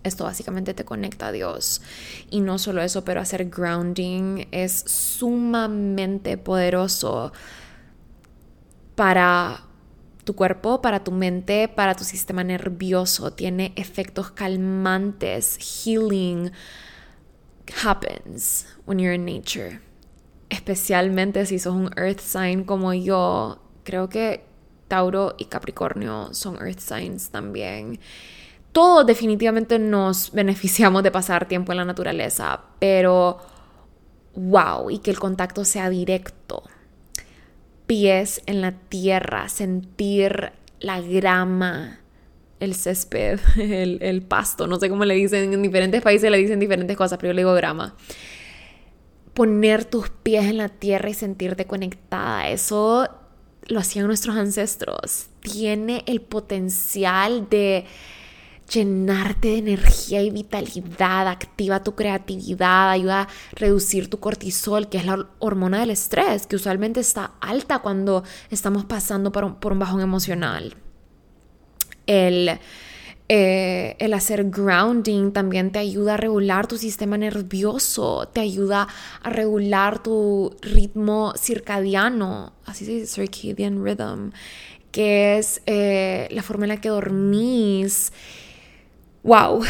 Esto 0.01 0.23
básicamente 0.23 0.73
te 0.73 0.85
conecta 0.85 1.27
a 1.27 1.31
Dios. 1.33 1.81
Y 2.29 2.39
no 2.39 2.57
solo 2.57 2.81
eso, 2.81 3.03
pero 3.03 3.19
hacer 3.19 3.49
grounding 3.49 4.47
es 4.51 4.71
sumamente 4.87 6.37
poderoso 6.37 7.33
para 8.95 9.65
tu 10.23 10.37
cuerpo, 10.37 10.81
para 10.81 11.03
tu 11.03 11.11
mente, 11.11 11.67
para 11.67 11.95
tu 11.95 12.05
sistema 12.05 12.45
nervioso. 12.45 13.33
Tiene 13.33 13.73
efectos 13.75 14.31
calmantes. 14.31 15.57
Healing 15.57 16.53
happens 17.83 18.67
when 18.85 18.99
you're 18.99 19.13
in 19.13 19.25
nature. 19.25 19.81
Especialmente 20.49 21.45
si 21.45 21.59
sos 21.59 21.75
un 21.75 21.91
earth 21.97 22.21
sign 22.21 22.63
como 22.63 22.93
yo. 22.93 23.59
Creo 23.83 24.07
que 24.07 24.46
Tauro 24.87 25.35
y 25.37 25.45
Capricornio 25.45 26.33
son 26.33 26.55
Earth 26.55 26.79
Signs 26.79 27.29
también. 27.29 27.99
Todos 28.71 29.05
definitivamente 29.05 29.79
nos 29.79 30.31
beneficiamos 30.31 31.03
de 31.03 31.11
pasar 31.11 31.47
tiempo 31.47 31.71
en 31.71 31.79
la 31.79 31.85
naturaleza, 31.85 32.61
pero 32.79 33.39
wow, 34.35 34.89
y 34.91 34.99
que 34.99 35.11
el 35.11 35.19
contacto 35.19 35.65
sea 35.65 35.89
directo. 35.89 36.63
Pies 37.87 38.41
en 38.45 38.61
la 38.61 38.73
tierra, 38.73 39.49
sentir 39.49 40.51
la 40.79 41.01
grama, 41.01 42.01
el 42.59 42.75
césped, 42.75 43.39
el, 43.57 44.21
pasto, 44.21 44.67
no 44.67 44.79
sé 44.79 44.89
cómo 44.89 45.05
le 45.05 45.15
dicen, 45.15 45.53
en 45.53 45.61
diferentes 45.63 46.01
países 46.01 46.29
le 46.29 46.37
dicen 46.37 46.59
diferentes 46.59 46.95
cosas, 46.95 47.17
pero 47.17 47.31
yo 47.31 47.33
le 47.33 47.41
digo 47.41 47.53
grama. 47.53 47.95
Poner 49.33 49.85
tus 49.85 50.09
pies 50.09 50.45
en 50.45 50.57
la 50.57 50.69
tierra 50.69 51.09
y 51.09 51.13
sentirte 51.13 51.65
conectada, 51.65 52.49
eso 52.49 53.09
lo 53.67 53.79
hacían 53.79 54.07
nuestros 54.07 54.35
ancestros. 54.35 55.27
Tiene 55.41 56.03
el 56.07 56.21
potencial 56.21 57.47
de 57.49 57.85
llenarte 58.69 59.49
de 59.49 59.57
energía 59.59 60.21
y 60.21 60.29
vitalidad, 60.29 61.27
activa 61.27 61.83
tu 61.83 61.95
creatividad, 61.95 62.89
ayuda 62.89 63.21
a 63.21 63.27
reducir 63.53 64.09
tu 64.09 64.19
cortisol, 64.19 64.89
que 64.89 64.97
es 64.97 65.05
la 65.05 65.27
hormona 65.39 65.79
del 65.79 65.91
estrés, 65.91 66.47
que 66.47 66.57
usualmente 66.57 66.99
está 66.99 67.33
alta 67.39 67.79
cuando 67.79 68.23
estamos 68.49 68.85
pasando 68.85 69.31
por 69.31 69.45
un, 69.45 69.55
por 69.55 69.71
un 69.71 69.79
bajón 69.79 70.01
emocional. 70.01 70.75
El 72.05 72.59
eh, 73.29 73.97
el 73.99 74.13
hacer 74.13 74.49
grounding 74.49 75.33
también 75.33 75.71
te 75.71 75.79
ayuda 75.79 76.13
a 76.13 76.17
regular 76.17 76.65
tu 76.67 76.77
sistema 76.77 77.17
nervioso, 77.17 78.29
te 78.31 78.39
ayuda 78.39 78.87
a 79.21 79.29
regular 79.29 80.01
tu 80.01 80.55
ritmo 80.61 81.33
circadiano, 81.37 82.53
así 82.65 82.85
se 82.85 82.91
dice 82.91 83.27
circadian 83.27 83.83
rhythm, 83.83 84.31
que 84.91 85.37
es 85.37 85.61
eh, 85.65 86.29
la 86.31 86.41
forma 86.41 86.65
en 86.65 86.69
la 86.69 86.81
que 86.81 86.87
dormís. 86.87 88.13
¡Wow! 89.23 89.61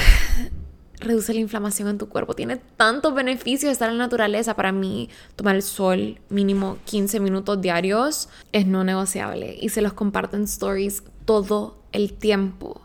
Reduce 1.00 1.34
la 1.34 1.40
inflamación 1.40 1.88
en 1.88 1.98
tu 1.98 2.10
cuerpo. 2.10 2.36
Tiene 2.36 2.58
tantos 2.58 3.16
beneficios 3.16 3.72
estar 3.72 3.90
en 3.90 3.98
la 3.98 4.06
naturaleza. 4.06 4.56
Para 4.56 4.72
mí, 4.72 5.10
tomar 5.36 5.56
el 5.56 5.64
sol 5.64 6.20
mínimo 6.30 6.78
15 6.86 7.20
minutos 7.20 7.60
diarios 7.60 8.30
es 8.52 8.68
no 8.68 8.84
negociable. 8.84 9.58
Y 9.60 9.70
se 9.70 9.82
los 9.82 9.94
comparto 9.94 10.38
en 10.38 10.44
stories 10.44 11.04
todo 11.26 11.78
el 11.92 12.14
tiempo 12.14 12.82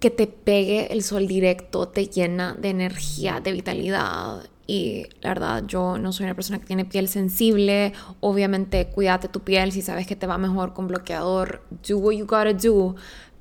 que 0.00 0.10
te 0.10 0.26
pegue 0.26 0.92
el 0.92 1.02
sol 1.02 1.26
directo 1.26 1.88
te 1.88 2.06
llena 2.06 2.54
de 2.54 2.70
energía, 2.70 3.40
de 3.40 3.52
vitalidad. 3.52 4.48
Y 4.66 5.06
la 5.22 5.30
verdad, 5.30 5.64
yo 5.66 5.96
no 5.96 6.12
soy 6.12 6.24
una 6.24 6.34
persona 6.34 6.58
que 6.58 6.66
tiene 6.66 6.84
piel 6.84 7.08
sensible. 7.08 7.94
Obviamente, 8.20 8.86
cuídate 8.88 9.28
tu 9.28 9.40
piel 9.40 9.72
si 9.72 9.80
sabes 9.80 10.06
que 10.06 10.14
te 10.14 10.26
va 10.26 10.36
mejor 10.36 10.74
con 10.74 10.86
bloqueador. 10.88 11.62
Do 11.88 11.98
what 11.98 12.12
you 12.12 12.26
gotta 12.26 12.52
do 12.52 12.94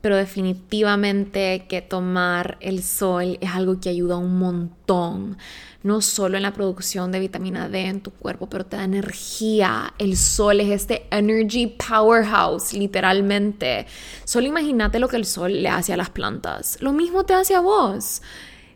pero 0.08 0.16
definitivamente 0.16 1.66
que 1.68 1.82
tomar 1.82 2.58
el 2.62 2.82
sol 2.82 3.38
es 3.42 3.52
algo 3.54 3.82
que 3.82 3.90
ayuda 3.90 4.16
un 4.16 4.40
montón, 4.40 5.38
no 5.84 6.00
solo 6.00 6.38
en 6.38 6.44
la 6.44 6.54
producción 6.54 7.12
de 7.12 7.20
vitamina 7.20 7.68
D 7.68 7.88
en 7.88 8.00
tu 8.00 8.12
cuerpo, 8.12 8.48
pero 8.48 8.66
te 8.66 8.78
da 8.78 8.86
energía. 8.86 9.94
El 9.98 10.16
sol 10.16 10.62
es 10.62 10.70
este 10.70 11.08
energy 11.12 11.68
powerhouse, 11.68 12.72
literalmente. 12.72 13.86
Solo 14.24 14.48
imagínate 14.48 14.98
lo 14.98 15.10
que 15.10 15.18
el 15.18 15.26
sol 15.26 15.62
le 15.62 15.68
hace 15.68 15.92
a 15.92 15.98
las 15.98 16.10
plantas. 16.10 16.78
Lo 16.80 16.94
mismo 16.94 17.26
te 17.26 17.34
hace 17.34 17.54
a 17.54 17.60
vos. 17.60 18.22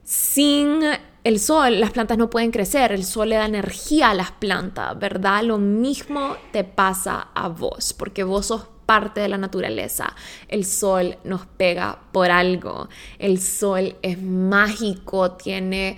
Sin 0.04 0.82
el 1.24 1.40
sol, 1.40 1.80
las 1.80 1.92
plantas 1.92 2.18
no 2.18 2.30
pueden 2.30 2.52
crecer, 2.52 2.92
el 2.92 3.06
sol 3.06 3.30
le 3.30 3.38
da 3.38 3.46
energía 3.46 4.10
a 4.10 4.16
las 4.16 4.32
plantas, 4.32 5.00
¿verdad? 5.00 5.44
Lo 5.44 5.60
mismo 5.60 6.36
te 6.52 6.66
pasa 6.66 7.30
a 7.34 7.48
vos, 7.48 7.94
porque 7.94 8.26
vos 8.26 8.48
sos 8.48 8.66
parte 8.92 9.22
de 9.22 9.30
la 9.30 9.38
naturaleza. 9.38 10.14
El 10.50 10.66
sol 10.66 11.18
nos 11.24 11.46
pega 11.46 11.98
por 12.12 12.30
algo. 12.30 12.90
El 13.20 13.40
sol 13.40 13.96
es 14.02 14.22
mágico, 14.22 15.32
tiene 15.32 15.98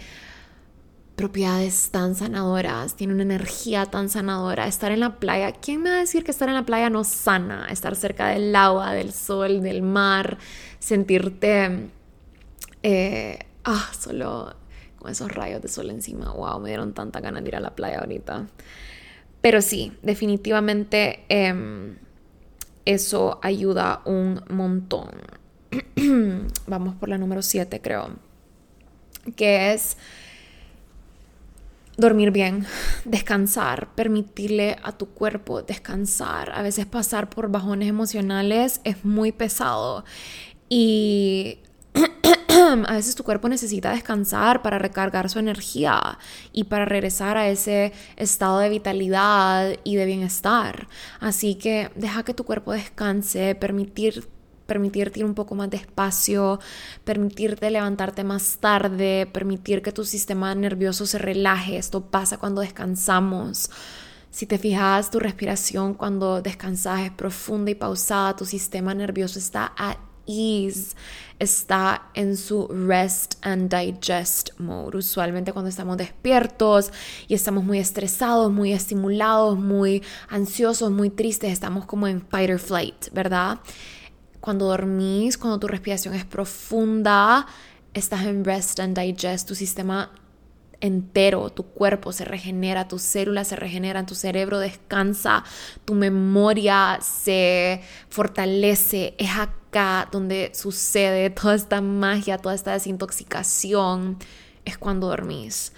propiedades 1.16 1.90
tan 1.90 2.14
sanadoras, 2.14 2.96
tiene 2.96 3.14
una 3.14 3.24
energía 3.24 3.88
tan 3.88 4.10
sanadora. 4.10 4.68
Estar 4.68 4.92
en 4.92 5.00
la 5.00 5.16
playa, 5.16 5.54
¿quién 5.54 5.82
me 5.82 5.90
va 5.90 5.96
a 5.96 6.00
decir 6.02 6.24
que 6.24 6.30
estar 6.30 6.48
en 6.50 6.54
la 6.54 6.68
playa 6.68 6.92
no 6.92 7.04
sana? 7.04 7.66
Estar 7.72 7.96
cerca 7.96 8.28
del 8.28 8.56
agua, 8.56 8.94
del 8.94 9.12
sol, 9.12 9.64
del 9.64 9.82
mar, 9.82 10.38
sentirte, 10.78 11.90
eh, 12.84 13.40
ah, 13.64 13.90
solo 14.00 14.56
con 15.00 15.10
esos 15.10 15.32
rayos 15.32 15.64
de 15.64 15.68
sol 15.68 15.90
encima. 15.90 16.32
Wow, 16.32 16.60
me 16.60 16.70
dieron 16.70 16.94
tanta 16.94 17.22
ganas 17.22 17.42
de 17.42 17.50
ir 17.50 17.56
a 17.56 17.60
la 17.60 17.74
playa 17.74 18.02
ahorita. 18.02 18.46
Pero 19.42 19.62
sí, 19.62 19.94
definitivamente 20.04 21.26
em, 21.28 21.98
eso 22.86 23.40
ayuda 23.42 24.02
un 24.06 24.42
montón. 24.50 25.10
Vamos 26.68 26.96
por 26.96 27.10
la 27.10 27.18
número 27.18 27.42
7, 27.42 27.82
creo. 27.82 28.10
Que 29.36 29.74
es 29.74 29.98
dormir 31.98 32.32
bien, 32.32 32.66
descansar, 33.06 33.90
permitirle 33.96 34.78
a 34.84 34.94
tu 34.94 35.10
cuerpo 35.10 35.62
descansar. 35.62 36.52
A 36.54 36.62
veces 36.62 36.86
pasar 36.86 37.30
por 37.30 37.50
bajones 37.50 37.90
emocionales 37.90 38.82
es 38.84 39.06
muy 39.06 39.32
pesado 39.32 40.04
y 40.70 41.60
a 42.88 42.94
veces 42.94 43.16
tu 43.16 43.24
cuerpo 43.24 43.50
necesita 43.50 43.92
descansar 43.92 44.62
para 44.62 44.80
recargar 44.80 45.30
su 45.30 45.40
energía 45.40 46.18
y 46.52 46.66
para 46.66 46.86
regresar 46.86 47.38
a 47.38 47.48
ese 47.50 47.94
estado 48.16 48.60
de 48.60 48.70
vitalidad 48.70 49.76
y 49.84 49.96
de 49.96 50.06
bienestar. 50.06 50.88
Así 51.20 51.56
que 51.56 51.92
deja 51.96 52.24
que 52.24 52.34
tu 52.34 52.44
cuerpo 52.44 52.72
descanse, 52.72 53.56
permitir 53.56 54.28
permitirte 54.66 55.20
ir 55.20 55.26
un 55.26 55.34
poco 55.34 55.56
más 55.56 55.70
despacio, 55.70 56.60
permitirte 57.04 57.70
levantarte 57.70 58.24
más 58.24 58.58
tarde, 58.60 59.28
permitir 59.32 59.82
que 59.82 59.92
tu 59.92 60.06
sistema 60.06 60.56
nervioso 60.56 61.06
se 61.06 61.18
relaje. 61.18 61.78
Esto 61.78 62.06
pasa 62.06 62.38
cuando 62.38 62.62
descansamos. 62.62 63.70
Si 64.32 64.46
te 64.48 64.58
fijas, 64.58 65.12
tu 65.12 65.20
respiración 65.20 65.94
cuando 65.94 66.42
descansas 66.42 67.02
es 67.02 67.12
profunda 67.12 67.72
y 67.72 67.76
pausada, 67.76 68.36
tu 68.38 68.46
sistema 68.46 68.94
nervioso 68.94 69.38
está 69.38 69.74
at 69.78 69.98
ease, 70.26 70.96
está 71.40 72.10
en 72.14 72.38
su 72.38 72.68
rest 72.68 73.36
and 73.42 73.74
digest 73.74 74.52
mode. 74.60 74.98
Usualmente 74.98 75.52
cuando 75.52 75.70
estamos 75.70 75.98
despiertos 75.98 76.92
y 77.28 77.34
estamos 77.34 77.64
muy 77.64 77.80
estresados, 77.80 78.52
muy 78.52 78.74
estimulados, 78.74 79.58
muy 79.58 80.04
ansiosos, 80.30 80.92
muy 80.92 81.10
tristes, 81.10 81.52
estamos 81.52 81.86
como 81.86 82.08
en 82.08 82.22
fight 82.22 82.50
or 82.50 82.60
flight, 82.60 83.10
¿verdad? 83.12 83.60
Cuando 84.40 84.66
dormís, 84.66 85.38
cuando 85.38 85.60
tu 85.60 85.68
respiración 85.68 86.14
es 86.14 86.26
profunda, 86.26 87.46
estás 87.94 88.26
en 88.26 88.44
rest 88.44 88.80
and 88.80 88.98
digest, 88.98 89.48
tu 89.48 89.56
sistema 89.56 90.12
entero, 90.84 91.50
tu 91.50 91.64
cuerpo 91.64 92.12
se 92.12 92.26
regenera, 92.26 92.90
tus 92.90 93.02
células 93.02 93.48
se 93.48 93.56
regeneran, 93.56 94.06
tu 94.06 94.16
cerebro 94.16 94.60
descansa, 94.60 95.46
tu 95.86 95.96
memoria 95.96 97.00
se 97.02 97.82
fortalece. 98.10 99.16
Es 99.18 99.32
acá 99.32 100.10
donde 100.12 100.52
sucede 100.54 101.30
toda 101.30 101.56
esta 101.56 101.80
magia, 101.80 102.38
toda 102.38 102.54
esta 102.54 102.74
desintoxicación, 102.74 104.18
es 104.66 104.78
cuando 104.78 105.08
dormís. 105.08 105.72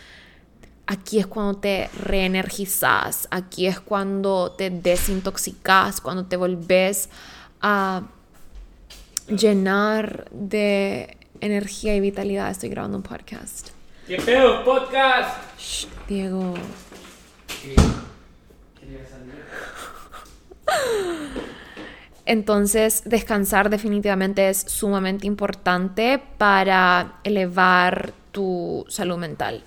Aquí 0.87 1.19
es 1.19 1.27
cuando 1.27 1.59
te 1.59 1.89
reenergizas, 1.99 3.27
aquí 3.29 3.67
es 3.67 3.79
cuando 3.79 4.51
te 4.57 4.71
desintoxicas, 4.71 6.01
cuando 6.01 6.25
te 6.25 6.35
volvés 6.35 7.09
a 7.61 8.03
llenar 9.27 10.27
de 10.31 11.17
energía 11.41 11.95
y 11.95 11.99
vitalidad. 11.99 12.49
Estoy 12.49 12.69
grabando 12.69 12.97
un 12.97 13.03
podcast. 13.03 13.74
¿Qué 14.07 14.17
pedo, 14.17 14.63
podcast? 14.63 15.57
Shh, 15.57 15.87
Diego. 16.07 16.53
Entonces, 22.27 23.01
descansar 23.05 23.71
definitivamente 23.71 24.49
es 24.49 24.59
sumamente 24.61 25.25
importante 25.25 26.21
para 26.37 27.19
elevar 27.23 28.13
tu 28.31 28.85
salud 28.89 29.17
mental. 29.17 29.63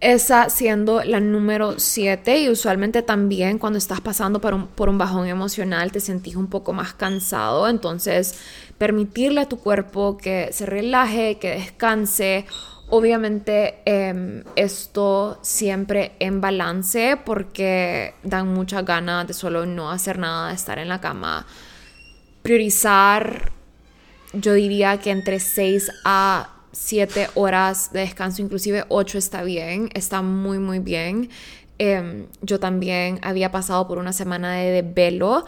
Esa 0.00 0.48
siendo 0.48 1.02
la 1.02 1.18
número 1.18 1.80
7 1.80 2.42
y 2.42 2.48
usualmente 2.48 3.02
también 3.02 3.58
cuando 3.58 3.78
estás 3.78 4.00
pasando 4.00 4.40
por 4.40 4.54
un, 4.54 4.68
por 4.68 4.88
un 4.88 4.96
bajón 4.96 5.26
emocional 5.26 5.90
te 5.90 5.98
sentís 5.98 6.36
un 6.36 6.46
poco 6.46 6.72
más 6.72 6.94
cansado, 6.94 7.68
entonces 7.68 8.38
permitirle 8.78 9.40
a 9.40 9.48
tu 9.48 9.58
cuerpo 9.58 10.16
que 10.16 10.50
se 10.52 10.66
relaje, 10.66 11.38
que 11.38 11.50
descanse. 11.50 12.46
Obviamente 12.90 13.82
em, 13.84 14.44
esto 14.54 15.40
siempre 15.42 16.12
en 16.20 16.40
balance 16.40 17.18
porque 17.22 18.14
dan 18.22 18.54
mucha 18.54 18.82
ganas 18.82 19.26
de 19.26 19.34
solo 19.34 19.66
no 19.66 19.90
hacer 19.90 20.18
nada, 20.18 20.48
de 20.50 20.54
estar 20.54 20.78
en 20.78 20.88
la 20.88 21.00
cama. 21.00 21.44
Priorizar, 22.42 23.50
yo 24.32 24.54
diría 24.54 24.98
que 24.98 25.10
entre 25.10 25.40
6 25.40 25.90
a 26.04 26.57
siete 26.72 27.28
horas 27.34 27.92
de 27.92 28.00
descanso, 28.00 28.42
inclusive 28.42 28.84
ocho 28.88 29.18
está 29.18 29.42
bien, 29.42 29.90
está 29.94 30.22
muy, 30.22 30.58
muy 30.58 30.78
bien. 30.78 31.30
Em, 31.78 32.26
yo 32.42 32.58
también 32.58 33.20
había 33.22 33.50
pasado 33.52 33.86
por 33.86 33.98
una 33.98 34.12
semana 34.12 34.54
de 34.54 34.82
velo. 34.82 35.44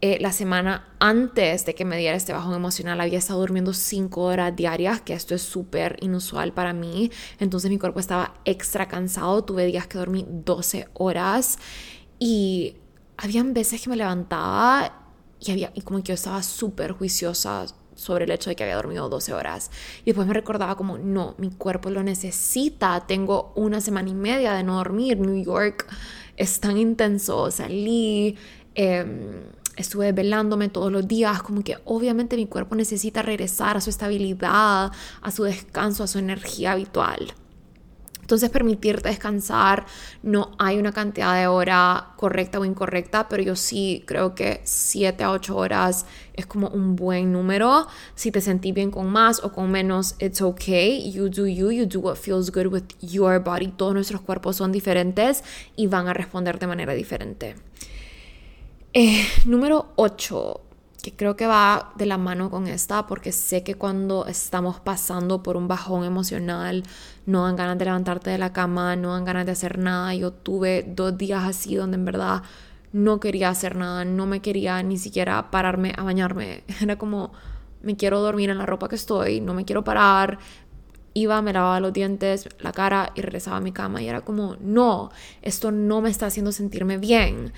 Eh, 0.00 0.18
la 0.20 0.30
semana 0.30 0.88
antes 1.00 1.66
de 1.66 1.74
que 1.74 1.84
me 1.84 1.96
diera 1.96 2.16
este 2.16 2.32
bajón 2.32 2.54
emocional 2.54 3.00
había 3.00 3.18
estado 3.18 3.40
durmiendo 3.40 3.72
cinco 3.72 4.22
horas 4.22 4.54
diarias, 4.54 5.00
que 5.00 5.12
esto 5.12 5.34
es 5.34 5.42
súper 5.42 5.96
inusual 6.00 6.52
para 6.52 6.72
mí. 6.72 7.10
Entonces 7.40 7.70
mi 7.70 7.78
cuerpo 7.78 7.98
estaba 7.98 8.34
extra 8.44 8.86
cansado. 8.86 9.42
Tuve 9.44 9.66
días 9.66 9.86
que 9.88 9.98
dormí 9.98 10.24
12 10.28 10.88
horas 10.94 11.58
y 12.18 12.76
habían 13.16 13.54
veces 13.54 13.82
que 13.82 13.90
me 13.90 13.96
levantaba 13.96 15.04
y, 15.40 15.50
había, 15.50 15.72
y 15.74 15.82
como 15.82 15.98
que 15.98 16.08
yo 16.08 16.14
estaba 16.14 16.42
súper 16.42 16.92
juiciosa 16.92 17.66
sobre 17.98 18.24
el 18.24 18.30
hecho 18.30 18.48
de 18.48 18.56
que 18.56 18.62
había 18.62 18.76
dormido 18.76 19.08
12 19.08 19.34
horas. 19.34 19.70
Y 20.02 20.06
después 20.06 20.26
me 20.26 20.32
recordaba 20.32 20.76
como, 20.76 20.96
no, 20.96 21.34
mi 21.36 21.50
cuerpo 21.50 21.90
lo 21.90 22.02
necesita, 22.02 23.04
tengo 23.06 23.52
una 23.56 23.80
semana 23.80 24.08
y 24.08 24.14
media 24.14 24.52
de 24.54 24.62
no 24.62 24.76
dormir, 24.76 25.18
New 25.18 25.42
York 25.44 25.86
es 26.36 26.60
tan 26.60 26.78
intenso, 26.78 27.50
salí, 27.50 28.36
eh, 28.76 29.04
estuve 29.76 30.12
velándome 30.12 30.68
todos 30.68 30.92
los 30.92 31.06
días, 31.06 31.42
como 31.42 31.62
que 31.62 31.76
obviamente 31.84 32.36
mi 32.36 32.46
cuerpo 32.46 32.76
necesita 32.76 33.22
regresar 33.22 33.76
a 33.76 33.80
su 33.80 33.90
estabilidad, 33.90 34.92
a 35.20 35.30
su 35.30 35.42
descanso, 35.42 36.04
a 36.04 36.06
su 36.06 36.18
energía 36.18 36.72
habitual. 36.72 37.34
Entonces 38.28 38.50
permitirte 38.50 39.08
descansar, 39.08 39.86
no 40.22 40.50
hay 40.58 40.76
una 40.76 40.92
cantidad 40.92 41.34
de 41.34 41.46
hora 41.46 42.08
correcta 42.18 42.60
o 42.60 42.66
incorrecta, 42.66 43.26
pero 43.26 43.42
yo 43.42 43.56
sí 43.56 44.04
creo 44.04 44.34
que 44.34 44.60
7 44.64 45.24
a 45.24 45.30
8 45.30 45.56
horas 45.56 46.04
es 46.34 46.44
como 46.44 46.68
un 46.68 46.94
buen 46.94 47.32
número. 47.32 47.86
Si 48.14 48.30
te 48.30 48.42
sentís 48.42 48.74
bien 48.74 48.90
con 48.90 49.08
más 49.08 49.42
o 49.42 49.50
con 49.50 49.70
menos, 49.70 50.14
it's 50.18 50.42
okay. 50.42 51.10
You 51.10 51.30
do 51.30 51.46
you, 51.46 51.70
you 51.70 51.86
do 51.86 52.00
what 52.00 52.16
feels 52.16 52.52
good 52.52 52.66
with 52.66 52.84
your 53.00 53.42
body. 53.42 53.68
Todos 53.68 53.94
nuestros 53.94 54.20
cuerpos 54.20 54.56
son 54.56 54.72
diferentes 54.72 55.42
y 55.74 55.86
van 55.86 56.06
a 56.06 56.12
responder 56.12 56.58
de 56.58 56.66
manera 56.66 56.92
diferente. 56.92 57.56
Eh, 58.92 59.26
número 59.46 59.92
8 59.96 60.67
que 61.02 61.14
creo 61.14 61.36
que 61.36 61.46
va 61.46 61.92
de 61.96 62.06
la 62.06 62.18
mano 62.18 62.50
con 62.50 62.66
esta, 62.66 63.06
porque 63.06 63.30
sé 63.32 63.62
que 63.62 63.76
cuando 63.76 64.26
estamos 64.26 64.80
pasando 64.80 65.42
por 65.42 65.56
un 65.56 65.68
bajón 65.68 66.04
emocional, 66.04 66.82
no 67.26 67.44
dan 67.44 67.56
ganas 67.56 67.78
de 67.78 67.84
levantarte 67.84 68.30
de 68.30 68.38
la 68.38 68.52
cama, 68.52 68.96
no 68.96 69.12
dan 69.12 69.24
ganas 69.24 69.46
de 69.46 69.52
hacer 69.52 69.78
nada. 69.78 70.14
Yo 70.14 70.32
tuve 70.32 70.84
dos 70.88 71.16
días 71.16 71.44
así 71.44 71.76
donde 71.76 71.96
en 71.96 72.04
verdad 72.04 72.42
no 72.92 73.20
quería 73.20 73.50
hacer 73.50 73.76
nada, 73.76 74.04
no 74.04 74.26
me 74.26 74.40
quería 74.40 74.82
ni 74.82 74.98
siquiera 74.98 75.50
pararme 75.50 75.92
a 75.96 76.02
bañarme. 76.02 76.64
Era 76.82 76.96
como, 76.96 77.32
me 77.82 77.96
quiero 77.96 78.20
dormir 78.20 78.50
en 78.50 78.58
la 78.58 78.66
ropa 78.66 78.88
que 78.88 78.96
estoy, 78.96 79.40
no 79.40 79.54
me 79.54 79.64
quiero 79.64 79.84
parar. 79.84 80.38
Iba, 81.14 81.42
me 81.42 81.52
lavaba 81.52 81.80
los 81.80 81.92
dientes, 81.92 82.48
la 82.60 82.72
cara 82.72 83.12
y 83.14 83.22
regresaba 83.22 83.56
a 83.58 83.60
mi 83.60 83.72
cama. 83.72 84.02
Y 84.02 84.08
era 84.08 84.20
como, 84.20 84.56
no, 84.60 85.10
esto 85.42 85.72
no 85.72 86.00
me 86.00 86.10
está 86.10 86.26
haciendo 86.26 86.52
sentirme 86.52 86.98
bien 86.98 87.52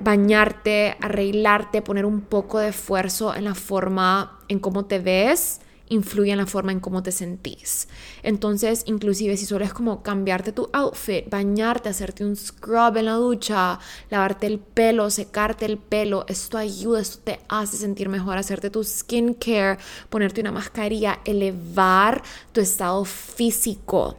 bañarte, 0.00 0.96
arreglarte, 1.00 1.82
poner 1.82 2.06
un 2.06 2.20
poco 2.20 2.58
de 2.58 2.68
esfuerzo 2.68 3.34
en 3.34 3.44
la 3.44 3.54
forma 3.54 4.40
en 4.48 4.58
cómo 4.58 4.84
te 4.86 4.98
ves, 4.98 5.60
influye 5.88 6.32
en 6.32 6.38
la 6.38 6.46
forma 6.46 6.72
en 6.72 6.80
cómo 6.80 7.02
te 7.02 7.12
sentís. 7.12 7.88
Entonces, 8.22 8.82
inclusive 8.86 9.36
si 9.36 9.46
solo 9.46 9.66
como 9.72 10.02
cambiarte 10.02 10.52
tu 10.52 10.68
outfit, 10.72 11.28
bañarte, 11.28 11.88
hacerte 11.88 12.24
un 12.24 12.36
scrub 12.36 12.96
en 12.96 13.06
la 13.06 13.14
ducha, 13.14 13.78
lavarte 14.10 14.46
el 14.46 14.58
pelo, 14.58 15.10
secarte 15.10 15.66
el 15.66 15.78
pelo, 15.78 16.24
esto 16.28 16.58
ayuda, 16.58 17.00
esto 17.00 17.18
te 17.24 17.40
hace 17.48 17.76
sentir 17.76 18.08
mejor, 18.08 18.38
hacerte 18.38 18.70
tu 18.70 18.82
skincare, 18.82 19.78
ponerte 20.10 20.40
una 20.40 20.52
mascarilla, 20.52 21.20
elevar 21.24 22.22
tu 22.52 22.60
estado 22.60 23.04
físico. 23.04 24.16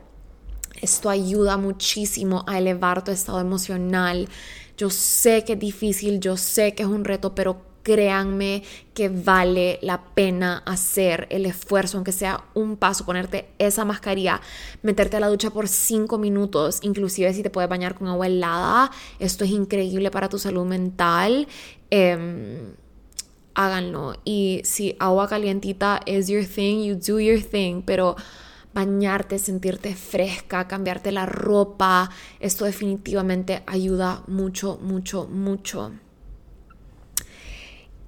Esto 0.82 1.10
ayuda 1.10 1.58
muchísimo 1.58 2.44
a 2.48 2.60
elevar 2.60 3.04
tu 3.04 3.12
estado 3.12 3.40
emocional 3.40 4.28
yo 4.78 4.90
sé 4.90 5.44
que 5.44 5.54
es 5.54 5.60
difícil, 5.60 6.20
yo 6.20 6.38
sé 6.38 6.74
que 6.74 6.84
es 6.84 6.90
un 6.90 7.06
reto, 7.06 7.36
pero 7.36 7.76
créanme 7.86 8.64
que 8.96 9.10
vale 9.10 9.78
la 9.84 10.04
pena 10.16 10.64
hacer 10.66 11.28
el 11.30 11.46
esfuerzo, 11.46 11.98
aunque 11.98 12.12
sea 12.12 12.44
un 12.56 12.78
paso, 12.78 13.06
ponerte 13.06 13.48
esa 13.60 13.86
mascarilla, 13.86 14.42
meterte 14.82 15.18
a 15.18 15.20
la 15.20 15.28
ducha 15.28 15.52
por 15.52 15.68
cinco 15.68 16.18
minutos, 16.18 16.80
inclusive 16.82 17.32
si 17.32 17.44
te 17.44 17.52
puedes 17.52 17.70
bañar 17.70 17.94
con 17.94 18.08
agua 18.08 18.26
helada, 18.26 18.92
esto 19.20 19.46
es 19.46 19.52
increíble 19.52 20.10
para 20.10 20.30
tu 20.30 20.40
salud 20.40 20.66
mental. 20.66 21.48
Em, 21.92 22.74
háganlo. 23.54 24.16
Y 24.26 24.62
si 24.64 24.96
agua 25.00 25.28
calientita 25.28 26.02
es 26.08 26.28
your 26.28 26.46
thing, 26.46 26.84
you 26.84 26.96
do 26.96 27.20
your 27.20 27.42
thing, 27.42 27.84
pero 27.86 28.16
bañarte, 28.76 29.40
sentirte 29.40 29.96
fresca, 29.96 30.68
cambiarte 30.68 31.12
la 31.12 31.26
ropa. 31.26 32.12
Esto 32.40 32.66
definitivamente 32.66 33.64
ayuda 33.66 34.22
mucho, 34.28 34.78
mucho, 34.82 35.28
mucho. 35.28 35.94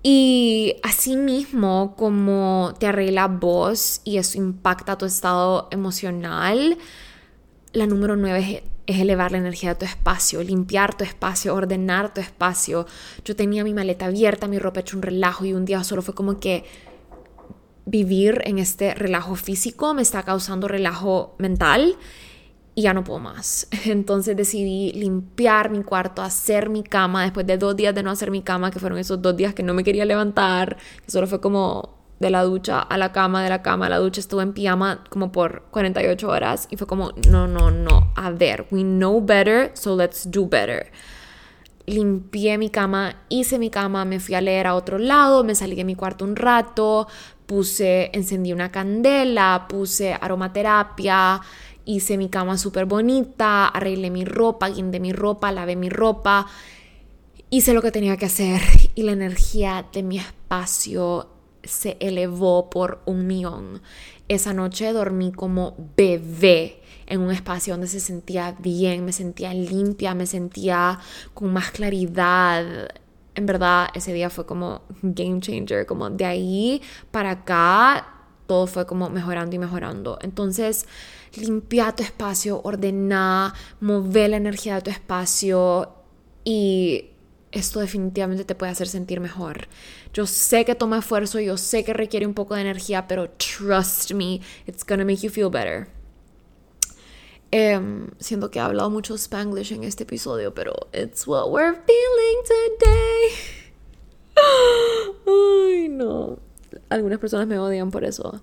Y 0.04 0.76
asimismo, 0.84 1.96
como 1.98 2.74
te 2.80 2.88
arregla 2.88 3.28
vos 3.28 4.02
y 4.04 4.18
eso 4.18 4.38
impacta 4.38 4.98
tu 4.98 5.06
estado 5.06 5.70
emocional, 5.72 6.78
la 7.74 7.88
número 7.88 8.16
nueve 8.16 8.64
es, 8.86 9.00
elevar 9.00 9.32
la 9.32 9.38
energía 9.38 9.70
de 9.70 9.80
tu 9.80 9.86
espacio, 9.86 10.44
limpiar 10.44 10.96
tu 10.96 11.04
espacio, 11.04 11.54
ordenar 11.54 12.14
tu 12.14 12.22
espacio. 12.22 12.86
Yo 13.26 13.36
tenía 13.36 13.64
mi 13.64 13.74
maleta 13.74 14.06
abierta, 14.06 14.48
mi 14.48 14.60
ropa 14.60 14.82
hecha 14.82 14.96
un 14.96 15.02
relajo 15.02 15.46
y 15.46 15.54
un 15.54 15.66
día 15.66 15.84
solo 15.84 16.02
fue 16.02 16.14
como 16.14 16.40
que 16.40 16.64
vivir 17.88 18.42
en 18.44 18.60
este 18.60 18.94
relajo 18.94 19.36
físico 19.36 19.94
me 19.94 20.02
está 20.02 20.22
causando 20.24 20.68
relajo 20.68 21.36
mental 21.40 21.96
y 22.76 22.84
ya 22.84 22.94
no 22.94 23.04
puedo 23.04 23.20
más. 23.20 23.68
Entonces 23.86 24.38
decidí 24.38 24.92
limpiar 24.92 25.72
mi 25.72 25.82
cuarto, 25.84 26.22
hacer 26.22 26.70
mi 26.70 26.84
cama 26.84 27.24
después 27.24 27.48
de 27.48 27.58
dos 27.58 27.76
días 27.76 27.96
de 27.96 28.04
no 28.04 28.12
hacer 28.12 28.30
mi 28.30 28.44
cama, 28.44 28.70
que 28.70 28.80
fueron 28.80 29.00
esos 29.00 29.20
dos 29.20 29.36
días 29.36 29.56
que 29.56 29.64
no 29.64 29.74
me 29.74 29.84
quería 29.84 30.06
levantar, 30.06 30.78
que 31.04 31.10
solo 31.10 31.26
fue 31.26 31.42
como 31.42 31.98
de 32.20 32.30
la 32.30 32.44
ducha 32.44 32.80
a 32.80 32.98
la 32.98 33.12
cama, 33.12 33.44
de 33.44 33.50
la 33.50 33.62
cama 33.62 33.88
a 33.88 33.90
la 33.90 33.98
ducha, 33.98 34.20
estuve 34.20 34.44
en 34.44 34.54
pijama 34.54 35.04
como 35.10 35.32
por 35.32 35.64
48 35.72 36.28
horas 36.28 36.68
y 36.70 36.78
fue 36.78 36.88
como, 36.88 37.14
no, 37.30 37.48
no, 37.48 37.72
no, 37.72 38.12
a 38.16 38.32
ver, 38.32 38.68
we 38.70 38.82
know 38.82 39.22
better, 39.24 39.72
so 39.74 39.96
let's 39.96 40.30
do 40.30 40.48
better. 40.48 40.92
Limpié 41.86 42.58
mi 42.58 42.70
cama, 42.70 43.16
hice 43.30 43.58
mi 43.58 43.70
cama, 43.70 44.04
me 44.04 44.20
fui 44.20 44.36
a 44.36 44.42
leer 44.42 44.68
a 44.68 44.76
otro 44.76 44.98
lado, 44.98 45.44
me 45.44 45.56
salí 45.56 45.76
de 45.76 45.86
mi 45.86 45.96
cuarto 45.96 46.26
un 46.26 46.36
rato, 46.36 47.08
puse, 47.48 48.12
encendí 48.14 48.54
una 48.54 48.70
candela, 48.72 49.66
puse 49.68 50.14
aromaterapia, 50.14 51.42
hice 51.86 52.18
mi 52.18 52.30
cama 52.30 52.58
súper 52.58 52.86
bonita, 52.86 53.70
arreglé 53.70 54.12
mi 54.12 54.26
ropa, 54.26 54.70
guindé 54.70 55.00
mi 55.00 55.14
ropa, 55.14 55.52
lavé 55.52 55.76
mi 55.76 55.90
ropa, 55.90 56.46
hice 57.50 57.74
lo 57.74 57.82
que 57.82 57.92
tenía 57.92 58.18
que 58.18 58.26
hacer 58.26 58.62
y 58.94 59.04
la 59.04 59.14
energía 59.14 59.86
de 59.92 60.04
mi 60.04 60.20
espacio 60.20 61.30
se 61.64 61.98
elevó 62.00 62.70
por 62.70 63.02
un 63.06 63.26
millón. 63.26 63.82
Esa 64.28 64.54
noche 64.54 64.92
dormí 64.92 65.32
como 65.32 65.76
bebé 65.96 66.82
en 67.06 67.22
un 67.22 67.32
espacio 67.32 67.74
donde 67.74 67.88
se 67.88 68.02
sentía 68.02 68.56
bien, 68.60 69.06
me 69.06 69.14
sentía 69.14 69.54
limpia, 69.54 70.14
me 70.14 70.26
sentía 70.26 71.00
con 71.34 71.54
más 71.54 71.72
claridad. 71.72 72.90
En 73.38 73.46
verdad, 73.46 73.90
ese 73.94 74.12
día 74.14 74.30
fue 74.30 74.46
como 74.46 74.82
game 75.02 75.40
changer, 75.40 75.86
como 75.86 76.10
de 76.10 76.26
ahí 76.26 76.82
para 77.12 77.32
acá 77.32 78.14
todo 78.48 78.66
fue 78.66 78.88
como 78.88 79.10
mejorando 79.10 79.56
y 79.56 79.60
mejorando. 79.60 80.18
Entonces, 80.22 80.88
limpia 81.36 81.92
tu 81.92 82.02
espacio, 82.02 82.62
ordena, 82.64 83.54
mover 83.80 84.32
la 84.32 84.38
energía 84.38 84.76
de 84.76 84.82
tu 84.82 84.90
espacio 84.90 85.94
y 86.44 87.12
esto 87.52 87.80
definitivamente 87.80 88.44
te 88.46 88.56
puede 88.56 88.72
hacer 88.72 88.88
sentir 88.88 89.20
mejor. 89.20 89.68
Yo 90.14 90.26
sé 90.26 90.66
que 90.66 90.74
toma 90.74 91.00
esfuerzo, 91.00 91.40
yo 91.40 91.58
sé 91.58 91.84
que 91.84 91.94
requiere 91.94 92.26
un 92.26 92.34
poco 92.34 92.56
de 92.56 92.62
energía, 92.62 93.08
pero 93.08 93.30
trust 93.30 94.14
me, 94.14 94.42
it's 94.66 94.84
gonna 94.84 95.06
make 95.06 95.22
you 95.22 95.30
feel 95.30 95.50
better. 95.50 95.97
Um, 97.52 98.10
siento 98.20 98.52
que 98.52 98.60
he 98.60 98.62
hablado 98.62 98.90
mucho 98.90 99.18
spanglish 99.18 99.72
en 99.72 99.86
este 99.86 100.04
episodio, 100.04 100.54
pero 100.54 100.74
it's 100.94 101.26
what 101.26 101.50
we're 101.50 101.74
feeling 101.74 102.44
today. 102.46 103.30
Ay, 105.26 105.88
no. 105.88 106.40
Algunas 106.90 107.20
personas 107.20 107.48
me 107.48 107.58
odian 107.58 107.90
por 107.90 108.04
eso. 108.04 108.42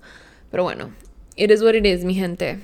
Pero 0.50 0.62
bueno, 0.62 0.90
it 1.36 1.50
is 1.50 1.62
what 1.62 1.74
it 1.74 1.84
is, 1.84 2.04
mi 2.04 2.14
gente. 2.14 2.60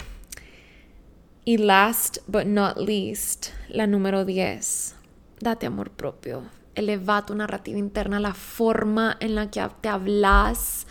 Y 1.44 1.58
last 1.58 2.18
but 2.26 2.46
not 2.46 2.78
least, 2.78 3.48
la 3.68 3.86
número 3.86 4.24
10. 4.24 4.94
Date 5.40 5.66
amor 5.66 5.90
propio. 5.90 6.44
Eleva 6.74 7.26
tu 7.26 7.34
narrativa 7.34 7.78
interna, 7.78 8.18
la 8.18 8.32
forma 8.32 9.16
en 9.20 9.34
la 9.34 9.50
que 9.50 9.66
te 9.80 9.88
hablas 9.88 10.86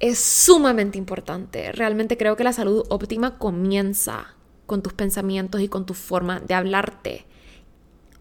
es 0.00 0.18
sumamente 0.18 0.98
importante. 0.98 1.72
Realmente 1.72 2.16
creo 2.16 2.36
que 2.36 2.44
la 2.44 2.52
salud 2.52 2.84
óptima 2.88 3.38
comienza 3.38 4.34
con 4.66 4.82
tus 4.82 4.92
pensamientos 4.92 5.60
y 5.60 5.68
con 5.68 5.86
tu 5.86 5.94
forma 5.94 6.40
de 6.40 6.54
hablarte. 6.54 7.26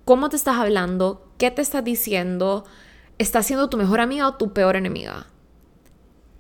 ¿Cómo 0.05 0.30
te 0.30 0.36
estás 0.36 0.57
hablando? 0.57 1.28
¿Qué 1.38 1.51
te 1.51 1.61
estás 1.61 1.84
diciendo? 1.84 2.63
¿Estás 3.17 3.47
siendo 3.47 3.69
tu 3.69 3.78
mejor 3.78 3.99
amiga 3.99 4.28
o 4.28 4.36
tu 4.36 4.53
peor 4.53 4.76
enemiga? 4.76 5.28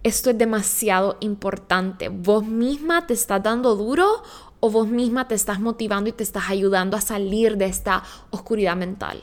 Esto 0.03 0.29
es 0.29 0.37
demasiado 0.37 1.17
importante. 1.19 2.09
¿Vos 2.09 2.45
misma 2.45 3.07
te 3.07 3.15
estás 3.15 3.41
dando 3.41 3.75
duro 3.75 4.21
o 4.59 4.69
vos 4.69 4.87
misma 4.87 5.27
te 5.27 5.33
estás 5.33 5.59
motivando 5.59 6.09
y 6.09 6.13
te 6.13 6.23
estás 6.23 6.49
ayudando 6.49 6.95
a 6.95 7.01
salir 7.01 7.57
de 7.57 7.65
esta 7.65 8.03
oscuridad 8.29 8.75
mental? 8.75 9.19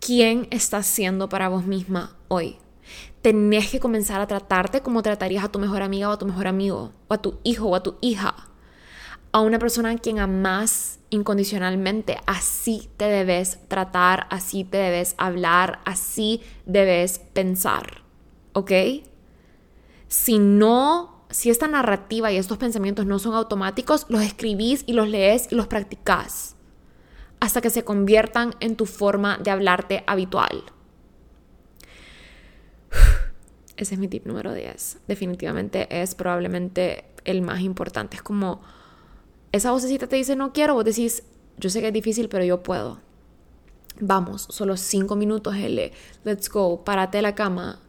¿Quién 0.00 0.48
estás 0.50 0.86
siendo 0.86 1.28
para 1.28 1.48
vos 1.48 1.64
misma 1.64 2.16
hoy? 2.26 2.58
Tenés 3.22 3.70
que 3.70 3.80
comenzar 3.80 4.20
a 4.20 4.26
tratarte 4.26 4.80
como 4.80 5.02
tratarías 5.02 5.44
a 5.44 5.48
tu 5.48 5.58
mejor 5.58 5.82
amiga 5.82 6.08
o 6.08 6.12
a 6.12 6.18
tu 6.18 6.26
mejor 6.26 6.46
amigo, 6.46 6.92
o 7.08 7.14
a 7.14 7.22
tu 7.22 7.38
hijo 7.42 7.66
o 7.66 7.74
a 7.74 7.82
tu 7.82 7.96
hija, 8.00 8.34
a 9.32 9.40
una 9.40 9.58
persona 9.58 9.90
a 9.90 9.98
quien 9.98 10.18
amás 10.18 11.00
incondicionalmente. 11.10 12.18
Así 12.26 12.88
te 12.96 13.06
debes 13.06 13.58
tratar, 13.68 14.26
así 14.30 14.64
te 14.64 14.78
debes 14.78 15.14
hablar, 15.18 15.80
así 15.84 16.42
debes 16.66 17.18
pensar. 17.18 18.02
¿Ok? 18.52 18.72
Si 20.06 20.38
no, 20.38 21.24
si 21.30 21.50
esta 21.50 21.68
narrativa 21.68 22.32
y 22.32 22.36
estos 22.36 22.58
pensamientos 22.58 23.04
no 23.04 23.18
son 23.18 23.34
automáticos, 23.34 24.06
los 24.08 24.22
escribís 24.22 24.84
y 24.86 24.92
los 24.92 25.08
lees 25.08 25.48
y 25.50 25.54
los 25.54 25.66
practicás 25.66 26.54
hasta 27.40 27.60
que 27.60 27.70
se 27.70 27.84
conviertan 27.84 28.54
en 28.60 28.76
tu 28.76 28.86
forma 28.86 29.38
de 29.38 29.50
hablarte 29.50 30.04
habitual. 30.06 30.64
Ese 33.78 33.94
es 33.94 34.00
mi 34.00 34.08
tip 34.08 34.26
número 34.26 34.52
10. 34.52 34.98
Definitivamente 35.08 36.02
es 36.02 36.14
probablemente 36.14 37.06
el 37.24 37.40
más 37.40 37.60
importante. 37.60 38.16
Es 38.16 38.22
como 38.22 38.60
esa 39.52 39.72
vocecita 39.72 40.06
te 40.06 40.16
dice 40.16 40.36
no 40.36 40.52
quiero, 40.52 40.74
vos 40.74 40.84
decís 40.84 41.22
yo 41.56 41.70
sé 41.70 41.80
que 41.80 41.86
es 41.86 41.92
difícil, 41.94 42.28
pero 42.28 42.44
yo 42.44 42.62
puedo. 42.62 43.00
Vamos, 44.00 44.46
solo 44.50 44.76
cinco 44.76 45.16
minutos, 45.16 45.56
L. 45.56 45.90
Let's 46.24 46.50
go. 46.50 46.84
Párate 46.84 47.18
de 47.18 47.22
la 47.22 47.34
cama. 47.34 47.80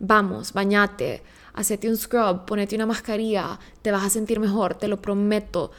Vamos, 0.00 0.52
bañate 0.52 1.22
hacete 1.54 1.88
un 1.88 1.96
scrub, 1.96 2.44
ponete 2.44 2.74
una 2.76 2.86
mascarilla, 2.86 3.58
te 3.80 3.90
vas 3.90 4.04
a 4.04 4.10
sentir 4.10 4.40
mejor, 4.40 4.74
te 4.74 4.88
lo 4.88 5.00
prometo. 5.00 5.70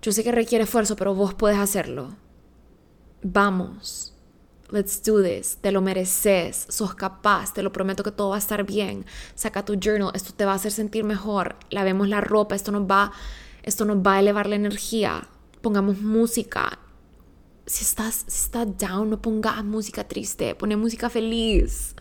Yo 0.00 0.12
sé 0.12 0.24
que 0.24 0.32
requiere 0.32 0.64
esfuerzo, 0.64 0.96
pero 0.96 1.14
vos 1.14 1.34
puedes 1.34 1.58
hacerlo. 1.58 2.16
Vamos. 3.22 4.14
Let's 4.70 5.02
do 5.02 5.22
this. 5.22 5.56
Te 5.60 5.72
lo 5.72 5.80
mereces. 5.80 6.66
Sos 6.68 6.94
capaz. 6.94 7.54
Te 7.54 7.62
lo 7.62 7.72
prometo 7.72 8.02
que 8.02 8.10
todo 8.10 8.30
va 8.30 8.36
a 8.36 8.38
estar 8.38 8.64
bien. 8.64 9.06
Saca 9.34 9.64
tu 9.64 9.76
journal. 9.80 10.10
Esto 10.14 10.32
te 10.34 10.44
va 10.44 10.52
a 10.52 10.56
hacer 10.56 10.72
sentir 10.72 11.04
mejor. 11.04 11.56
Lavemos 11.70 12.08
la 12.08 12.20
ropa. 12.20 12.54
Esto 12.54 12.70
nos 12.72 12.82
va, 12.82 13.12
esto 13.62 13.84
nos 13.84 13.98
va 13.98 14.14
a 14.14 14.20
elevar 14.20 14.46
la 14.46 14.56
energía. 14.56 15.28
Pongamos 15.62 16.00
música. 16.00 16.78
Si 17.66 17.84
estás, 17.84 18.24
si 18.26 18.44
estás 18.44 18.66
down, 18.78 19.10
no 19.10 19.22
pongas 19.22 19.64
música 19.64 20.04
triste. 20.06 20.54
Pone 20.54 20.76
música 20.76 21.08
feliz 21.08 21.94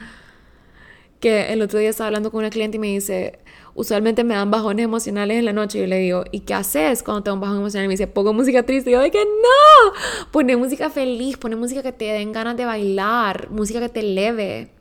que 1.20 1.52
el 1.52 1.62
otro 1.62 1.80
día 1.80 1.90
estaba 1.90 2.08
hablando 2.08 2.32
con 2.32 2.40
una 2.40 2.50
cliente 2.50 2.78
y 2.78 2.80
me 2.80 2.88
dice, 2.88 3.40
usualmente 3.74 4.24
me 4.24 4.36
dan 4.36 4.52
bajones 4.52 4.84
emocionales 4.84 5.38
en 5.38 5.46
la 5.46 5.54
noche. 5.54 5.78
Y 5.78 5.82
yo 5.82 5.88
le 5.88 6.00
digo, 6.00 6.24
¿y 6.32 6.42
qué 6.42 6.54
haces 6.54 7.04
cuando 7.04 7.24
te 7.24 7.30
dan 7.30 7.36
un 7.36 7.42
bajón 7.42 7.58
emocional? 7.58 7.86
Y 7.86 7.88
me 7.88 7.94
dice, 7.94 8.08
pongo 8.08 8.34
música 8.34 8.64
triste. 8.64 8.90
Y 8.90 8.94
yo, 8.94 9.02
de 9.02 9.10
no, 9.10 9.94
pone 10.32 10.56
música 10.58 10.90
feliz, 10.90 11.38
pone 11.38 11.56
música 11.56 11.82
que 11.82 11.92
te 11.92 12.06
den 12.06 12.32
ganas 12.32 12.58
de 12.58 12.66
bailar, 12.66 13.50
música 13.50 13.80
que 13.80 13.90
te 13.90 14.00
eleve. 14.02 14.72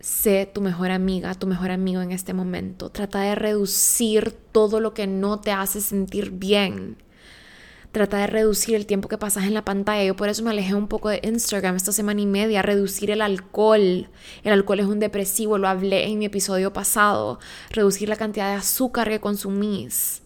Sé 0.00 0.48
tu 0.52 0.60
mejor 0.60 0.92
amiga, 0.92 1.34
tu 1.34 1.48
mejor 1.48 1.72
amigo 1.72 2.00
en 2.00 2.12
este 2.12 2.32
momento. 2.32 2.90
Trata 2.90 3.20
de 3.20 3.34
reducir 3.34 4.32
todo 4.52 4.78
lo 4.78 4.94
que 4.94 5.08
no 5.08 5.40
te 5.40 5.50
hace 5.50 5.80
sentir 5.80 6.30
bien. 6.30 6.96
Trata 7.96 8.18
de 8.18 8.26
reducir 8.26 8.74
el 8.74 8.84
tiempo 8.84 9.08
que 9.08 9.16
pasas 9.16 9.44
en 9.44 9.54
la 9.54 9.64
pantalla. 9.64 10.04
Yo 10.04 10.14
por 10.16 10.28
eso 10.28 10.42
me 10.42 10.50
alejé 10.50 10.74
un 10.74 10.86
poco 10.86 11.08
de 11.08 11.22
Instagram 11.24 11.76
esta 11.76 11.92
semana 11.92 12.20
y 12.20 12.26
media. 12.26 12.60
Reducir 12.60 13.10
el 13.10 13.22
alcohol. 13.22 14.10
El 14.44 14.52
alcohol 14.52 14.80
es 14.80 14.86
un 14.86 15.00
depresivo, 15.00 15.56
lo 15.56 15.66
hablé 15.66 16.04
en 16.04 16.18
mi 16.18 16.26
episodio 16.26 16.74
pasado. 16.74 17.38
Reducir 17.70 18.10
la 18.10 18.16
cantidad 18.16 18.50
de 18.50 18.56
azúcar 18.56 19.08
que 19.08 19.18
consumís. 19.18 20.20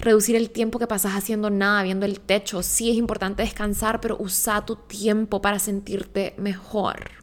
Reducir 0.00 0.34
el 0.34 0.50
tiempo 0.50 0.80
que 0.80 0.88
pasas 0.88 1.12
haciendo 1.12 1.48
nada, 1.48 1.84
viendo 1.84 2.06
el 2.06 2.18
techo. 2.18 2.60
Sí 2.64 2.90
es 2.90 2.96
importante 2.96 3.44
descansar, 3.44 4.00
pero 4.00 4.16
usa 4.18 4.66
tu 4.66 4.74
tiempo 4.74 5.40
para 5.40 5.60
sentirte 5.60 6.34
mejor. 6.38 7.21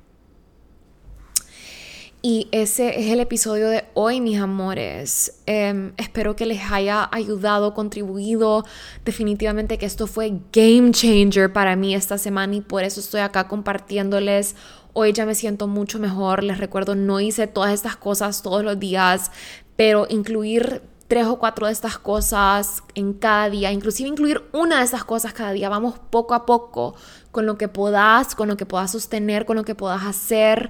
Y 2.22 2.49
ese 2.51 2.99
es 2.99 3.11
el 3.11 3.22
episodio 3.22 3.70
de 3.70 3.86
hoy, 3.93 4.20
mis 4.20 4.39
amores. 4.39 5.39
Em, 5.45 5.93
espero 5.95 6.36
que 6.36 6.45
les 6.45 6.72
haya 6.72 7.07
ayudado, 7.11 7.74
contribuido. 7.74 8.65
Definitivamente 9.05 9.78
que 9.78 9.86
esto 9.86 10.05
fue 10.05 10.34
game 10.51 10.91
changer 10.91 11.53
para 11.53 11.76
mí 11.76 11.95
esta 11.95 12.17
semana 12.17 12.55
y 12.55 12.61
por 12.61 12.84
eso 12.84 12.99
estoy 12.99 13.22
acá 13.22 13.47
compartiéndoles. 13.47 14.55
Hoy 14.91 15.13
ya 15.13 15.26
me 15.26 15.34
siento 15.34 15.67
mucho 15.67 15.97
mejor. 15.97 16.43
Les 16.43 16.57
recuerdo, 16.57 16.95
no 16.95 17.22
hice 17.22 17.47
todas 17.47 17.74
estas 17.74 17.95
cosas 17.95 18.41
todos 18.41 18.63
los 18.63 18.78
días 18.80 19.32
pero 19.80 20.07
incluir 20.09 20.82
tres 21.07 21.26
o 21.28 21.39
cuatro 21.39 21.67
de 21.67 21.72
estas 21.72 21.97
cosas 21.97 22.84
en 22.95 23.13
cada 23.13 23.49
día, 23.49 23.72
inclusive 23.72 24.09
incluir 24.09 24.43
una 24.51 24.80
de 24.80 24.84
estas 24.84 25.05
cosas 25.05 25.32
cada 25.32 25.53
día. 25.53 25.70
Vamos 25.70 25.97
poco 26.09 26.34
a 26.34 26.45
poco 26.45 26.95
con 27.32 27.45
lo 27.45 27.57
que 27.57 27.70
puedas, 27.70 28.36
con 28.36 28.49
lo 28.49 28.57
que 28.57 28.65
puedas 28.65 28.91
sostener, 28.91 29.45
con 29.45 29.55
lo 29.55 29.63
que 29.63 29.76
puedas 29.76 30.03
hacer. 30.03 30.70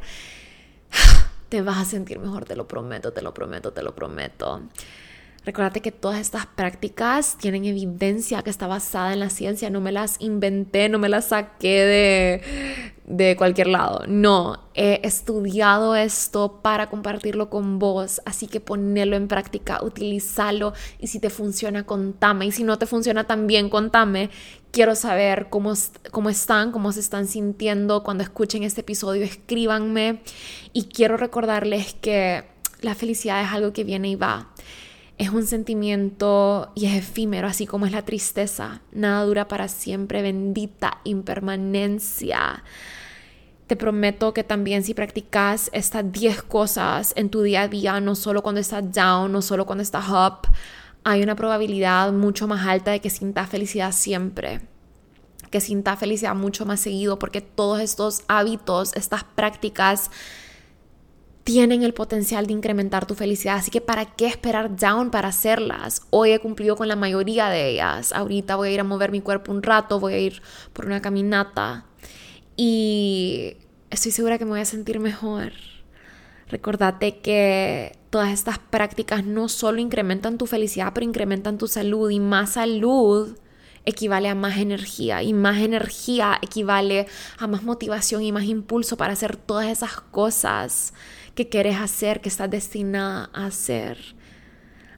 Te 1.50 1.62
vas 1.62 1.78
a 1.80 1.86
sentir 1.86 2.20
mejor, 2.20 2.46
te 2.46 2.56
lo 2.56 2.68
prometo, 2.68 3.12
te 3.12 3.22
lo 3.22 3.34
prometo, 3.34 3.74
te 3.74 3.84
lo 3.84 3.96
prometo. 3.96 4.62
Recuérdate 5.46 5.82
que 5.82 5.92
todas 5.92 6.20
estas 6.20 6.46
prácticas 6.46 7.38
tienen 7.38 7.66
evidencia 7.66 8.42
que 8.44 8.50
está 8.50 8.68
basada 8.68 9.14
en 9.14 9.20
la 9.20 9.30
ciencia, 9.30 9.70
no 9.70 9.82
me 9.82 9.92
las 9.92 10.20
inventé, 10.20 10.90
no 10.90 11.00
me 11.00 11.08
las 11.08 11.30
saqué 11.30 11.86
de, 11.86 12.42
de 13.06 13.36
cualquier 13.38 13.68
lado. 13.68 14.04
No, 14.08 14.60
he 14.76 15.00
estudiado 15.04 15.96
esto 15.96 16.60
para 16.62 16.90
compartirlo 16.90 17.50
con 17.50 17.80
vos, 17.80 18.22
así 18.26 18.48
que 18.48 18.60
ponelo 18.60 19.16
en 19.16 19.28
práctica, 19.28 19.80
utilízalo 19.82 20.74
y 21.00 21.08
si 21.08 21.20
te 21.20 21.30
funciona, 21.30 21.86
contame. 21.86 22.46
Y 22.46 22.52
si 22.52 22.64
no 22.64 22.78
te 22.78 22.86
funciona 22.86 23.24
tan 23.24 23.48
bien, 23.48 23.70
contame. 23.70 24.30
Quiero 24.72 24.96
saber 24.96 25.48
cómo, 25.50 25.74
cómo 26.12 26.30
están, 26.30 26.72
cómo 26.72 26.92
se 26.92 27.00
están 27.00 27.28
sintiendo 27.28 28.04
cuando 28.04 28.24
escuchen 28.24 28.64
este 28.64 28.82
episodio, 28.82 29.24
escríbanme. 29.24 30.22
Y 30.74 30.86
quiero 30.86 31.18
recordarles 31.18 31.96
que 31.96 32.46
la 32.82 32.96
felicidad 32.96 33.44
es 33.44 33.52
algo 33.52 33.74
que 33.74 33.84
viene 33.84 34.10
y 34.10 34.16
va 34.16 34.50
es 35.20 35.30
un 35.32 35.46
sentimiento 35.46 36.72
y 36.76 36.86
es 36.86 36.94
efímero, 36.94 37.48
así 37.48 37.68
como 37.68 37.86
es 37.86 37.92
la 37.92 38.04
tristeza. 38.04 38.82
Nada 38.94 39.26
dura 39.26 39.50
para 39.50 39.68
siempre, 39.68 40.22
bendita 40.22 41.02
impermanencia. 41.04 42.64
Te 43.68 43.76
prometo 43.76 44.34
que 44.34 44.46
también 44.46 44.82
si 44.82 44.94
practicas 44.94 45.70
estas 45.74 46.10
10 46.10 46.42
cosas 46.44 47.14
en 47.18 47.30
tu 47.30 47.42
día 47.42 47.64
a 47.64 47.68
día, 47.68 48.00
no 48.00 48.16
solo 48.16 48.42
cuando 48.42 48.62
estás 48.62 48.94
down, 48.94 49.34
no 49.34 49.42
solo 49.42 49.66
cuando 49.66 49.82
estás 49.82 50.06
up, 50.08 50.48
hay 51.04 51.24
una 51.24 51.36
probabilidad 51.36 52.12
mucho 52.12 52.48
más 52.48 52.68
alta 52.68 52.92
de 52.92 53.00
que 53.00 53.10
sientas 53.10 53.50
felicidad 53.50 53.92
siempre 53.92 54.62
que 55.50 55.62
sientas 55.62 56.00
felicidad 56.00 56.36
mucho 56.36 56.66
más 56.66 56.80
seguido 56.80 57.20
porque 57.20 57.42
todos 57.42 57.80
estos 57.80 58.24
hábitos, 58.28 58.96
estas 58.96 59.24
prácticas 59.24 60.12
tienen 61.44 61.82
el 61.82 61.94
potencial 61.94 62.46
de 62.46 62.54
incrementar 62.54 63.08
tu 63.08 63.16
felicidad. 63.16 63.56
Así 63.56 63.72
que 63.72 63.82
¿para 63.82 64.06
qué 64.06 64.28
esperar 64.28 64.76
down 64.76 65.10
para 65.10 65.30
hacerlas? 65.30 66.04
Hoy 66.12 66.32
he 66.32 66.40
cumplido 66.40 66.76
con 66.76 66.88
la 66.88 66.96
mayoría 66.96 67.50
de 67.50 67.70
ellas. 67.72 68.14
Ahorita 68.14 68.56
voy 68.56 68.70
a 68.70 68.72
ir 68.72 68.80
a 68.80 68.84
mover 68.84 69.12
mi 69.12 69.22
cuerpo 69.22 69.52
un 69.52 69.64
rato, 69.64 70.00
voy 70.00 70.14
a 70.14 70.20
ir 70.20 70.42
por 70.74 70.86
una 70.86 71.02
caminata 71.02 71.86
y 72.56 73.58
estoy 73.90 74.12
segura 74.12 74.38
que 74.38 74.46
me 74.46 74.52
voy 74.52 74.60
a 74.60 74.66
sentir 74.66 75.00
mejor. 75.00 75.54
Recordate 76.50 77.20
que 77.20 77.98
todas 78.10 78.32
estas 78.32 78.58
prácticas 78.58 79.24
no 79.24 79.50
solo 79.50 79.80
incrementan 79.80 80.38
tu 80.38 80.48
felicidad, 80.48 80.92
pero 80.94 81.06
incrementan 81.06 81.58
tu 81.58 81.68
salud 81.68 82.10
y 82.10 82.20
más 82.20 82.54
salud 82.54 83.38
equivale 83.86 84.30
a 84.30 84.36
más 84.36 84.58
energía 84.58 85.24
y 85.24 85.34
más 85.34 85.60
energía 85.60 86.38
equivale 86.42 87.08
a 87.38 87.48
más 87.48 87.64
motivación 87.64 88.24
y 88.24 88.32
más 88.32 88.44
impulso 88.44 88.98
para 88.98 89.14
hacer 89.14 89.36
todas 89.36 89.68
esas 89.68 90.02
cosas 90.02 90.94
que 91.34 91.50
quieres 91.50 91.78
hacer, 91.78 92.20
que 92.20 92.30
estás 92.30 92.50
destinada 92.50 93.30
a 93.34 93.46
hacer. 93.46 93.98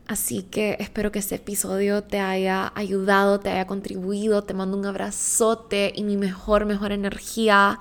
Así 0.07 0.43
que 0.43 0.75
espero 0.79 1.11
que 1.11 1.19
este 1.19 1.35
episodio 1.35 2.03
te 2.03 2.19
haya 2.19 2.73
ayudado, 2.75 3.39
te 3.39 3.49
haya 3.49 3.65
contribuido. 3.65 4.43
Te 4.43 4.53
mando 4.53 4.75
un 4.75 4.85
abrazote 4.85 5.93
y 5.95 6.03
mi 6.03 6.17
mejor, 6.17 6.65
mejor 6.65 6.91
energía. 6.91 7.79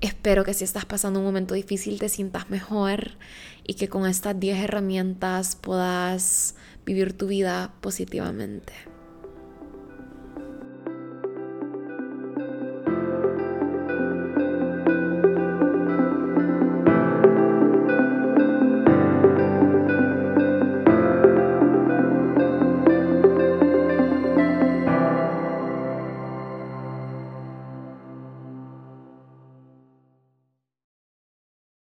Espero 0.00 0.44
que 0.44 0.54
si 0.54 0.64
estás 0.64 0.86
pasando 0.86 1.20
un 1.20 1.26
momento 1.26 1.54
difícil 1.54 1.98
te 1.98 2.08
sientas 2.08 2.48
mejor 2.48 3.18
y 3.66 3.74
que 3.74 3.88
con 3.88 4.06
estas 4.06 4.38
10 4.40 4.64
herramientas 4.64 5.56
puedas 5.56 6.54
vivir 6.86 7.12
tu 7.12 7.26
vida 7.26 7.74
positivamente. 7.82 8.72